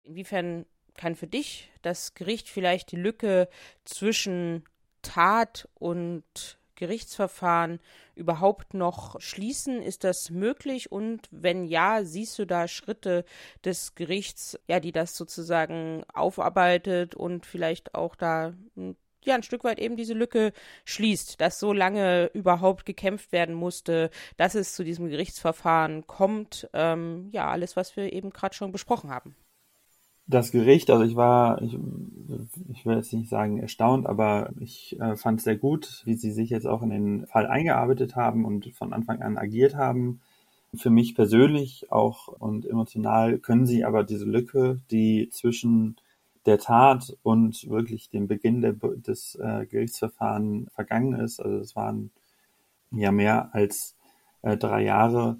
Inwiefern 0.02 0.66
kann 0.94 1.14
für 1.14 1.26
dich 1.26 1.70
das 1.82 2.14
Gericht 2.14 2.48
vielleicht 2.48 2.92
die 2.92 2.96
Lücke 2.96 3.48
zwischen 3.84 4.64
Tat 5.02 5.68
und 5.74 6.57
Gerichtsverfahren 6.78 7.80
überhaupt 8.14 8.72
noch 8.72 9.20
schließen? 9.20 9.82
Ist 9.82 10.04
das 10.04 10.30
möglich? 10.30 10.90
Und 10.90 11.28
wenn 11.30 11.64
ja, 11.64 12.04
siehst 12.04 12.38
du 12.38 12.46
da 12.46 12.68
Schritte 12.68 13.24
des 13.64 13.94
Gerichts, 13.94 14.58
ja, 14.68 14.80
die 14.80 14.92
das 14.92 15.16
sozusagen 15.16 16.04
aufarbeitet 16.14 17.14
und 17.14 17.44
vielleicht 17.44 17.94
auch 17.94 18.14
da 18.14 18.54
hm, 18.76 18.96
ja 19.24 19.34
ein 19.34 19.42
Stück 19.42 19.64
weit 19.64 19.78
eben 19.78 19.96
diese 19.96 20.14
Lücke 20.14 20.52
schließt, 20.84 21.40
dass 21.40 21.58
so 21.58 21.72
lange 21.72 22.30
überhaupt 22.32 22.86
gekämpft 22.86 23.32
werden 23.32 23.54
musste, 23.54 24.10
dass 24.36 24.54
es 24.54 24.74
zu 24.74 24.84
diesem 24.84 25.08
Gerichtsverfahren 25.08 26.06
kommt. 26.06 26.68
Ähm, 26.72 27.28
ja, 27.32 27.50
alles, 27.50 27.76
was 27.76 27.96
wir 27.96 28.12
eben 28.12 28.30
gerade 28.30 28.54
schon 28.54 28.72
besprochen 28.72 29.10
haben. 29.10 29.36
Das 30.30 30.52
Gericht, 30.52 30.90
also 30.90 31.04
ich 31.04 31.16
war, 31.16 31.62
ich, 31.62 31.78
ich 32.70 32.84
will 32.84 32.96
jetzt 32.96 33.14
nicht 33.14 33.30
sagen 33.30 33.58
erstaunt, 33.60 34.06
aber 34.06 34.50
ich 34.60 35.00
äh, 35.00 35.16
fand 35.16 35.38
es 35.38 35.44
sehr 35.44 35.56
gut, 35.56 36.02
wie 36.04 36.14
sie 36.14 36.32
sich 36.32 36.50
jetzt 36.50 36.66
auch 36.66 36.82
in 36.82 36.90
den 36.90 37.26
Fall 37.26 37.46
eingearbeitet 37.46 38.14
haben 38.14 38.44
und 38.44 38.74
von 38.76 38.92
Anfang 38.92 39.22
an 39.22 39.38
agiert 39.38 39.74
haben. 39.74 40.20
Für 40.74 40.90
mich 40.90 41.14
persönlich 41.14 41.90
auch 41.90 42.28
und 42.28 42.66
emotional 42.66 43.38
können 43.38 43.64
sie 43.64 43.86
aber 43.86 44.04
diese 44.04 44.26
Lücke, 44.26 44.80
die 44.90 45.30
zwischen 45.30 45.96
der 46.44 46.58
Tat 46.58 47.16
und 47.22 47.68
wirklich 47.70 48.10
dem 48.10 48.28
Beginn 48.28 48.60
der, 48.60 48.74
des 48.74 49.34
äh, 49.36 49.64
Gerichtsverfahrens 49.64 50.70
vergangen 50.74 51.18
ist, 51.18 51.40
also 51.40 51.56
es 51.56 51.74
waren 51.74 52.10
ja 52.90 53.12
mehr 53.12 53.48
als 53.54 53.96
äh, 54.42 54.58
drei 54.58 54.82
Jahre, 54.82 55.38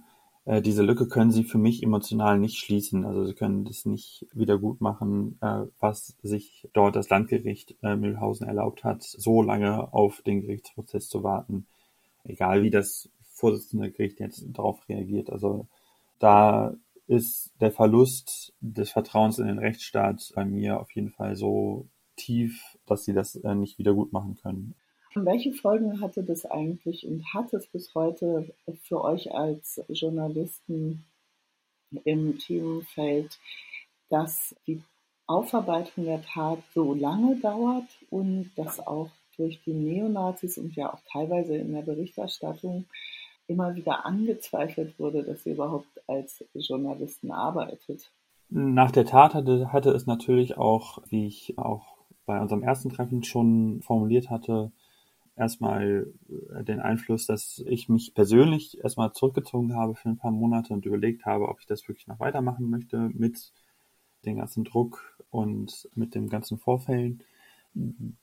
äh, 0.49 0.63
diese 0.63 0.83
Lücke 0.83 1.07
können 1.07 1.31
sie 1.31 1.45
für 1.45 1.59
mich 1.59 1.83
emotional 1.83 2.39
nicht 2.39 2.57
schließen. 2.57 3.05
Also 3.05 3.27
sie 3.27 3.35
können 3.35 3.67
das 3.67 3.85
nicht 3.85 4.27
wieder 4.33 4.57
gut 4.59 4.81
machen, 4.81 5.37
äh, 5.43 5.67
was 5.79 6.17
sich 6.23 6.67
dort 6.73 6.97
das 6.97 7.11
Landgericht 7.11 7.77
äh, 7.83 7.97
Mühlhausen 7.97 8.47
erlaubt 8.47 8.83
hat, 8.83 9.03
so 9.03 9.43
lange 9.43 9.93
auf 9.93 10.23
den 10.23 10.41
Gerichtsprozess 10.41 11.11
zu 11.11 11.23
warten. 11.23 11.67
Egal 12.25 12.63
wie 12.63 12.71
das 12.71 13.11
Vorsitzende 13.31 13.91
Gericht 13.91 14.21
jetzt 14.21 14.47
darauf 14.49 14.89
reagiert. 14.89 15.29
Also 15.31 15.67
da 16.19 16.75
ist 17.07 17.53
der 17.61 17.71
Verlust 17.71 18.55
des 18.63 18.91
Vertrauens 18.91 19.39
in 19.39 19.49
den 19.49 19.59
Rechtsstaat 19.59 20.33
bei 20.35 20.47
mir 20.47 20.81
auf 20.81 20.91
jeden 20.93 21.11
Fall 21.11 21.37
so 21.37 21.87
tief, 22.17 22.79
dass 22.87 23.05
sie 23.05 23.13
das 23.13 23.37
äh, 23.37 23.55
nicht 23.55 23.79
wieder 23.79 23.93
gut 23.93 24.15
machen 24.15 24.39
können. 24.41 24.75
Welche 25.15 25.53
Folgen 25.53 26.01
hatte 26.01 26.23
das 26.23 26.45
eigentlich 26.45 27.07
und 27.07 27.33
hat 27.33 27.53
es 27.53 27.67
bis 27.67 27.95
heute 27.95 28.53
für 28.83 29.03
euch 29.03 29.35
als 29.35 29.83
Journalisten 29.89 31.05
im 32.05 32.39
Themenfeld, 32.39 33.39
dass 34.11 34.55
die 34.67 34.83
Aufarbeitung 35.27 36.05
der 36.05 36.23
Tat 36.23 36.59
so 36.75 36.95
lange 36.95 37.37
dauert 37.37 37.87
und 38.11 38.51
dass 38.57 38.81
auch 38.87 39.11
durch 39.37 39.61
die 39.65 39.73
Neonazis 39.73 40.59
und 40.59 40.75
ja 40.75 40.93
auch 40.93 41.01
teilweise 41.11 41.57
in 41.57 41.73
der 41.73 41.83
Berichterstattung 41.83 42.87
immer 43.47 43.75
wieder 43.75 44.05
angezweifelt 44.05 44.99
wurde, 44.99 45.23
dass 45.23 45.47
ihr 45.47 45.55
überhaupt 45.55 45.89
als 46.07 46.45
Journalisten 46.55 47.31
arbeitet. 47.31 48.11
Nach 48.51 48.91
der 48.91 49.07
Tat 49.07 49.35
hatte, 49.35 49.73
hatte 49.73 49.91
es 49.91 50.07
natürlich 50.07 50.57
auch, 50.57 51.03
wie 51.09 51.27
ich 51.27 51.59
auch 51.59 51.99
bei 52.27 52.41
unserem 52.41 52.63
ersten 52.63 52.91
Treffen 52.91 53.23
schon 53.23 53.81
formuliert 53.83 54.31
hatte, 54.31 54.71
erstmal 55.39 56.13
äh, 56.29 56.65
den 56.65 56.81
Einfluss, 56.81 57.27
dass 57.27 57.63
ich 57.67 57.89
mich 57.89 58.15
persönlich 58.15 58.79
erstmal 58.83 59.13
zurückgezogen 59.13 59.75
habe 59.75 59.95
für 59.95 60.09
ein 60.09 60.19
paar 60.19 60.31
Monate 60.31 60.73
und 60.73 60.85
überlegt 60.87 61.25
habe, 61.25 61.49
ob 61.49 61.61
ich 61.61 61.67
das 61.67 61.87
wirklich 61.89 62.07
noch 62.07 62.21
weitermachen 62.21 62.69
möchte 62.69 63.11
mit 63.15 63.53
dem 64.25 64.37
ganzen 64.37 64.65
Druck 64.65 65.19
und 65.31 65.89
mit 65.95 66.15
den 66.15 66.29
ganzen 66.29 66.59
Vorfällen. 66.59 67.23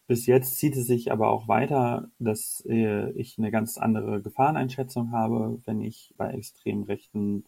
Bis 0.07 0.26
jetzt 0.26 0.57
zieht 0.57 0.76
es 0.76 0.88
sich 0.88 1.11
aber 1.11 1.30
auch 1.30 1.47
weiter, 1.47 2.09
dass 2.20 2.63
äh, 2.68 3.11
ich 3.11 3.38
eine 3.38 3.51
ganz 3.51 3.78
andere 3.78 4.22
Gefahreneinschätzung 4.22 5.11
habe, 5.11 5.61
wenn 5.66 5.82
ich 5.82 6.13
bei 6.18 6.32
extrem 6.32 6.84
rechten 6.84 7.45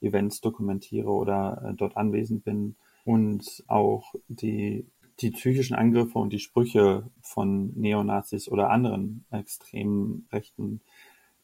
Events 0.00 0.40
dokumentiere 0.40 1.10
oder 1.10 1.62
äh, 1.64 1.74
dort 1.74 1.96
anwesend 1.96 2.44
bin 2.44 2.76
und 3.04 3.64
auch 3.66 4.14
die, 4.28 4.86
die 5.20 5.30
psychischen 5.30 5.74
Angriffe 5.74 6.18
und 6.18 6.32
die 6.32 6.38
Sprüche 6.38 7.04
von 7.20 7.72
Neonazis 7.76 8.48
oder 8.48 8.70
anderen 8.70 9.24
extrem 9.30 10.26
rechten 10.32 10.80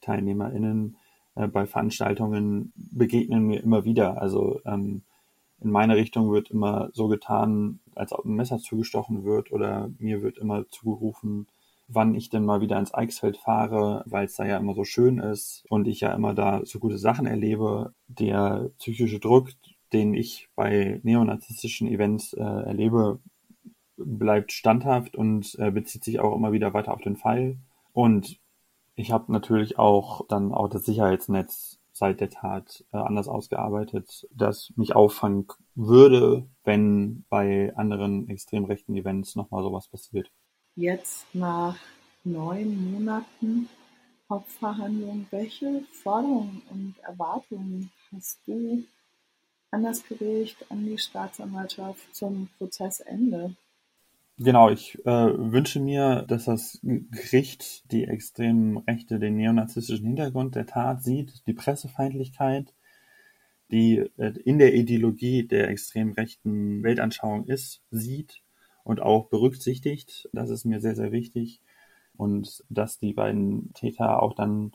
TeilnehmerInnen 0.01 0.97
äh, 1.35 1.47
bei 1.47 1.67
Veranstaltungen 1.67 2.73
begegnen 2.77 3.47
mir 3.47 3.63
immer 3.63 3.85
wieder. 3.85 4.21
Also 4.21 4.61
ähm, 4.65 5.03
in 5.61 5.71
meine 5.71 5.97
Richtung 5.97 6.31
wird 6.33 6.51
immer 6.51 6.91
so 6.93 7.09
getan, 7.09 7.81
als 7.95 8.13
ob 8.13 8.25
ein 8.25 8.35
Messer 8.35 8.59
zugestochen 8.59 9.25
wird 9.25 9.53
oder 9.53 9.91
mir 9.99 10.23
wird 10.23 10.39
immer 10.39 10.69
zugerufen, 10.69 11.47
wann 11.89 12.15
ich 12.15 12.31
denn 12.31 12.45
mal 12.45 12.61
wieder 12.61 12.79
ins 12.79 12.93
Eichsfeld 12.93 13.37
fahre, 13.37 14.03
weil 14.07 14.27
es 14.27 14.37
da 14.37 14.45
ja 14.45 14.59
immer 14.59 14.75
so 14.75 14.85
schön 14.85 15.19
ist 15.19 15.65
und 15.69 15.87
ich 15.87 16.01
ja 16.01 16.13
immer 16.13 16.35
da 16.35 16.61
so 16.65 16.79
gute 16.79 16.99
Sachen 16.99 17.27
erlebe. 17.27 17.95
Der 18.09 18.71
psychische 18.79 19.21
Druck, 19.21 19.51
den 19.93 20.15
ich 20.15 20.49
bei 20.57 21.01
neonazistischen 21.05 21.89
Events 21.89 22.33
äh, 22.33 22.43
erlebe, 22.43 23.21
bleibt 23.97 24.53
standhaft 24.53 25.17
und 25.17 25.57
äh, 25.59 25.71
bezieht 25.71 26.05
sich 26.05 26.21
auch 26.21 26.35
immer 26.35 26.53
wieder 26.53 26.75
weiter 26.75 26.93
auf 26.93 27.03
den 27.03 27.17
Fall. 27.17 27.57
Und 27.93 28.39
ich 28.95 29.13
habe 29.13 29.33
natürlich 29.33 29.79
auch 29.79 30.27
dann 30.29 30.53
auch 30.53 30.69
das 30.69 30.85
Sicherheitsnetz 30.85 31.79
seit 31.93 32.21
der 32.21 32.31
Tat 32.31 32.85
äh, 32.93 32.99
anders 32.99 33.27
ausgearbeitet, 33.27 34.29
das 34.35 34.73
mich 34.77 34.95
auffangen 34.95 35.47
würde, 35.75 36.47
wenn 36.65 37.25
bei 37.31 37.75
anderen 37.77 38.29
extrem 38.29 38.65
rechten 38.67 38.95
Events 38.95 39.35
nochmal 39.35 39.63
sowas 39.63 39.89
passiert. 39.89 40.31
Jetzt 40.75 41.27
nach 41.35 41.77
neun 42.25 42.93
Monaten 42.93 43.69
Hauptverhandlung, 44.29 45.27
welche 45.31 45.83
Forderungen 46.03 46.63
und 46.71 46.97
Erwartungen 47.03 47.93
hast 48.13 48.41
du 48.47 48.85
an 49.71 49.85
das 49.85 50.05
Gericht, 50.05 50.71
an 50.71 50.85
die 50.85 50.99
Staatsanwaltschaft 50.99 52.15
zum 52.15 52.49
Prozessende? 52.59 53.55
Genau, 54.39 54.69
ich 54.69 54.99
äh, 55.07 55.09
wünsche 55.09 55.81
mir, 55.81 56.23
dass 56.29 56.45
das 56.45 56.79
Gericht 56.83 57.91
die 57.91 58.05
extremen 58.05 58.77
Rechte, 58.79 59.19
den 59.19 59.37
neonazistischen 59.37 60.07
Hintergrund 60.07 60.55
der 60.55 60.67
Tat 60.67 61.03
sieht, 61.03 61.47
die 61.47 61.55
Pressefeindlichkeit, 61.55 62.75
die 63.71 64.05
äh, 64.19 64.35
in 64.45 64.59
der 64.59 64.75
Ideologie 64.75 65.47
der 65.47 65.69
extrem 65.71 66.13
rechten 66.13 66.83
Weltanschauung 66.83 67.47
ist, 67.47 67.83
sieht 67.91 68.43
und 68.85 69.01
auch 69.01 69.29
berücksichtigt. 69.29 70.29
Das 70.35 70.51
ist 70.51 70.67
mir 70.67 70.81
sehr, 70.81 70.95
sehr 70.97 71.13
wichtig. 71.13 71.63
Und 72.19 72.63
dass 72.69 72.99
die 72.99 73.15
beiden 73.15 73.73
Täter 73.73 74.23
auch 74.23 74.35
dann 74.35 74.73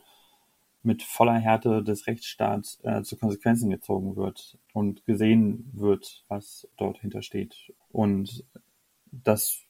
mit 0.82 1.04
voller 1.04 1.38
Härte 1.38 1.84
des 1.84 2.08
Rechtsstaats 2.08 2.80
äh, 2.82 3.02
zu 3.02 3.16
Konsequenzen 3.16 3.70
gezogen 3.70 4.16
wird 4.16 4.58
und 4.72 5.06
gesehen 5.06 5.70
wird, 5.72 6.24
was 6.26 6.68
dort 6.76 6.98
hintersteht. 6.98 7.72
Und 7.92 8.44
das 9.12 9.62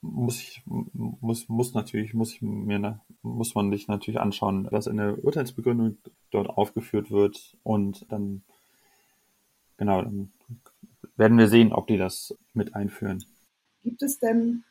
muss 0.00 0.40
ich, 0.40 0.62
muss, 0.66 1.48
muss 1.48 1.74
natürlich, 1.74 2.14
muss 2.14 2.32
ich 2.32 2.42
mir, 2.42 3.00
muss 3.22 3.54
man 3.54 3.70
sich 3.72 3.88
natürlich 3.88 4.20
anschauen, 4.20 4.68
was 4.70 4.86
in 4.86 4.98
der 4.98 5.22
Urteilsbegründung 5.24 5.98
dort 6.30 6.48
aufgeführt 6.48 7.10
wird 7.10 7.56
und 7.62 8.06
dann, 8.12 8.42
genau, 9.76 10.02
dann 10.02 10.32
werden 11.16 11.38
wir 11.38 11.48
sehen, 11.48 11.72
ob 11.72 11.88
die 11.88 11.96
das 11.96 12.36
mit 12.52 12.74
einführen. 12.74 13.24
Gibt 13.82 14.02
es 14.02 14.18
denn 14.18 14.62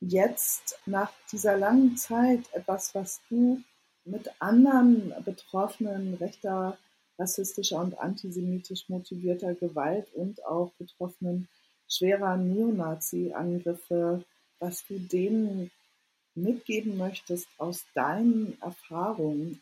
jetzt 0.00 0.78
nach 0.86 1.10
dieser 1.32 1.56
langen 1.56 1.96
Zeit 1.96 2.44
etwas, 2.52 2.94
was 2.94 3.20
du 3.28 3.60
mit 4.04 4.30
anderen 4.38 5.12
Betroffenen 5.24 6.14
rechter, 6.14 6.78
rassistischer 7.18 7.80
und 7.80 7.98
antisemitisch 7.98 8.88
motivierter 8.88 9.54
Gewalt 9.54 10.12
und 10.14 10.44
auch 10.44 10.72
Betroffenen 10.78 11.48
schwerer 11.88 12.36
Neonazi-Angriffe, 12.36 14.24
was 14.58 14.86
du 14.86 14.98
denen 14.98 15.70
mitgeben 16.34 16.96
möchtest 16.96 17.48
aus 17.58 17.84
deinen 17.94 18.56
Erfahrungen? 18.60 19.60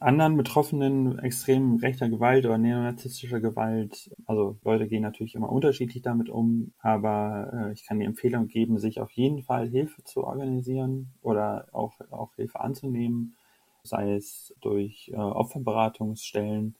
Anderen 0.00 0.36
Betroffenen 0.36 1.18
extrem 1.18 1.76
rechter 1.76 2.08
Gewalt 2.08 2.46
oder 2.46 2.56
neonazistischer 2.56 3.40
Gewalt, 3.40 4.10
also 4.26 4.56
Leute 4.62 4.86
gehen 4.86 5.02
natürlich 5.02 5.34
immer 5.34 5.50
unterschiedlich 5.50 6.02
damit 6.02 6.30
um, 6.30 6.72
aber 6.78 7.50
äh, 7.52 7.72
ich 7.72 7.84
kann 7.84 7.98
die 7.98 8.06
Empfehlung 8.06 8.46
geben, 8.46 8.78
sich 8.78 9.00
auf 9.00 9.10
jeden 9.10 9.42
Fall 9.42 9.68
Hilfe 9.68 10.04
zu 10.04 10.22
organisieren 10.22 11.14
oder 11.20 11.66
auch, 11.72 11.94
auch 12.12 12.32
Hilfe 12.36 12.60
anzunehmen, 12.60 13.34
sei 13.82 14.14
es 14.14 14.54
durch 14.60 15.10
äh, 15.12 15.16
Opferberatungsstellen, 15.16 16.76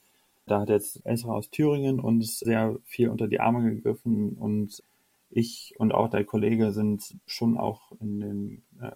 da 0.50 0.60
hat 0.60 0.68
jetzt 0.68 1.04
Esra 1.04 1.32
aus 1.32 1.50
Thüringen 1.50 2.00
uns 2.00 2.38
sehr 2.38 2.76
viel 2.84 3.08
unter 3.08 3.28
die 3.28 3.40
Arme 3.40 3.62
gegriffen 3.74 4.32
und 4.32 4.82
ich 5.30 5.74
und 5.78 5.92
auch 5.92 6.08
der 6.08 6.24
Kollege 6.24 6.72
sind 6.72 7.16
schon 7.26 7.58
auch 7.58 7.92
in 8.00 8.20
den 8.20 8.62
äh, 8.80 8.92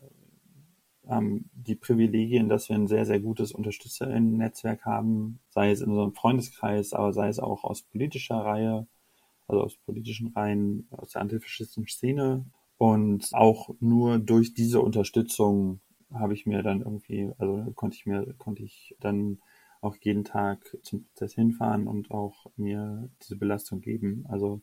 haben 1.08 1.50
die 1.52 1.74
Privilegien, 1.74 2.48
dass 2.48 2.68
wir 2.68 2.76
ein 2.76 2.86
sehr, 2.86 3.04
sehr 3.04 3.20
gutes 3.20 3.52
Unterstützerinnen-Netzwerk 3.52 4.84
haben, 4.84 5.40
sei 5.50 5.70
es 5.70 5.80
in 5.80 5.90
unserem 5.90 6.14
Freundeskreis, 6.14 6.92
aber 6.92 7.12
sei 7.12 7.28
es 7.28 7.40
auch 7.40 7.64
aus 7.64 7.82
politischer 7.82 8.36
Reihe, 8.36 8.86
also 9.48 9.62
aus 9.62 9.76
politischen 9.76 10.28
Reihen, 10.28 10.86
aus 10.90 11.10
der 11.10 11.22
antifaschistischen 11.22 11.88
Szene. 11.88 12.44
Und 12.78 13.28
auch 13.32 13.70
nur 13.80 14.18
durch 14.18 14.54
diese 14.54 14.80
Unterstützung 14.80 15.80
habe 16.12 16.34
ich 16.34 16.46
mir 16.46 16.62
dann 16.62 16.80
irgendwie, 16.82 17.32
also 17.38 17.72
konnte 17.74 17.96
ich 17.96 18.06
mir, 18.06 18.34
konnte 18.38 18.62
ich 18.62 18.96
dann 19.00 19.38
auch 19.82 19.96
jeden 20.00 20.24
Tag 20.24 20.78
zum 20.82 21.04
Prozess 21.04 21.34
hinfahren 21.34 21.86
und 21.86 22.10
auch 22.10 22.46
mir 22.56 23.10
diese 23.20 23.36
Belastung 23.36 23.80
geben. 23.80 24.24
Also 24.28 24.62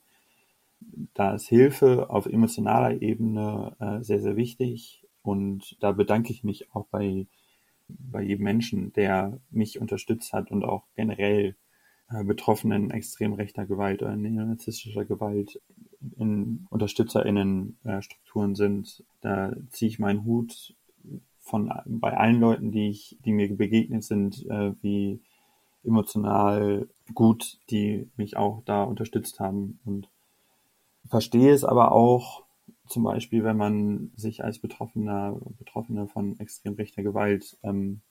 da 1.13 1.35
ist 1.35 1.47
Hilfe 1.47 2.09
auf 2.09 2.25
emotionaler 2.25 3.01
Ebene 3.01 3.75
äh, 3.79 4.03
sehr, 4.03 4.21
sehr 4.21 4.37
wichtig. 4.37 5.05
Und 5.21 5.77
da 5.81 5.91
bedanke 5.91 6.31
ich 6.31 6.43
mich 6.43 6.73
auch 6.73 6.87
bei, 6.87 7.27
bei 7.87 8.21
jedem 8.23 8.45
Menschen, 8.45 8.93
der 8.93 9.39
mich 9.51 9.79
unterstützt 9.79 10.31
hat 10.33 10.51
und 10.51 10.63
auch 10.63 10.85
generell 10.95 11.55
äh, 12.09 12.23
Betroffenen 12.23 12.89
extrem 12.89 13.33
rechter 13.33 13.65
Gewalt 13.65 14.01
oder 14.01 14.15
neonazistischer 14.15 15.03
Gewalt 15.03 15.61
in 16.17 16.65
UnterstützerInnen-Strukturen 16.69 18.53
äh, 18.53 18.55
sind. 18.55 19.03
Da 19.19 19.53
ziehe 19.69 19.89
ich 19.89 19.99
meinen 19.99 20.23
Hut 20.23 20.75
von 21.49 21.71
bei 21.85 22.15
allen 22.15 22.39
Leuten, 22.39 22.71
die 22.71 22.89
ich, 22.89 23.17
die 23.25 23.31
mir 23.31 23.55
begegnet 23.55 24.03
sind, 24.03 24.45
äh, 24.49 24.73
wie 24.81 25.19
emotional 25.83 26.87
gut, 27.13 27.59
die 27.69 28.09
mich 28.15 28.37
auch 28.37 28.61
da 28.65 28.83
unterstützt 28.83 29.39
haben. 29.39 29.79
Und 29.85 30.09
verstehe 31.09 31.53
es 31.53 31.63
aber 31.63 31.91
auch 31.91 32.43
zum 32.87 33.03
Beispiel, 33.03 33.43
wenn 33.43 33.57
man 33.57 34.11
sich 34.15 34.43
als 34.43 34.59
Betroffener, 34.59 35.37
Betroffener 35.57 36.07
von 36.07 36.39
extrem 36.39 36.73
rechter 36.73 37.03
Gewalt, 37.03 37.57
ähm, 37.63 38.01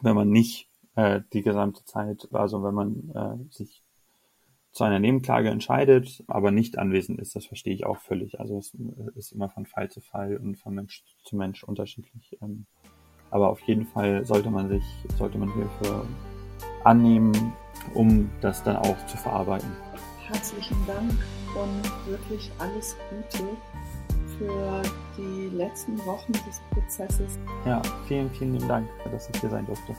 wenn 0.00 0.14
man 0.14 0.30
nicht 0.30 0.68
äh, 0.94 1.20
die 1.32 1.42
gesamte 1.42 1.84
Zeit, 1.84 2.28
also 2.32 2.62
wenn 2.62 2.74
man 2.74 3.10
äh, 3.14 3.52
sich 3.52 3.82
zu 4.72 4.84
einer 4.84 5.00
Nebenklage 5.00 5.50
entscheidet, 5.50 6.22
aber 6.28 6.50
nicht 6.50 6.78
anwesend 6.78 7.20
ist, 7.20 7.34
das 7.34 7.46
verstehe 7.46 7.74
ich 7.74 7.86
auch 7.86 7.98
völlig. 7.98 8.38
Also 8.38 8.58
es 8.58 8.76
ist 9.16 9.32
immer 9.32 9.48
von 9.48 9.66
Fall 9.66 9.90
zu 9.90 10.00
Fall 10.00 10.36
und 10.36 10.56
von 10.56 10.74
Mensch 10.74 11.04
zu 11.24 11.36
Mensch 11.36 11.64
unterschiedlich. 11.64 12.38
Ähm, 12.40 12.66
aber 13.30 13.50
auf 13.50 13.60
jeden 13.62 13.86
Fall 13.86 14.24
sollte 14.24 14.50
man 14.50 14.68
sich, 14.68 14.84
sollte 15.16 15.38
man 15.38 15.52
Hilfe 15.52 16.06
annehmen, 16.84 17.52
um 17.94 18.30
das 18.40 18.62
dann 18.62 18.76
auch 18.76 19.06
zu 19.06 19.16
verarbeiten. 19.16 19.70
Herzlichen 20.26 20.76
Dank 20.86 21.12
und 21.56 22.08
wirklich 22.08 22.50
alles 22.58 22.96
Gute 23.10 23.44
für 24.38 24.82
die 25.16 25.54
letzten 25.54 25.98
Wochen 26.06 26.32
des 26.32 26.60
Prozesses. 26.70 27.38
Ja, 27.66 27.82
vielen, 28.06 28.30
vielen 28.30 28.66
Dank, 28.68 28.88
dass 29.10 29.28
ich 29.28 29.40
hier 29.40 29.50
sein 29.50 29.66
durfte. 29.66 29.94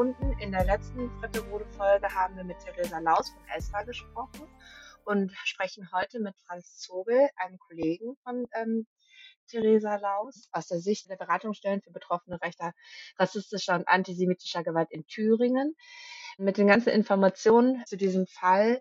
Abzurunden, 0.00 0.38
in 0.38 0.52
der 0.52 0.64
letzten 0.64 1.10
dritte 1.20 1.40
Rode 1.50 1.66
Folge 1.76 2.08
haben 2.14 2.34
wir 2.34 2.44
mit 2.44 2.58
Theresa 2.60 2.98
Laus 3.00 3.30
von 3.30 3.42
ESRA 3.54 3.82
gesprochen 3.82 4.48
und 5.04 5.30
sprechen 5.44 5.90
heute 5.92 6.20
mit 6.20 6.34
Franz 6.46 6.78
Zogel, 6.78 7.28
einem 7.36 7.58
Kollegen 7.58 8.16
von 8.22 8.46
ähm, 8.54 8.86
Theresa 9.48 9.96
Laus, 9.96 10.48
aus 10.52 10.68
der 10.68 10.78
Sicht 10.80 11.10
der 11.10 11.16
Beratungsstellen 11.16 11.82
für 11.82 11.90
Betroffene 11.90 12.40
rechter, 12.40 12.72
rassistischer 13.18 13.74
und 13.74 13.88
antisemitischer 13.88 14.62
Gewalt 14.64 14.88
in 14.90 15.06
Thüringen. 15.06 15.76
Mit 16.38 16.56
den 16.56 16.68
ganzen 16.68 16.90
Informationen 16.90 17.84
zu 17.84 17.98
diesem 17.98 18.26
Fall 18.26 18.80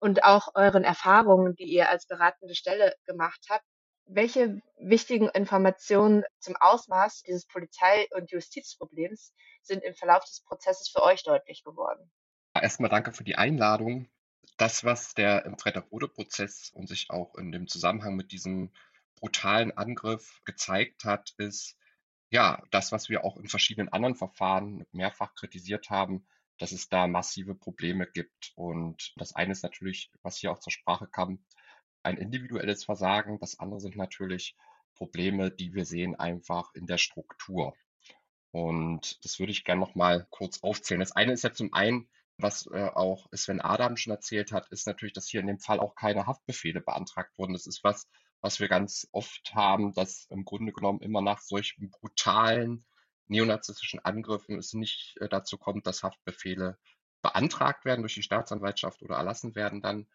und 0.00 0.24
auch 0.24 0.48
euren 0.54 0.84
Erfahrungen, 0.84 1.56
die 1.56 1.64
ihr 1.64 1.90
als 1.90 2.06
beratende 2.06 2.54
Stelle 2.54 2.94
gemacht 3.04 3.48
habt, 3.50 3.66
welche 4.06 4.60
wichtigen 4.78 5.28
Informationen 5.28 6.24
zum 6.38 6.56
Ausmaß 6.56 7.22
dieses 7.22 7.46
Polizei- 7.46 8.08
und 8.12 8.30
Justizproblems 8.30 9.34
sind 9.62 9.82
im 9.82 9.94
Verlauf 9.94 10.24
des 10.24 10.42
Prozesses 10.42 10.88
für 10.88 11.02
euch 11.02 11.22
deutlich 11.22 11.64
geworden? 11.64 12.10
Erstmal 12.54 12.90
danke 12.90 13.12
für 13.12 13.24
die 13.24 13.36
Einladung. 13.36 14.08
Das, 14.56 14.84
was 14.84 15.14
der 15.14 15.44
im 15.46 15.58
Freitag-Rode-Prozess 15.58 16.70
und 16.74 16.88
sich 16.88 17.10
auch 17.10 17.34
in 17.36 17.50
dem 17.50 17.66
Zusammenhang 17.66 18.14
mit 18.14 18.30
diesem 18.30 18.70
brutalen 19.16 19.76
Angriff 19.76 20.40
gezeigt 20.44 21.04
hat, 21.04 21.34
ist 21.38 21.76
ja 22.30 22.62
das, 22.70 22.92
was 22.92 23.08
wir 23.08 23.24
auch 23.24 23.36
in 23.36 23.48
verschiedenen 23.48 23.88
anderen 23.88 24.14
Verfahren 24.14 24.86
mehrfach 24.92 25.34
kritisiert 25.34 25.90
haben, 25.90 26.26
dass 26.58 26.72
es 26.72 26.88
da 26.88 27.06
massive 27.06 27.54
Probleme 27.54 28.06
gibt. 28.06 28.52
Und 28.54 29.12
das 29.16 29.34
eine 29.34 29.52
ist 29.52 29.62
natürlich, 29.62 30.10
was 30.22 30.36
hier 30.36 30.52
auch 30.52 30.60
zur 30.60 30.72
Sprache 30.72 31.08
kam, 31.08 31.44
ein 32.04 32.16
individuelles 32.16 32.84
Versagen. 32.84 33.38
Das 33.40 33.58
andere 33.58 33.80
sind 33.80 33.96
natürlich 33.96 34.56
Probleme, 34.94 35.50
die 35.50 35.74
wir 35.74 35.84
sehen 35.84 36.14
einfach 36.14 36.74
in 36.74 36.86
der 36.86 36.98
Struktur. 36.98 37.74
Und 38.52 39.24
das 39.24 39.38
würde 39.38 39.52
ich 39.52 39.64
gerne 39.64 39.80
noch 39.80 39.94
mal 39.94 40.26
kurz 40.30 40.62
aufzählen. 40.62 41.00
Das 41.00 41.12
eine 41.12 41.32
ist 41.32 41.42
ja 41.42 41.52
zum 41.52 41.72
einen, 41.72 42.08
was 42.38 42.66
äh, 42.66 42.90
auch 42.94 43.26
Sven 43.32 43.60
Adam 43.60 43.96
schon 43.96 44.12
erzählt 44.12 44.52
hat, 44.52 44.68
ist 44.70 44.86
natürlich, 44.86 45.12
dass 45.12 45.28
hier 45.28 45.40
in 45.40 45.46
dem 45.46 45.58
Fall 45.58 45.80
auch 45.80 45.94
keine 45.94 46.26
Haftbefehle 46.26 46.80
beantragt 46.80 47.36
wurden. 47.38 47.52
Das 47.52 47.66
ist 47.66 47.82
was, 47.82 48.08
was 48.40 48.60
wir 48.60 48.68
ganz 48.68 49.08
oft 49.12 49.54
haben, 49.54 49.92
dass 49.92 50.26
im 50.30 50.44
Grunde 50.44 50.72
genommen 50.72 51.00
immer 51.00 51.20
nach 51.20 51.40
solchen 51.40 51.90
brutalen 51.90 52.84
neonazistischen 53.26 54.00
Angriffen 54.04 54.58
es 54.58 54.74
nicht 54.74 55.16
äh, 55.20 55.28
dazu 55.28 55.58
kommt, 55.58 55.86
dass 55.86 56.02
Haftbefehle 56.02 56.78
beantragt 57.22 57.84
werden 57.84 58.02
durch 58.02 58.14
die 58.14 58.22
Staatsanwaltschaft 58.22 59.02
oder 59.02 59.16
erlassen 59.16 59.54
werden 59.54 59.80
dann, 59.80 60.06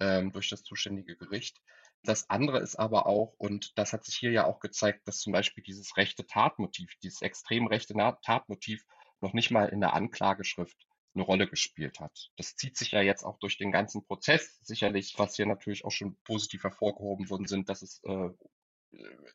ähm, 0.00 0.32
durch 0.32 0.48
das 0.48 0.62
zuständige 0.62 1.16
Gericht. 1.16 1.60
Das 2.02 2.30
andere 2.30 2.60
ist 2.60 2.76
aber 2.76 3.06
auch, 3.06 3.34
und 3.38 3.76
das 3.76 3.92
hat 3.92 4.04
sich 4.04 4.16
hier 4.16 4.30
ja 4.30 4.46
auch 4.46 4.60
gezeigt, 4.60 5.08
dass 5.08 5.18
zum 5.18 5.32
Beispiel 5.32 5.64
dieses 5.64 5.96
rechte 5.96 6.26
Tatmotiv, 6.26 6.94
dieses 7.02 7.22
extrem 7.22 7.66
rechte 7.66 7.94
Tatmotiv 8.22 8.84
noch 9.20 9.32
nicht 9.32 9.50
mal 9.50 9.68
in 9.68 9.80
der 9.80 9.94
Anklageschrift 9.94 10.86
eine 11.14 11.24
Rolle 11.24 11.48
gespielt 11.48 11.98
hat. 11.98 12.30
Das 12.36 12.54
zieht 12.56 12.76
sich 12.76 12.92
ja 12.92 13.00
jetzt 13.00 13.24
auch 13.24 13.38
durch 13.38 13.56
den 13.56 13.72
ganzen 13.72 14.04
Prozess 14.04 14.58
sicherlich, 14.62 15.14
was 15.16 15.36
hier 15.36 15.46
natürlich 15.46 15.84
auch 15.84 15.90
schon 15.90 16.16
positiv 16.24 16.62
hervorgehoben 16.62 17.28
worden 17.30 17.46
sind, 17.46 17.68
dass 17.68 17.82
es 17.82 18.02
äh, 18.04 18.30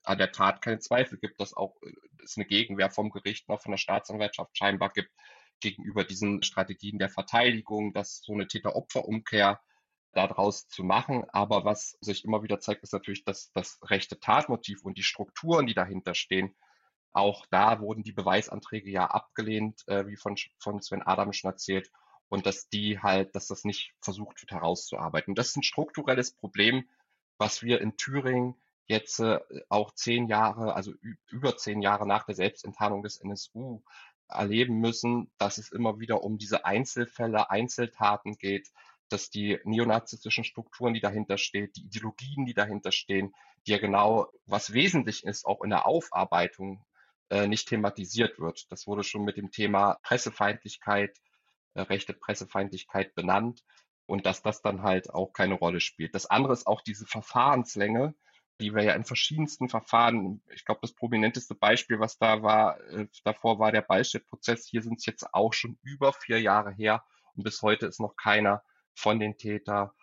an 0.03 0.17
der 0.17 0.31
Tat 0.31 0.61
keine 0.61 0.79
Zweifel 0.79 1.17
gibt, 1.17 1.39
dass 1.39 1.55
auch 1.55 1.75
äh, 1.81 1.91
es 2.23 2.37
eine 2.37 2.45
Gegenwehr 2.45 2.89
vom 2.89 3.09
Gericht 3.09 3.49
noch 3.49 3.61
von 3.61 3.71
der 3.71 3.77
Staatsanwaltschaft 3.77 4.57
scheinbar 4.57 4.91
gibt 4.91 5.11
gegenüber 5.59 6.03
diesen 6.03 6.41
Strategien 6.43 6.99
der 6.99 7.09
Verteidigung, 7.09 7.93
dass 7.93 8.21
so 8.23 8.33
eine 8.33 8.47
Täter-Opfer-Umkehr 8.47 9.59
daraus 10.13 10.67
zu 10.67 10.83
machen. 10.83 11.25
Aber 11.31 11.65
was 11.65 11.97
sich 12.01 12.25
immer 12.25 12.43
wieder 12.43 12.59
zeigt, 12.59 12.83
ist 12.83 12.93
natürlich, 12.93 13.23
dass 13.23 13.51
das 13.53 13.79
rechte 13.83 14.19
Tatmotiv 14.19 14.83
und 14.83 14.97
die 14.97 15.03
Strukturen, 15.03 15.67
die 15.67 15.73
dahinter 15.73 16.15
stehen, 16.15 16.55
auch 17.13 17.45
da 17.47 17.81
wurden 17.81 18.03
die 18.03 18.13
Beweisanträge 18.13 18.89
ja 18.89 19.05
abgelehnt, 19.07 19.87
äh, 19.87 20.07
wie 20.07 20.15
von, 20.15 20.35
von 20.59 20.81
Sven 20.81 21.01
Adam 21.01 21.33
schon 21.33 21.51
erzählt, 21.51 21.91
und 22.29 22.45
dass 22.45 22.69
die 22.69 22.99
halt, 22.99 23.35
dass 23.35 23.47
das 23.47 23.65
nicht 23.65 23.93
versucht 23.99 24.41
wird 24.41 24.51
herauszuarbeiten. 24.51 25.31
Und 25.31 25.37
das 25.37 25.49
ist 25.49 25.57
ein 25.57 25.63
strukturelles 25.63 26.31
Problem, 26.31 26.87
was 27.37 27.61
wir 27.61 27.81
in 27.81 27.97
Thüringen 27.97 28.55
jetzt 28.85 29.19
äh, 29.19 29.39
auch 29.67 29.91
zehn 29.93 30.27
Jahre, 30.27 30.73
also 30.73 30.93
über 31.29 31.57
zehn 31.57 31.81
Jahre 31.81 32.07
nach 32.07 32.25
der 32.25 32.35
Selbstenttarnung 32.35 33.03
des 33.03 33.17
NSU 33.17 33.81
erleben 34.29 34.79
müssen, 34.79 35.29
dass 35.37 35.57
es 35.57 35.73
immer 35.73 35.99
wieder 35.99 36.23
um 36.23 36.37
diese 36.37 36.63
Einzelfälle, 36.63 37.49
Einzeltaten 37.49 38.37
geht, 38.37 38.69
dass 39.11 39.29
die 39.29 39.59
neonazistischen 39.63 40.43
Strukturen, 40.43 40.93
die 40.93 40.99
dahinter 40.99 41.37
stehen, 41.37 41.71
die 41.75 41.85
Ideologien, 41.85 42.45
die 42.45 42.53
dahinter 42.53 42.91
stehen, 42.91 43.33
die 43.65 43.71
ja 43.71 43.77
genau, 43.77 44.27
was 44.45 44.73
wesentlich 44.73 45.23
ist, 45.23 45.45
auch 45.45 45.61
in 45.63 45.69
der 45.69 45.85
Aufarbeitung 45.85 46.85
äh, 47.29 47.47
nicht 47.47 47.67
thematisiert 47.67 48.39
wird. 48.39 48.71
Das 48.71 48.87
wurde 48.87 49.03
schon 49.03 49.23
mit 49.23 49.37
dem 49.37 49.51
Thema 49.51 49.99
Pressefeindlichkeit, 50.03 51.17
äh, 51.73 51.81
rechte 51.81 52.13
Pressefeindlichkeit 52.13 53.13
benannt 53.15 53.63
und 54.05 54.25
dass 54.25 54.41
das 54.41 54.61
dann 54.61 54.83
halt 54.83 55.09
auch 55.09 55.33
keine 55.33 55.55
Rolle 55.55 55.79
spielt. 55.79 56.15
Das 56.15 56.25
andere 56.25 56.53
ist 56.53 56.67
auch 56.67 56.81
diese 56.81 57.05
Verfahrenslänge, 57.05 58.15
die 58.59 58.73
wir 58.73 58.83
ja 58.83 58.93
in 58.93 59.05
verschiedensten 59.05 59.69
Verfahren, 59.69 60.43
ich 60.53 60.65
glaube, 60.65 60.81
das 60.81 60.93
prominenteste 60.93 61.55
Beispiel, 61.55 61.99
was 61.99 62.17
da 62.17 62.43
war, 62.43 62.79
äh, 62.89 63.07
davor 63.23 63.59
war 63.59 63.71
der 63.71 63.81
Ballstedt-Prozess. 63.81 64.67
Hier 64.67 64.81
sind 64.81 64.99
es 64.99 65.05
jetzt 65.05 65.33
auch 65.33 65.53
schon 65.53 65.79
über 65.83 66.13
vier 66.13 66.39
Jahre 66.39 66.71
her 66.71 67.03
und 67.35 67.43
bis 67.43 67.61
heute 67.61 67.87
ist 67.87 67.99
noch 67.99 68.15
keiner 68.15 68.63
von 68.93 69.19
den 69.19 69.37
Täter 69.37 69.93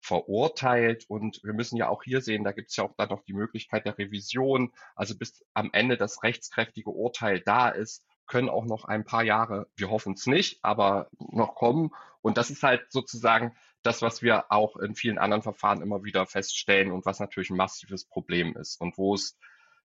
verurteilt. 0.00 1.04
Und 1.08 1.40
wir 1.42 1.52
müssen 1.52 1.76
ja 1.76 1.88
auch 1.88 2.02
hier 2.02 2.20
sehen, 2.20 2.44
da 2.44 2.52
gibt 2.52 2.70
es 2.70 2.76
ja 2.76 2.84
auch 2.84 2.94
dann 2.96 3.08
noch 3.08 3.24
die 3.24 3.34
Möglichkeit 3.34 3.86
der 3.86 3.98
Revision. 3.98 4.72
Also 4.94 5.16
bis 5.16 5.44
am 5.54 5.70
Ende 5.72 5.96
das 5.96 6.22
rechtskräftige 6.22 6.90
Urteil 6.90 7.40
da 7.40 7.68
ist, 7.68 8.04
können 8.26 8.48
auch 8.48 8.64
noch 8.64 8.84
ein 8.84 9.04
paar 9.04 9.22
Jahre, 9.22 9.68
wir 9.76 9.90
hoffen 9.90 10.14
es 10.14 10.26
nicht, 10.26 10.58
aber 10.62 11.08
noch 11.18 11.54
kommen. 11.54 11.90
Und 12.22 12.38
das 12.38 12.50
ist 12.50 12.62
halt 12.62 12.90
sozusagen 12.90 13.56
das, 13.82 14.02
was 14.02 14.20
wir 14.20 14.50
auch 14.50 14.76
in 14.76 14.94
vielen 14.96 15.18
anderen 15.18 15.42
Verfahren 15.42 15.80
immer 15.80 16.02
wieder 16.02 16.26
feststellen 16.26 16.90
und 16.90 17.06
was 17.06 17.20
natürlich 17.20 17.50
ein 17.50 17.56
massives 17.56 18.04
Problem 18.04 18.56
ist 18.56 18.80
und 18.80 18.98
wo 18.98 19.14
es 19.14 19.38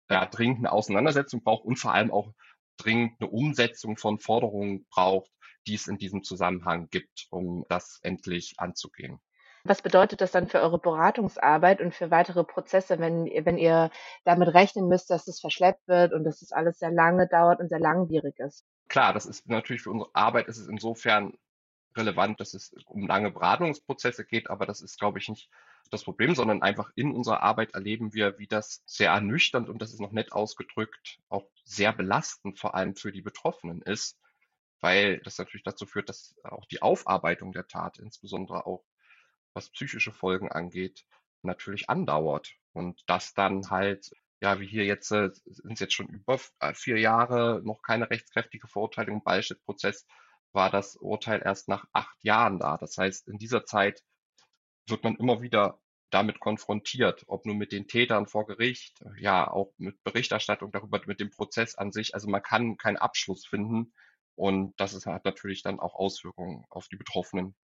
ja, 0.10 0.26
dringend 0.26 0.60
eine 0.60 0.72
Auseinandersetzung 0.72 1.44
braucht 1.44 1.66
und 1.66 1.78
vor 1.78 1.94
allem 1.94 2.12
auch 2.12 2.32
dringend 2.78 3.20
eine 3.20 3.30
Umsetzung 3.30 3.98
von 3.98 4.20
Forderungen 4.20 4.86
braucht, 4.90 5.32
die 5.68 5.76
es 5.76 5.88
in 5.88 5.98
diesem 5.98 6.24
Zusammenhang 6.24 6.90
gibt, 6.90 7.28
um 7.30 7.66
das 7.70 8.00
endlich 8.02 8.56
anzugehen. 8.58 9.20
Was 9.64 9.82
bedeutet 9.82 10.22
das 10.22 10.32
dann 10.32 10.48
für 10.48 10.62
eure 10.62 10.80
Beratungsarbeit 10.80 11.82
und 11.82 11.94
für 11.94 12.10
weitere 12.10 12.46
Prozesse, 12.46 13.00
wenn, 13.00 13.26
wenn 13.26 13.58
ihr 13.58 13.92
damit 14.24 14.54
rechnen 14.54 14.88
müsst, 14.88 15.10
dass 15.10 15.28
es 15.28 15.42
verschleppt 15.42 15.88
wird 15.88 16.14
und 16.14 16.24
dass 16.24 16.42
es 16.42 16.54
alles 16.54 16.80
sehr 16.80 16.92
lange 16.92 17.28
dauert 17.28 17.60
und 17.60 17.68
sehr 17.68 17.80
langwierig 17.80 18.40
ist? 18.40 18.66
Klar, 18.88 19.14
das 19.14 19.26
ist 19.26 19.50
natürlich 19.50 19.82
für 19.82 19.92
unsere 19.92 20.10
Arbeit 20.14 20.48
ist 20.48 20.58
es 20.58 20.68
insofern 20.68 21.34
relevant, 21.98 22.40
dass 22.40 22.54
es 22.54 22.72
um 22.86 23.08
lange 23.08 23.32
Beratungsprozesse 23.32 24.24
geht, 24.24 24.50
aber 24.50 24.66
das 24.66 24.82
ist, 24.82 25.00
glaube 25.00 25.20
ich, 25.20 25.28
nicht 25.28 25.50
das 25.90 26.04
Problem, 26.04 26.36
sondern 26.36 26.62
einfach 26.62 26.92
in 26.96 27.12
unserer 27.14 27.44
Arbeit 27.44 27.74
erleben 27.74 28.14
wir, 28.14 28.38
wie 28.40 28.48
das 28.48 28.84
sehr 28.86 29.12
ernüchternd 29.12 29.68
und 29.68 29.82
das 29.82 29.92
ist 29.92 30.00
noch 30.00 30.12
nett 30.12 30.32
ausgedrückt, 30.32 31.20
auch 31.28 31.46
sehr 31.66 31.92
belastend 31.92 32.60
vor 32.60 32.76
allem 32.76 32.96
für 32.96 33.12
die 33.12 33.22
Betroffenen 33.22 33.82
ist, 33.82 34.18
weil 34.82 35.20
das 35.20 35.38
natürlich 35.38 35.64
dazu 35.64 35.86
führt, 35.86 36.10
dass 36.10 36.36
auch 36.44 36.66
die 36.66 36.82
Aufarbeitung 36.82 37.52
der 37.52 37.68
Tat, 37.68 38.00
insbesondere 38.00 38.66
auch 38.66 38.86
was 39.54 39.70
psychische 39.72 40.12
Folgen 40.12 40.52
angeht, 40.52 41.06
natürlich 41.42 41.90
andauert 41.90 42.54
und 42.74 43.04
das 43.08 43.34
dann 43.34 43.70
halt 43.70 44.12
ja, 44.40 44.60
wie 44.60 44.68
hier 44.68 44.86
jetzt 44.86 45.12
äh, 45.12 45.30
sind 45.46 45.74
es 45.74 45.80
jetzt 45.80 45.94
schon 45.94 46.08
über 46.08 46.40
äh, 46.60 46.74
vier 46.74 47.00
Jahre 47.00 47.62
noch 47.64 47.82
keine 47.82 48.10
rechtskräftige 48.10 48.68
Verurteilung 48.68 49.18
im 49.18 49.24
Ballstedt-Prozess, 49.24 50.06
war 50.54 50.70
das 50.70 50.96
Urteil 50.96 51.42
erst 51.44 51.68
nach 51.68 51.86
acht 51.94 52.24
Jahren 52.24 52.60
da. 52.60 52.78
Das 52.78 52.98
heißt, 52.98 53.28
in 53.28 53.38
dieser 53.38 53.66
Zeit 53.66 54.04
wird 54.88 55.04
man 55.04 55.16
immer 55.16 55.42
wieder 55.42 55.80
damit 56.10 56.40
konfrontiert, 56.40 57.26
ob 57.28 57.46
nur 57.46 57.56
mit 57.56 57.72
den 57.72 57.88
Tätern 57.88 58.28
vor 58.28 58.48
Gericht, 58.48 59.04
ja, 59.20 59.50
auch 59.50 59.74
mit 59.78 60.02
Berichterstattung 60.04 60.72
darüber, 60.72 61.02
mit 61.06 61.20
dem 61.20 61.32
Prozess 61.32 61.76
an 61.76 61.92
sich. 61.92 62.14
Also 62.14 62.30
man 62.30 62.42
kann 62.42 62.78
keinen 62.78 62.98
Abschluss 62.98 63.46
finden 63.46 63.94
und 64.38 64.74
das 64.78 64.94
ist, 64.94 65.08
hat 65.08 65.26
natürlich 65.26 65.64
dann 65.64 65.80
auch 65.80 65.96
Auswirkungen 65.96 66.64
auf 66.70 66.88
die 66.88 66.96
Betroffenen. 66.96 67.56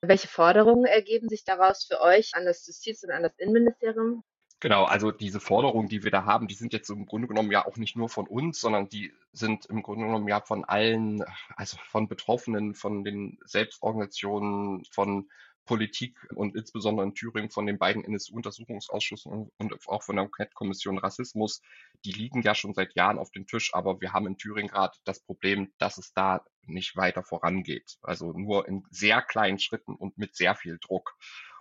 Welche 0.00 0.28
Forderungen 0.28 0.84
ergeben 0.84 1.28
sich 1.28 1.44
daraus 1.44 1.84
für 1.84 2.00
euch 2.00 2.30
an 2.34 2.44
das 2.44 2.66
Justiz- 2.66 3.02
und 3.02 3.10
an 3.10 3.24
das 3.24 3.36
Innenministerium? 3.38 4.22
Genau, 4.60 4.84
also 4.84 5.10
diese 5.10 5.40
Forderungen, 5.40 5.88
die 5.88 6.04
wir 6.04 6.10
da 6.10 6.24
haben, 6.24 6.46
die 6.46 6.54
sind 6.54 6.72
jetzt 6.72 6.88
im 6.90 7.06
Grunde 7.06 7.26
genommen 7.26 7.50
ja 7.50 7.66
auch 7.66 7.76
nicht 7.76 7.96
nur 7.96 8.08
von 8.08 8.26
uns, 8.26 8.60
sondern 8.60 8.88
die 8.88 9.12
sind 9.32 9.66
im 9.66 9.82
Grunde 9.82 10.06
genommen 10.06 10.28
ja 10.28 10.40
von 10.40 10.64
allen, 10.64 11.24
also 11.56 11.76
von 11.88 12.08
Betroffenen, 12.08 12.74
von 12.74 13.02
den 13.02 13.38
Selbstorganisationen, 13.44 14.84
von 14.90 15.28
Politik 15.64 16.18
und 16.34 16.54
insbesondere 16.56 17.06
in 17.06 17.14
Thüringen 17.14 17.50
von 17.50 17.66
den 17.66 17.78
beiden 17.78 18.04
NSU-Untersuchungsausschüssen 18.04 19.50
und 19.56 19.88
auch 19.88 20.02
von 20.02 20.16
der 20.16 20.24
Enquete-Kommission 20.26 20.98
Rassismus, 20.98 21.62
die 22.04 22.12
liegen 22.12 22.42
ja 22.42 22.54
schon 22.54 22.74
seit 22.74 22.94
Jahren 22.94 23.18
auf 23.18 23.30
dem 23.30 23.46
Tisch, 23.46 23.74
aber 23.74 24.00
wir 24.00 24.12
haben 24.12 24.26
in 24.26 24.36
Thüringen 24.36 24.68
gerade 24.68 24.96
das 25.04 25.20
Problem, 25.20 25.72
dass 25.78 25.98
es 25.98 26.12
da 26.12 26.44
nicht 26.66 26.96
weiter 26.96 27.22
vorangeht. 27.22 27.96
Also 28.02 28.32
nur 28.32 28.68
in 28.68 28.84
sehr 28.90 29.22
kleinen 29.22 29.58
Schritten 29.58 29.94
und 29.94 30.18
mit 30.18 30.36
sehr 30.36 30.54
viel 30.54 30.78
Druck. 30.80 31.16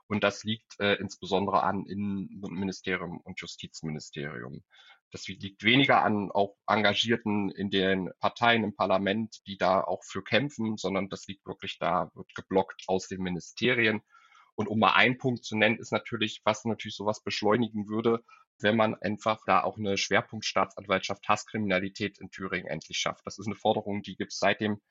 Und 0.07 0.23
das 0.23 0.43
liegt 0.43 0.79
äh, 0.79 0.95
insbesondere 0.95 1.63
an 1.63 1.85
Innenministerium 1.85 3.19
und 3.21 3.39
Justizministerium. 3.39 4.63
Das 5.13 5.27
liegt 5.27 5.63
weniger 5.63 6.01
an 6.01 6.31
auch 6.31 6.55
Engagierten 6.65 7.51
in 7.51 7.69
den 7.69 8.09
Parteien 8.19 8.63
im 8.63 8.75
Parlament, 8.75 9.41
die 9.45 9.57
da 9.57 9.79
auch 9.81 10.03
für 10.03 10.23
kämpfen, 10.23 10.75
sondern 10.75 11.07
das 11.07 11.27
liegt 11.27 11.45
wirklich 11.45 11.77
da, 11.77 12.09
wird 12.15 12.33
geblockt 12.33 12.83
aus 12.87 13.07
den 13.07 13.21
Ministerien. 13.21 14.01
Und 14.55 14.67
um 14.67 14.79
mal 14.79 14.93
einen 14.93 15.19
Punkt 15.19 15.45
zu 15.45 15.55
nennen, 15.55 15.77
ist 15.77 15.91
natürlich, 15.91 16.41
was 16.45 16.65
natürlich 16.65 16.95
sowas 16.95 17.21
beschleunigen 17.21 17.87
würde, 17.87 18.23
wenn 18.59 18.75
man 18.75 18.95
einfach 18.95 19.39
da 19.45 19.61
auch 19.61 19.77
eine 19.77 19.97
Schwerpunktstaatsanwaltschaft 19.97 21.27
Hasskriminalität 21.27 22.19
in 22.19 22.31
Thüringen 22.31 22.67
endlich 22.67 22.97
schafft. 22.97 23.25
Das 23.27 23.37
ist 23.37 23.45
eine 23.45 23.55
Forderung, 23.55 24.01
die 24.01 24.15
gibt 24.15 24.31
es 24.31 24.39
seit 24.39 24.61
dem 24.61 24.81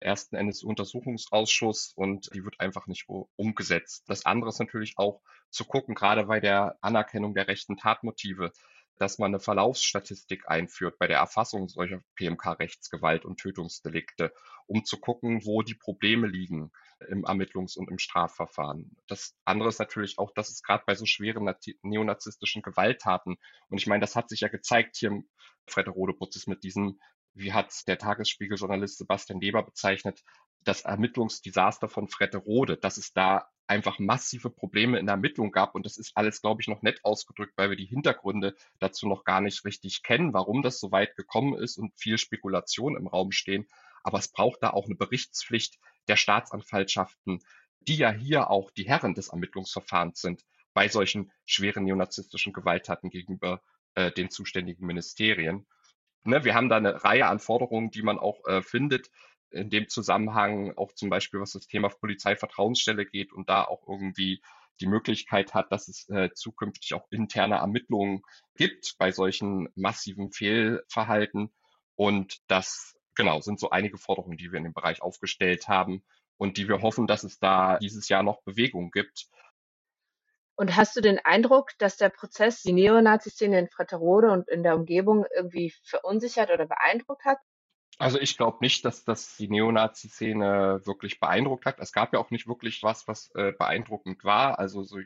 ersten 0.00 0.34
NSU-Untersuchungsausschuss 0.34 1.92
und 1.94 2.34
die 2.34 2.44
wird 2.44 2.58
einfach 2.58 2.88
nicht 2.88 3.06
umgesetzt. 3.36 4.04
Das 4.08 4.26
andere 4.26 4.50
ist 4.50 4.58
natürlich 4.58 4.94
auch 4.96 5.20
zu 5.50 5.64
gucken, 5.64 5.94
gerade 5.94 6.24
bei 6.24 6.40
der 6.40 6.78
Anerkennung 6.80 7.34
der 7.34 7.46
rechten 7.46 7.76
Tatmotive, 7.76 8.52
dass 8.98 9.18
man 9.18 9.30
eine 9.30 9.40
Verlaufsstatistik 9.40 10.48
einführt 10.48 10.98
bei 10.98 11.06
der 11.06 11.18
Erfassung 11.18 11.68
solcher 11.68 12.02
PMK-Rechtsgewalt 12.16 13.24
und 13.24 13.38
Tötungsdelikte, 13.38 14.32
um 14.66 14.84
zu 14.84 14.98
gucken, 14.98 15.44
wo 15.44 15.62
die 15.62 15.74
Probleme 15.74 16.26
liegen 16.26 16.70
im 17.08 17.24
Ermittlungs- 17.24 17.78
und 17.78 17.90
im 17.90 17.98
Strafverfahren. 17.98 18.96
Das 19.06 19.36
andere 19.44 19.68
ist 19.68 19.78
natürlich 19.78 20.18
auch, 20.18 20.32
dass 20.34 20.50
es 20.50 20.62
gerade 20.62 20.82
bei 20.86 20.94
so 20.94 21.06
schweren 21.06 21.48
neonazistischen 21.82 22.62
Gewalttaten, 22.62 23.36
und 23.68 23.78
ich 23.78 23.86
meine, 23.86 24.00
das 24.00 24.16
hat 24.16 24.28
sich 24.28 24.40
ja 24.40 24.48
gezeigt 24.48 24.96
hier 24.96 25.10
im 25.10 25.28
Fredderode-Prozess 25.66 26.46
mit 26.46 26.64
diesem 26.64 26.98
wie 27.34 27.52
hat 27.52 27.86
der 27.86 27.98
Tagesspiegel-Journalist 27.98 28.98
Sebastian 28.98 29.40
Leber 29.40 29.62
bezeichnet, 29.62 30.22
das 30.64 30.82
Ermittlungsdesaster 30.82 31.88
von 31.88 32.08
Fretterode, 32.08 32.76
dass 32.76 32.96
es 32.96 33.12
da 33.12 33.48
einfach 33.66 33.98
massive 33.98 34.50
Probleme 34.50 34.98
in 34.98 35.06
der 35.06 35.14
Ermittlung 35.14 35.52
gab. 35.52 35.74
Und 35.74 35.84
das 35.86 35.98
ist 35.98 36.16
alles, 36.16 36.40
glaube 36.40 36.62
ich, 36.62 36.68
noch 36.68 36.82
nett 36.82 37.04
ausgedrückt, 37.04 37.52
weil 37.56 37.70
wir 37.70 37.76
die 37.76 37.86
Hintergründe 37.86 38.56
dazu 38.78 39.06
noch 39.06 39.24
gar 39.24 39.40
nicht 39.40 39.64
richtig 39.64 40.02
kennen, 40.02 40.32
warum 40.32 40.62
das 40.62 40.80
so 40.80 40.90
weit 40.90 41.16
gekommen 41.16 41.54
ist 41.54 41.76
und 41.78 41.92
viel 41.98 42.18
Spekulation 42.18 42.96
im 42.96 43.06
Raum 43.06 43.30
stehen. 43.30 43.68
Aber 44.02 44.18
es 44.18 44.28
braucht 44.28 44.62
da 44.62 44.70
auch 44.70 44.86
eine 44.86 44.94
Berichtspflicht 44.94 45.78
der 46.08 46.16
Staatsanwaltschaften, 46.16 47.40
die 47.80 47.96
ja 47.96 48.10
hier 48.10 48.50
auch 48.50 48.70
die 48.70 48.88
Herren 48.88 49.14
des 49.14 49.28
Ermittlungsverfahrens 49.28 50.20
sind 50.20 50.44
bei 50.74 50.88
solchen 50.88 51.32
schweren 51.44 51.84
neonazistischen 51.84 52.52
Gewalttaten 52.52 53.10
gegenüber 53.10 53.62
äh, 53.94 54.12
den 54.12 54.30
zuständigen 54.30 54.86
Ministerien. 54.86 55.66
Ne, 56.24 56.44
wir 56.44 56.54
haben 56.54 56.68
da 56.68 56.76
eine 56.76 57.04
Reihe 57.04 57.26
an 57.26 57.38
Forderungen, 57.38 57.90
die 57.90 58.02
man 58.02 58.18
auch 58.18 58.44
äh, 58.46 58.62
findet, 58.62 59.10
in 59.50 59.70
dem 59.70 59.88
Zusammenhang 59.88 60.76
auch 60.76 60.92
zum 60.92 61.08
Beispiel, 61.10 61.40
was 61.40 61.52
das 61.52 61.66
Thema 61.66 61.88
Polizeivertrauensstelle 61.88 63.06
geht 63.06 63.32
und 63.32 63.48
da 63.48 63.64
auch 63.64 63.86
irgendwie 63.88 64.42
die 64.80 64.86
Möglichkeit 64.86 65.54
hat, 65.54 65.72
dass 65.72 65.88
es 65.88 66.08
äh, 66.08 66.30
zukünftig 66.34 66.94
auch 66.94 67.06
interne 67.10 67.56
Ermittlungen 67.56 68.22
gibt 68.54 68.94
bei 68.98 69.10
solchen 69.10 69.68
massiven 69.74 70.30
Fehlverhalten. 70.30 71.52
Und 71.96 72.38
das, 72.48 72.96
genau, 73.14 73.40
sind 73.40 73.58
so 73.58 73.70
einige 73.70 73.98
Forderungen, 73.98 74.36
die 74.36 74.52
wir 74.52 74.58
in 74.58 74.64
dem 74.64 74.74
Bereich 74.74 75.02
aufgestellt 75.02 75.68
haben 75.68 76.04
und 76.36 76.56
die 76.56 76.68
wir 76.68 76.82
hoffen, 76.82 77.06
dass 77.06 77.24
es 77.24 77.38
da 77.38 77.78
dieses 77.78 78.08
Jahr 78.08 78.22
noch 78.22 78.42
Bewegung 78.42 78.90
gibt. 78.90 79.28
Und 80.58 80.74
hast 80.74 80.96
du 80.96 81.00
den 81.00 81.20
Eindruck, 81.20 81.70
dass 81.78 81.96
der 81.98 82.08
Prozess 82.08 82.62
die 82.62 82.72
Neonazi-Szene 82.72 83.60
in 83.60 83.68
Fretterode 83.68 84.32
und 84.32 84.48
in 84.48 84.64
der 84.64 84.74
Umgebung 84.74 85.24
irgendwie 85.32 85.72
verunsichert 85.84 86.50
oder 86.50 86.66
beeindruckt 86.66 87.24
hat? 87.24 87.38
Also 87.98 88.18
ich 88.18 88.36
glaube 88.36 88.58
nicht, 88.60 88.84
dass 88.84 89.04
das 89.04 89.36
die 89.36 89.48
Neonazi-Szene 89.48 90.80
wirklich 90.84 91.20
beeindruckt 91.20 91.64
hat. 91.64 91.78
Es 91.78 91.92
gab 91.92 92.12
ja 92.12 92.18
auch 92.18 92.32
nicht 92.32 92.48
wirklich 92.48 92.82
was, 92.82 93.06
was 93.06 93.30
äh, 93.36 93.52
beeindruckend 93.52 94.24
war. 94.24 94.58
Also 94.58 94.82
so, 94.82 94.98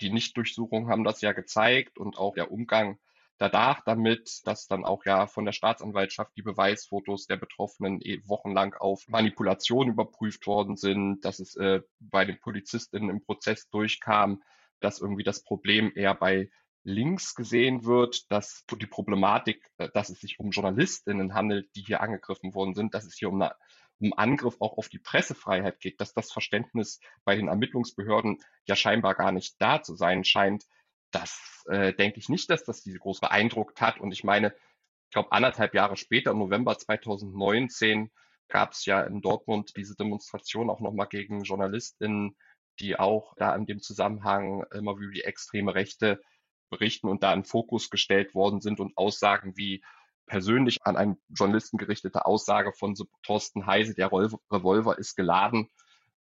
die 0.00 0.10
Nichtdurchsuchungen 0.10 0.90
haben 0.90 1.04
das 1.04 1.20
ja 1.20 1.30
gezeigt 1.30 1.96
und 1.96 2.18
auch 2.18 2.34
der 2.34 2.50
Umgang 2.50 2.98
danach 3.40 3.82
damit, 3.84 4.42
dass 4.44 4.66
dann 4.66 4.84
auch 4.84 5.04
ja 5.06 5.26
von 5.26 5.46
der 5.46 5.52
Staatsanwaltschaft 5.52 6.36
die 6.36 6.42
Beweisfotos 6.42 7.26
der 7.26 7.36
Betroffenen 7.36 8.00
eh 8.02 8.20
wochenlang 8.26 8.74
auf 8.74 9.08
Manipulation 9.08 9.88
überprüft 9.88 10.46
worden 10.46 10.76
sind, 10.76 11.24
dass 11.24 11.40
es 11.40 11.56
äh, 11.56 11.80
bei 11.98 12.24
den 12.26 12.38
Polizistinnen 12.38 13.08
im 13.08 13.24
Prozess 13.24 13.68
durchkam, 13.70 14.42
dass 14.80 15.00
irgendwie 15.00 15.24
das 15.24 15.42
Problem 15.42 15.90
eher 15.94 16.14
bei 16.14 16.50
links 16.82 17.34
gesehen 17.34 17.84
wird, 17.84 18.30
dass 18.30 18.64
die 18.70 18.86
Problematik, 18.86 19.70
äh, 19.78 19.88
dass 19.94 20.10
es 20.10 20.20
sich 20.20 20.38
um 20.38 20.50
Journalistinnen 20.50 21.32
handelt, 21.32 21.74
die 21.74 21.82
hier 21.82 22.02
angegriffen 22.02 22.54
worden 22.54 22.74
sind, 22.74 22.92
dass 22.92 23.06
es 23.06 23.16
hier 23.16 23.30
um, 23.30 23.40
eine, 23.40 23.54
um 24.00 24.12
Angriff 24.12 24.56
auch 24.60 24.76
auf 24.76 24.90
die 24.90 24.98
Pressefreiheit 24.98 25.80
geht, 25.80 25.98
dass 26.00 26.12
das 26.12 26.30
Verständnis 26.30 27.00
bei 27.24 27.36
den 27.36 27.48
Ermittlungsbehörden 27.48 28.38
ja 28.66 28.76
scheinbar 28.76 29.14
gar 29.14 29.32
nicht 29.32 29.56
da 29.60 29.82
zu 29.82 29.94
sein 29.94 30.24
scheint. 30.24 30.64
Das 31.10 31.64
äh, 31.68 31.92
denke 31.92 32.18
ich 32.18 32.28
nicht, 32.28 32.50
dass 32.50 32.64
das 32.64 32.82
diese 32.82 32.98
groß 32.98 33.20
beeindruckt 33.20 33.80
hat. 33.80 34.00
Und 34.00 34.12
ich 34.12 34.24
meine, 34.24 34.54
ich 35.06 35.12
glaube, 35.12 35.32
anderthalb 35.32 35.74
Jahre 35.74 35.96
später, 35.96 36.30
im 36.30 36.38
November 36.38 36.78
2019, 36.78 38.10
gab 38.48 38.72
es 38.72 38.84
ja 38.84 39.02
in 39.02 39.20
Dortmund 39.20 39.72
diese 39.76 39.96
Demonstration 39.96 40.70
auch 40.70 40.80
nochmal 40.80 41.08
gegen 41.08 41.42
JournalistInnen, 41.42 42.36
die 42.80 42.98
auch 42.98 43.34
da 43.36 43.54
in 43.54 43.66
dem 43.66 43.80
Zusammenhang 43.80 44.64
immer 44.72 44.98
wie 44.98 45.10
die 45.12 45.24
extreme 45.24 45.74
Rechte 45.74 46.20
berichten 46.70 47.08
und 47.08 47.22
da 47.22 47.32
in 47.32 47.44
Fokus 47.44 47.90
gestellt 47.90 48.34
worden 48.34 48.60
sind 48.60 48.80
und 48.80 48.96
Aussagen 48.96 49.56
wie 49.56 49.82
persönlich 50.26 50.78
an 50.84 50.96
einen 50.96 51.20
Journalisten 51.28 51.76
gerichtete 51.76 52.24
Aussage 52.24 52.72
von 52.72 52.94
Thorsten 53.22 53.66
Heise, 53.66 53.94
der 53.94 54.12
Revolver 54.12 54.96
ist 54.96 55.16
geladen 55.16 55.68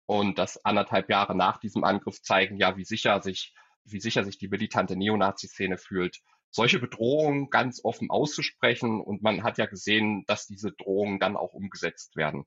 und 0.07 0.39
das 0.39 0.65
anderthalb 0.65 1.09
Jahre 1.09 1.35
nach 1.35 1.59
diesem 1.59 1.83
Angriff 1.83 2.21
zeigen, 2.23 2.57
ja, 2.57 2.75
wie 2.75 2.85
sicher 2.85 3.21
sich, 3.21 3.53
wie 3.86 3.99
sicher 3.99 4.23
sich 4.23 4.38
die 4.38 4.47
militante 4.47 4.95
Neonazi-Szene 4.95 5.77
fühlt, 5.77 6.21
solche 6.51 6.80
Bedrohungen 6.80 7.49
ganz 7.49 7.82
offen 7.84 8.09
auszusprechen. 8.09 9.01
Und 9.01 9.21
man 9.21 9.43
hat 9.43 9.57
ja 9.57 9.65
gesehen, 9.65 10.23
dass 10.27 10.47
diese 10.47 10.71
Drohungen 10.71 11.19
dann 11.19 11.38
auch 11.38 11.53
umgesetzt 11.53 12.15
werden. 12.15 12.45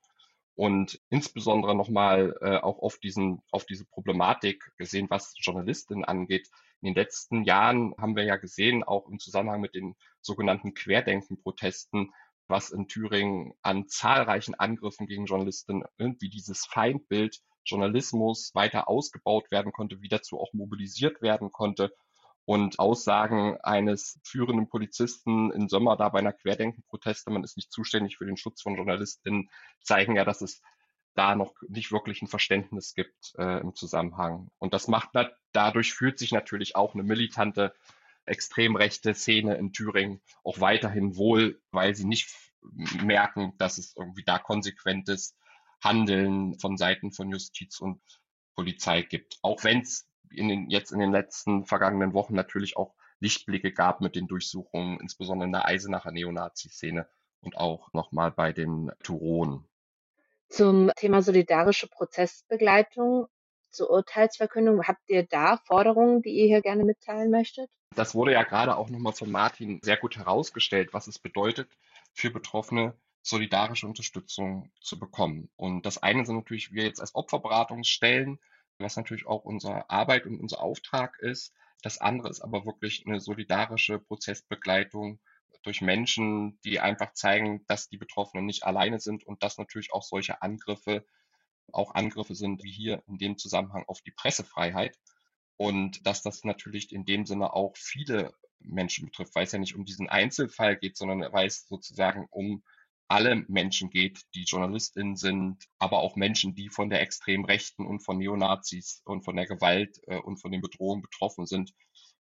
Und 0.54 1.00
insbesondere 1.08 1.74
nochmal 1.74 2.36
äh, 2.40 2.56
auch 2.58 2.78
auf 2.78 2.98
diesen, 2.98 3.42
auf 3.50 3.64
diese 3.64 3.86
Problematik 3.86 4.72
gesehen, 4.76 5.08
was 5.08 5.34
Journalistinnen 5.38 6.04
angeht, 6.04 6.48
in 6.82 6.86
den 6.86 6.94
letzten 6.94 7.44
Jahren 7.44 7.94
haben 7.96 8.16
wir 8.16 8.24
ja 8.24 8.36
gesehen, 8.36 8.82
auch 8.82 9.08
im 9.08 9.20
Zusammenhang 9.20 9.60
mit 9.60 9.74
den 9.74 9.94
sogenannten 10.20 10.74
Querdenken-Protesten, 10.74 12.12
was 12.48 12.70
in 12.70 12.88
Thüringen 12.88 13.54
an 13.62 13.86
zahlreichen 13.86 14.54
Angriffen 14.54 15.06
gegen 15.06 15.26
Journalisten 15.26 15.84
irgendwie 15.96 16.28
dieses 16.28 16.66
Feindbild 16.66 17.40
Journalismus 17.64 18.54
weiter 18.54 18.88
ausgebaut 18.88 19.50
werden 19.50 19.72
konnte, 19.72 20.00
wie 20.00 20.08
dazu 20.08 20.40
auch 20.40 20.52
mobilisiert 20.52 21.22
werden 21.22 21.52
konnte. 21.52 21.94
Und 22.44 22.80
Aussagen 22.80 23.56
eines 23.62 24.18
führenden 24.24 24.68
Polizisten 24.68 25.52
in 25.52 25.68
Sommer 25.68 25.96
da 25.96 26.08
bei 26.08 26.18
einer 26.18 26.32
Querdenken-Proteste, 26.32 27.30
man 27.30 27.44
ist 27.44 27.56
nicht 27.56 27.70
zuständig 27.70 28.16
für 28.16 28.26
den 28.26 28.36
Schutz 28.36 28.62
von 28.62 28.74
Journalistinnen, 28.74 29.48
zeigen 29.80 30.16
ja, 30.16 30.24
dass 30.24 30.40
es 30.40 30.60
da 31.14 31.36
noch 31.36 31.54
nicht 31.68 31.92
wirklich 31.92 32.20
ein 32.22 32.26
Verständnis 32.28 32.94
gibt 32.94 33.34
äh, 33.38 33.60
im 33.60 33.74
Zusammenhang. 33.74 34.48
Und 34.58 34.74
das 34.74 34.88
macht 34.88 35.10
dadurch 35.52 35.92
fühlt 35.92 36.18
sich 36.18 36.32
natürlich 36.32 36.74
auch 36.74 36.94
eine 36.94 37.02
militante 37.04 37.74
extrem 38.24 38.76
rechte 38.76 39.14
Szene 39.14 39.56
in 39.56 39.72
Thüringen 39.72 40.20
auch 40.44 40.60
weiterhin 40.60 41.16
wohl, 41.16 41.60
weil 41.70 41.94
sie 41.94 42.04
nicht 42.04 42.34
merken, 43.02 43.54
dass 43.58 43.78
es 43.78 43.94
irgendwie 43.96 44.24
da 44.24 44.38
konsequentes 44.38 45.36
Handeln 45.82 46.58
von 46.58 46.76
Seiten 46.76 47.12
von 47.12 47.28
Justiz 47.30 47.80
und 47.80 48.00
Polizei 48.54 49.02
gibt. 49.02 49.38
Auch 49.42 49.64
wenn 49.64 49.80
es 49.80 50.08
in 50.30 50.48
den, 50.48 50.70
jetzt 50.70 50.92
in 50.92 50.98
den 50.98 51.12
letzten 51.12 51.64
vergangenen 51.64 52.14
Wochen 52.14 52.34
natürlich 52.34 52.76
auch 52.76 52.94
Lichtblicke 53.20 53.72
gab 53.72 54.00
mit 54.00 54.16
den 54.16 54.26
Durchsuchungen, 54.26 54.98
insbesondere 55.00 55.46
in 55.46 55.52
der 55.52 55.66
Eisenacher 55.66 56.10
Neonazi-Szene 56.10 57.08
und 57.40 57.56
auch 57.56 57.92
nochmal 57.92 58.30
bei 58.30 58.52
den 58.52 58.90
Turonen. 59.02 59.68
Zum 60.48 60.90
Thema 60.96 61.22
solidarische 61.22 61.88
Prozessbegleitung 61.88 63.26
zur 63.70 63.90
Urteilsverkündung. 63.90 64.86
Habt 64.86 65.08
ihr 65.08 65.24
da 65.24 65.56
Forderungen, 65.56 66.22
die 66.22 66.30
ihr 66.30 66.46
hier 66.46 66.62
gerne 66.62 66.84
mitteilen 66.84 67.30
möchtet? 67.30 67.70
Das 67.94 68.14
wurde 68.14 68.32
ja 68.32 68.42
gerade 68.42 68.76
auch 68.76 68.90
nochmal 68.90 69.12
von 69.12 69.30
Martin 69.30 69.80
sehr 69.82 69.96
gut 69.96 70.16
herausgestellt, 70.16 70.92
was 70.92 71.06
es 71.06 71.18
bedeutet 71.18 71.70
für 72.12 72.30
Betroffene, 72.30 72.94
solidarische 73.22 73.86
Unterstützung 73.86 74.72
zu 74.80 74.98
bekommen. 74.98 75.50
Und 75.56 75.86
das 75.86 75.98
eine 75.98 76.26
sind 76.26 76.36
natürlich 76.36 76.72
wir 76.72 76.84
jetzt 76.84 77.00
als 77.00 77.14
Opferberatungsstellen, 77.14 78.38
was 78.78 78.96
natürlich 78.96 79.26
auch 79.26 79.44
unsere 79.44 79.88
Arbeit 79.90 80.26
und 80.26 80.40
unser 80.40 80.60
Auftrag 80.60 81.18
ist. 81.20 81.54
Das 81.82 81.98
andere 81.98 82.28
ist 82.28 82.40
aber 82.40 82.66
wirklich 82.66 83.04
eine 83.06 83.20
solidarische 83.20 83.98
Prozessbegleitung 83.98 85.20
durch 85.62 85.80
Menschen, 85.80 86.58
die 86.64 86.80
einfach 86.80 87.12
zeigen, 87.12 87.64
dass 87.66 87.88
die 87.88 87.96
Betroffenen 87.96 88.46
nicht 88.46 88.64
alleine 88.64 88.98
sind 88.98 89.24
und 89.24 89.42
dass 89.42 89.58
natürlich 89.58 89.92
auch 89.92 90.02
solche 90.02 90.42
Angriffe 90.42 91.04
auch 91.70 91.94
Angriffe 91.94 92.34
sind, 92.34 92.62
wie 92.62 92.72
hier 92.72 93.02
in 93.06 93.18
dem 93.18 93.38
Zusammenhang 93.38 93.84
auf 93.86 94.00
die 94.02 94.10
Pressefreiheit. 94.10 94.98
Und 95.56 96.06
dass 96.06 96.22
das 96.22 96.44
natürlich 96.44 96.92
in 96.92 97.04
dem 97.04 97.24
Sinne 97.24 97.52
auch 97.52 97.76
viele 97.76 98.34
Menschen 98.58 99.06
betrifft, 99.06 99.34
weil 99.34 99.44
es 99.44 99.52
ja 99.52 99.58
nicht 99.58 99.74
um 99.74 99.84
diesen 99.84 100.08
Einzelfall 100.08 100.76
geht, 100.76 100.96
sondern 100.96 101.32
weil 101.32 101.46
es 101.46 101.66
sozusagen 101.68 102.26
um 102.30 102.62
alle 103.12 103.44
Menschen 103.46 103.90
geht, 103.90 104.22
die 104.34 104.44
JournalistInnen 104.44 105.16
sind, 105.16 105.66
aber 105.78 105.98
auch 105.98 106.16
Menschen, 106.16 106.54
die 106.54 106.70
von 106.70 106.88
der 106.88 107.02
extremen 107.02 107.44
Rechten 107.44 107.86
und 107.86 108.00
von 108.00 108.16
Neonazis 108.16 109.02
und 109.04 109.22
von 109.22 109.36
der 109.36 109.46
Gewalt 109.46 110.00
äh, 110.06 110.16
und 110.16 110.38
von 110.38 110.50
den 110.50 110.62
Bedrohungen 110.62 111.02
betroffen 111.02 111.44
sind 111.46 111.72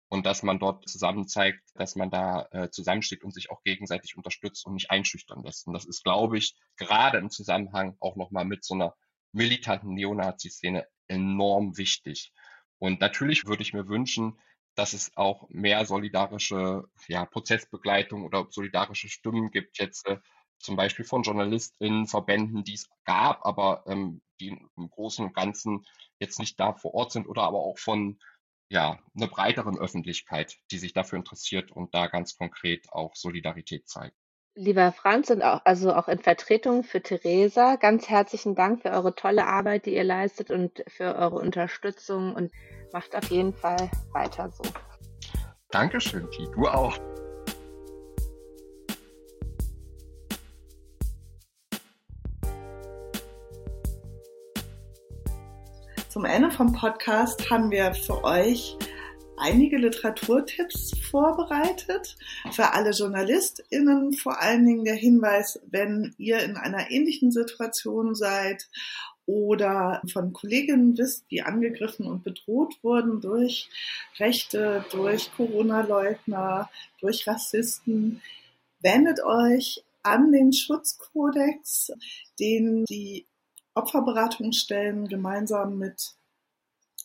und 0.09 0.27
dass 0.27 0.43
man 0.43 0.59
dort 0.59 0.87
zusammen 0.87 1.27
zeigt, 1.27 1.63
dass 1.73 1.95
man 1.95 2.11
da 2.11 2.47
äh, 2.51 2.69
zusammensteht 2.69 3.23
und 3.23 3.33
sich 3.33 3.49
auch 3.49 3.63
gegenseitig 3.63 4.15
unterstützt 4.15 4.63
und 4.67 4.75
nicht 4.75 4.91
einschüchtern 4.91 5.43
lässt. 5.43 5.65
Und 5.65 5.73
das 5.73 5.85
ist, 5.85 6.03
glaube 6.03 6.37
ich, 6.37 6.55
gerade 6.77 7.17
im 7.17 7.31
Zusammenhang 7.31 7.97
auch 7.99 8.15
nochmal 8.15 8.45
mit 8.45 8.63
so 8.63 8.75
einer 8.75 8.95
militanten 9.31 9.95
Neonazi-Szene 9.95 10.85
enorm 11.07 11.77
wichtig. 11.77 12.31
Und 12.77 13.01
natürlich 13.01 13.47
würde 13.47 13.63
ich 13.63 13.73
mir 13.73 13.87
wünschen, 13.87 14.39
dass 14.75 14.93
es 14.93 15.15
auch 15.17 15.49
mehr 15.49 15.83
solidarische 15.85 16.83
ja, 17.07 17.25
Prozessbegleitung 17.25 18.23
oder 18.23 18.45
solidarische 18.49 19.09
Stimmen 19.09 19.49
gibt, 19.49 19.79
jetzt 19.79 20.05
äh, 20.05 20.17
zum 20.59 20.75
Beispiel 20.75 21.05
von 21.05 21.23
JournalistInnen, 21.23 22.07
Verbänden, 22.07 22.63
die 22.63 22.73
es 22.73 22.89
gab, 23.05 23.45
aber 23.45 23.83
ähm, 23.87 24.21
die 24.39 24.49
im 24.49 24.89
Großen 24.89 25.25
und 25.25 25.33
Ganzen 25.33 25.85
jetzt 26.19 26.39
nicht 26.39 26.59
da 26.59 26.73
vor 26.73 26.93
Ort 26.93 27.11
sind 27.11 27.27
oder 27.27 27.43
aber 27.43 27.59
auch 27.59 27.77
von 27.77 28.19
ja, 28.69 28.99
einer 29.15 29.27
breiteren 29.27 29.77
Öffentlichkeit, 29.77 30.57
die 30.71 30.77
sich 30.77 30.93
dafür 30.93 31.19
interessiert 31.19 31.71
und 31.71 31.93
da 31.93 32.07
ganz 32.07 32.35
konkret 32.35 32.87
auch 32.91 33.15
Solidarität 33.15 33.87
zeigt. 33.87 34.15
Lieber 34.57 34.93
Franz 34.93 35.29
und 35.29 35.41
auch, 35.41 35.61
also 35.65 35.93
auch 35.93 36.07
in 36.07 36.19
Vertretung 36.19 36.83
für 36.83 37.01
Theresa, 37.01 37.75
ganz 37.75 38.07
herzlichen 38.07 38.55
Dank 38.55 38.81
für 38.81 38.91
eure 38.91 39.13
tolle 39.13 39.45
Arbeit, 39.45 39.85
die 39.85 39.95
ihr 39.95 40.05
leistet 40.05 40.49
und 40.49 40.83
für 40.87 41.15
eure 41.15 41.35
Unterstützung 41.35 42.33
und 42.33 42.51
macht 42.93 43.15
auf 43.15 43.29
jeden 43.29 43.53
Fall 43.53 43.91
weiter 44.13 44.49
so. 44.49 44.63
Dankeschön, 45.69 46.29
Ti, 46.31 46.47
du 46.53 46.67
auch. 46.67 46.97
Zum 56.15 56.23
Ende 56.23 56.49
vom 56.49 56.71
Podcast 56.71 57.49
haben 57.49 57.71
wir 57.71 57.93
für 57.93 58.23
euch 58.23 58.77
einige 59.35 59.75
Literaturtipps 59.75 60.97
vorbereitet. 61.11 62.15
Für 62.53 62.71
alle 62.71 62.91
JournalistInnen 62.91 64.13
vor 64.13 64.41
allen 64.41 64.65
Dingen 64.65 64.85
der 64.85 64.95
Hinweis, 64.95 65.59
wenn 65.69 66.15
ihr 66.17 66.39
in 66.39 66.55
einer 66.55 66.89
ähnlichen 66.89 67.33
Situation 67.33 68.15
seid 68.15 68.69
oder 69.25 70.01
von 70.07 70.31
Kolleginnen 70.31 70.97
wisst, 70.97 71.29
die 71.31 71.41
angegriffen 71.41 72.07
und 72.07 72.23
bedroht 72.23 72.75
wurden 72.81 73.19
durch 73.19 73.67
Rechte, 74.17 74.85
durch 74.91 75.29
Corona-Leugner, 75.35 76.69
durch 77.01 77.27
Rassisten, 77.27 78.21
wendet 78.79 79.21
euch 79.21 79.83
an 80.01 80.31
den 80.31 80.53
Schutzkodex, 80.53 81.91
den 82.39 82.85
die 82.85 83.25
Opferberatungsstellen 83.75 85.07
gemeinsam 85.07 85.77
mit 85.77 86.15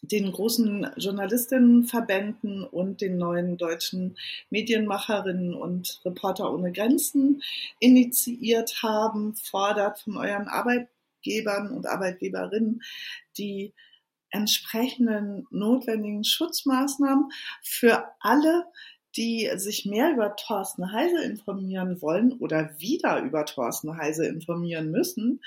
den 0.03 0.33
großen 0.33 0.91
Journalistinnenverbänden 0.97 2.65
und 2.65 3.01
den 3.01 3.19
neuen 3.19 3.59
deutschen 3.59 4.17
Medienmacherinnen 4.49 5.55
und 5.55 6.01
Reporter 6.05 6.53
ohne 6.53 6.73
Grenzen 6.73 7.43
initiiert 7.81 8.83
haben, 8.83 9.35
fordert 9.37 9.99
von 9.99 10.17
euren 10.17 10.49
Arbeitgebern 10.49 11.71
und 11.73 11.87
Arbeitgeberinnen 11.87 12.83
die 13.37 13.75
entsprechenden 14.31 15.47
notwendigen 15.51 16.25
Schutzmaßnahmen 16.25 17.31
für 17.63 18.05
alle, 18.21 18.65
die 19.17 19.51
sich 19.57 19.87
mehr 19.87 20.13
über 20.13 20.37
Thorsten 20.37 20.93
Heise 20.93 21.23
informieren 21.25 22.01
wollen 22.01 22.33
oder 22.35 22.71
wieder 22.79 23.21
über 23.21 23.45
Thorsten 23.45 23.97
Heise 23.97 24.27
informieren 24.27 24.93
müssen, 24.93 25.41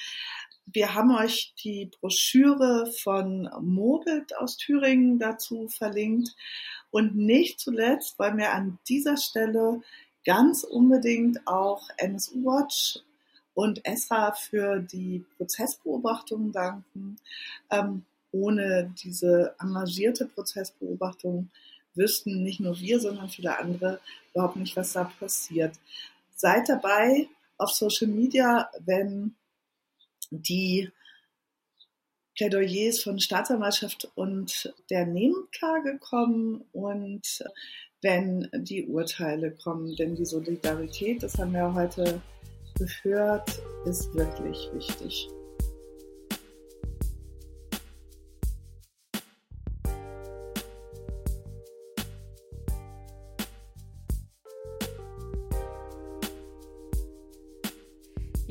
wir 0.65 0.93
haben 0.93 1.15
euch 1.15 1.53
die 1.63 1.91
Broschüre 1.99 2.91
von 3.03 3.49
Mobit 3.61 4.35
aus 4.37 4.57
Thüringen 4.57 5.19
dazu 5.19 5.67
verlinkt. 5.67 6.35
Und 6.91 7.15
nicht 7.15 7.59
zuletzt 7.59 8.17
wollen 8.19 8.37
wir 8.37 8.53
an 8.53 8.79
dieser 8.87 9.17
Stelle 9.17 9.81
ganz 10.25 10.63
unbedingt 10.63 11.45
auch 11.47 11.89
NSU 11.97 12.43
Watch 12.45 12.99
und 13.55 13.85
ESRA 13.85 14.31
für 14.33 14.79
die 14.79 15.25
Prozessbeobachtung 15.37 16.51
danken. 16.51 17.17
Ähm, 17.69 18.05
ohne 18.31 18.93
diese 19.03 19.55
engagierte 19.59 20.25
Prozessbeobachtung 20.25 21.49
wüssten 21.93 22.41
nicht 22.41 22.59
nur 22.59 22.79
wir, 22.79 22.99
sondern 22.99 23.29
viele 23.29 23.59
andere 23.59 23.99
überhaupt 24.33 24.55
nicht, 24.55 24.75
was 24.75 24.93
da 24.93 25.03
passiert. 25.03 25.75
Seid 26.35 26.69
dabei 26.69 27.27
auf 27.57 27.71
Social 27.71 28.07
Media, 28.07 28.69
wenn 28.79 29.35
die 30.41 30.89
Plädoyers 32.35 33.01
von 33.01 33.19
Staatsanwaltschaft 33.19 34.11
und 34.15 34.73
der 34.89 35.05
Nebenklage 35.05 35.99
kommen 35.99 36.65
und 36.71 37.43
wenn 38.01 38.49
die 38.53 38.87
Urteile 38.87 39.51
kommen. 39.51 39.95
Denn 39.95 40.15
die 40.15 40.25
Solidarität, 40.25 41.21
das 41.23 41.37
haben 41.37 41.53
wir 41.53 41.73
heute 41.73 42.21
gehört, 42.75 43.61
ist 43.85 44.13
wirklich 44.15 44.69
wichtig. 44.73 45.29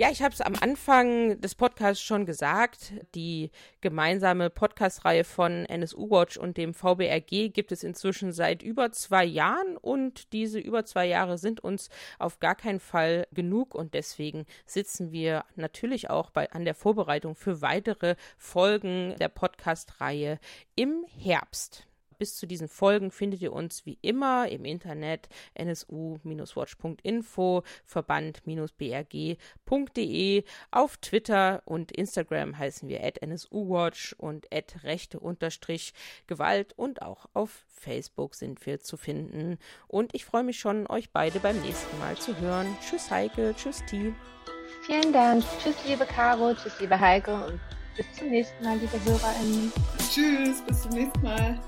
Ja, 0.02 0.10
ich 0.10 0.20
habe 0.20 0.34
es 0.34 0.40
am 0.40 0.56
Anfang 0.60 1.40
des 1.40 1.54
Podcasts 1.54 2.02
schon 2.02 2.26
gesagt. 2.26 2.92
Die 3.14 3.52
gemeinsame 3.82 4.50
Podcast-Reihe 4.50 5.22
von 5.22 5.64
NSU 5.66 6.10
Watch 6.10 6.36
und 6.36 6.56
dem 6.56 6.74
VBRG 6.74 7.50
gibt 7.52 7.70
es 7.70 7.84
inzwischen 7.84 8.32
seit 8.32 8.64
über 8.64 8.90
zwei 8.90 9.24
Jahren 9.24 9.76
und 9.76 10.32
diese 10.32 10.58
über 10.58 10.84
zwei 10.84 11.06
Jahre 11.06 11.38
sind 11.38 11.60
uns 11.60 11.88
auf 12.18 12.40
gar 12.40 12.56
keinen 12.56 12.80
Fall 12.80 13.28
genug 13.30 13.76
und 13.76 13.94
deswegen 13.94 14.44
sitzen 14.66 15.12
wir 15.12 15.44
natürlich 15.54 16.10
auch 16.10 16.30
bei, 16.30 16.50
an 16.50 16.64
der 16.64 16.74
Vorbereitung 16.74 17.36
für 17.36 17.62
weitere 17.62 18.16
Folgen 18.38 19.14
der 19.20 19.28
Podcast-Reihe 19.28 20.40
im 20.74 21.04
Herbst 21.16 21.86
bis 22.22 22.36
zu 22.36 22.46
diesen 22.46 22.68
Folgen 22.68 23.10
findet 23.10 23.42
ihr 23.42 23.52
uns 23.52 23.84
wie 23.84 23.98
immer 24.00 24.48
im 24.48 24.64
Internet 24.64 25.28
nsu-watch.info, 25.58 27.64
verband-brg.de. 27.84 30.44
Auf 30.70 30.96
Twitter 30.98 31.62
und 31.64 31.90
Instagram 31.90 32.56
heißen 32.56 32.88
wir 32.88 33.02
at 33.02 33.20
nsuwatch 33.26 34.14
und 34.18 34.46
at 34.54 34.84
rechte-gewalt 34.84 36.72
und 36.76 37.02
auch 37.02 37.26
auf 37.32 37.64
Facebook 37.66 38.36
sind 38.36 38.64
wir 38.66 38.78
zu 38.78 38.96
finden. 38.96 39.58
Und 39.88 40.14
ich 40.14 40.24
freue 40.24 40.44
mich 40.44 40.60
schon, 40.60 40.86
euch 40.86 41.10
beide 41.10 41.40
beim 41.40 41.60
nächsten 41.60 41.98
Mal 41.98 42.16
zu 42.16 42.40
hören. 42.40 42.68
Tschüss 42.88 43.10
Heike, 43.10 43.52
tschüss 43.56 43.84
Team. 43.86 44.14
Vielen 44.86 45.12
Dank. 45.12 45.42
Tschüss, 45.60 45.74
liebe 45.84 46.06
Caro. 46.06 46.54
Tschüss, 46.54 46.78
liebe 46.78 47.00
Heike. 47.00 47.34
Und 47.34 47.58
bis 47.96 48.06
zum 48.16 48.30
nächsten 48.30 48.62
Mal, 48.62 48.78
liebe 48.78 49.04
HörerInnen. 49.04 49.72
Tschüss, 50.08 50.62
bis 50.62 50.82
zum 50.82 50.92
nächsten 50.92 51.22
Mal. 51.22 51.60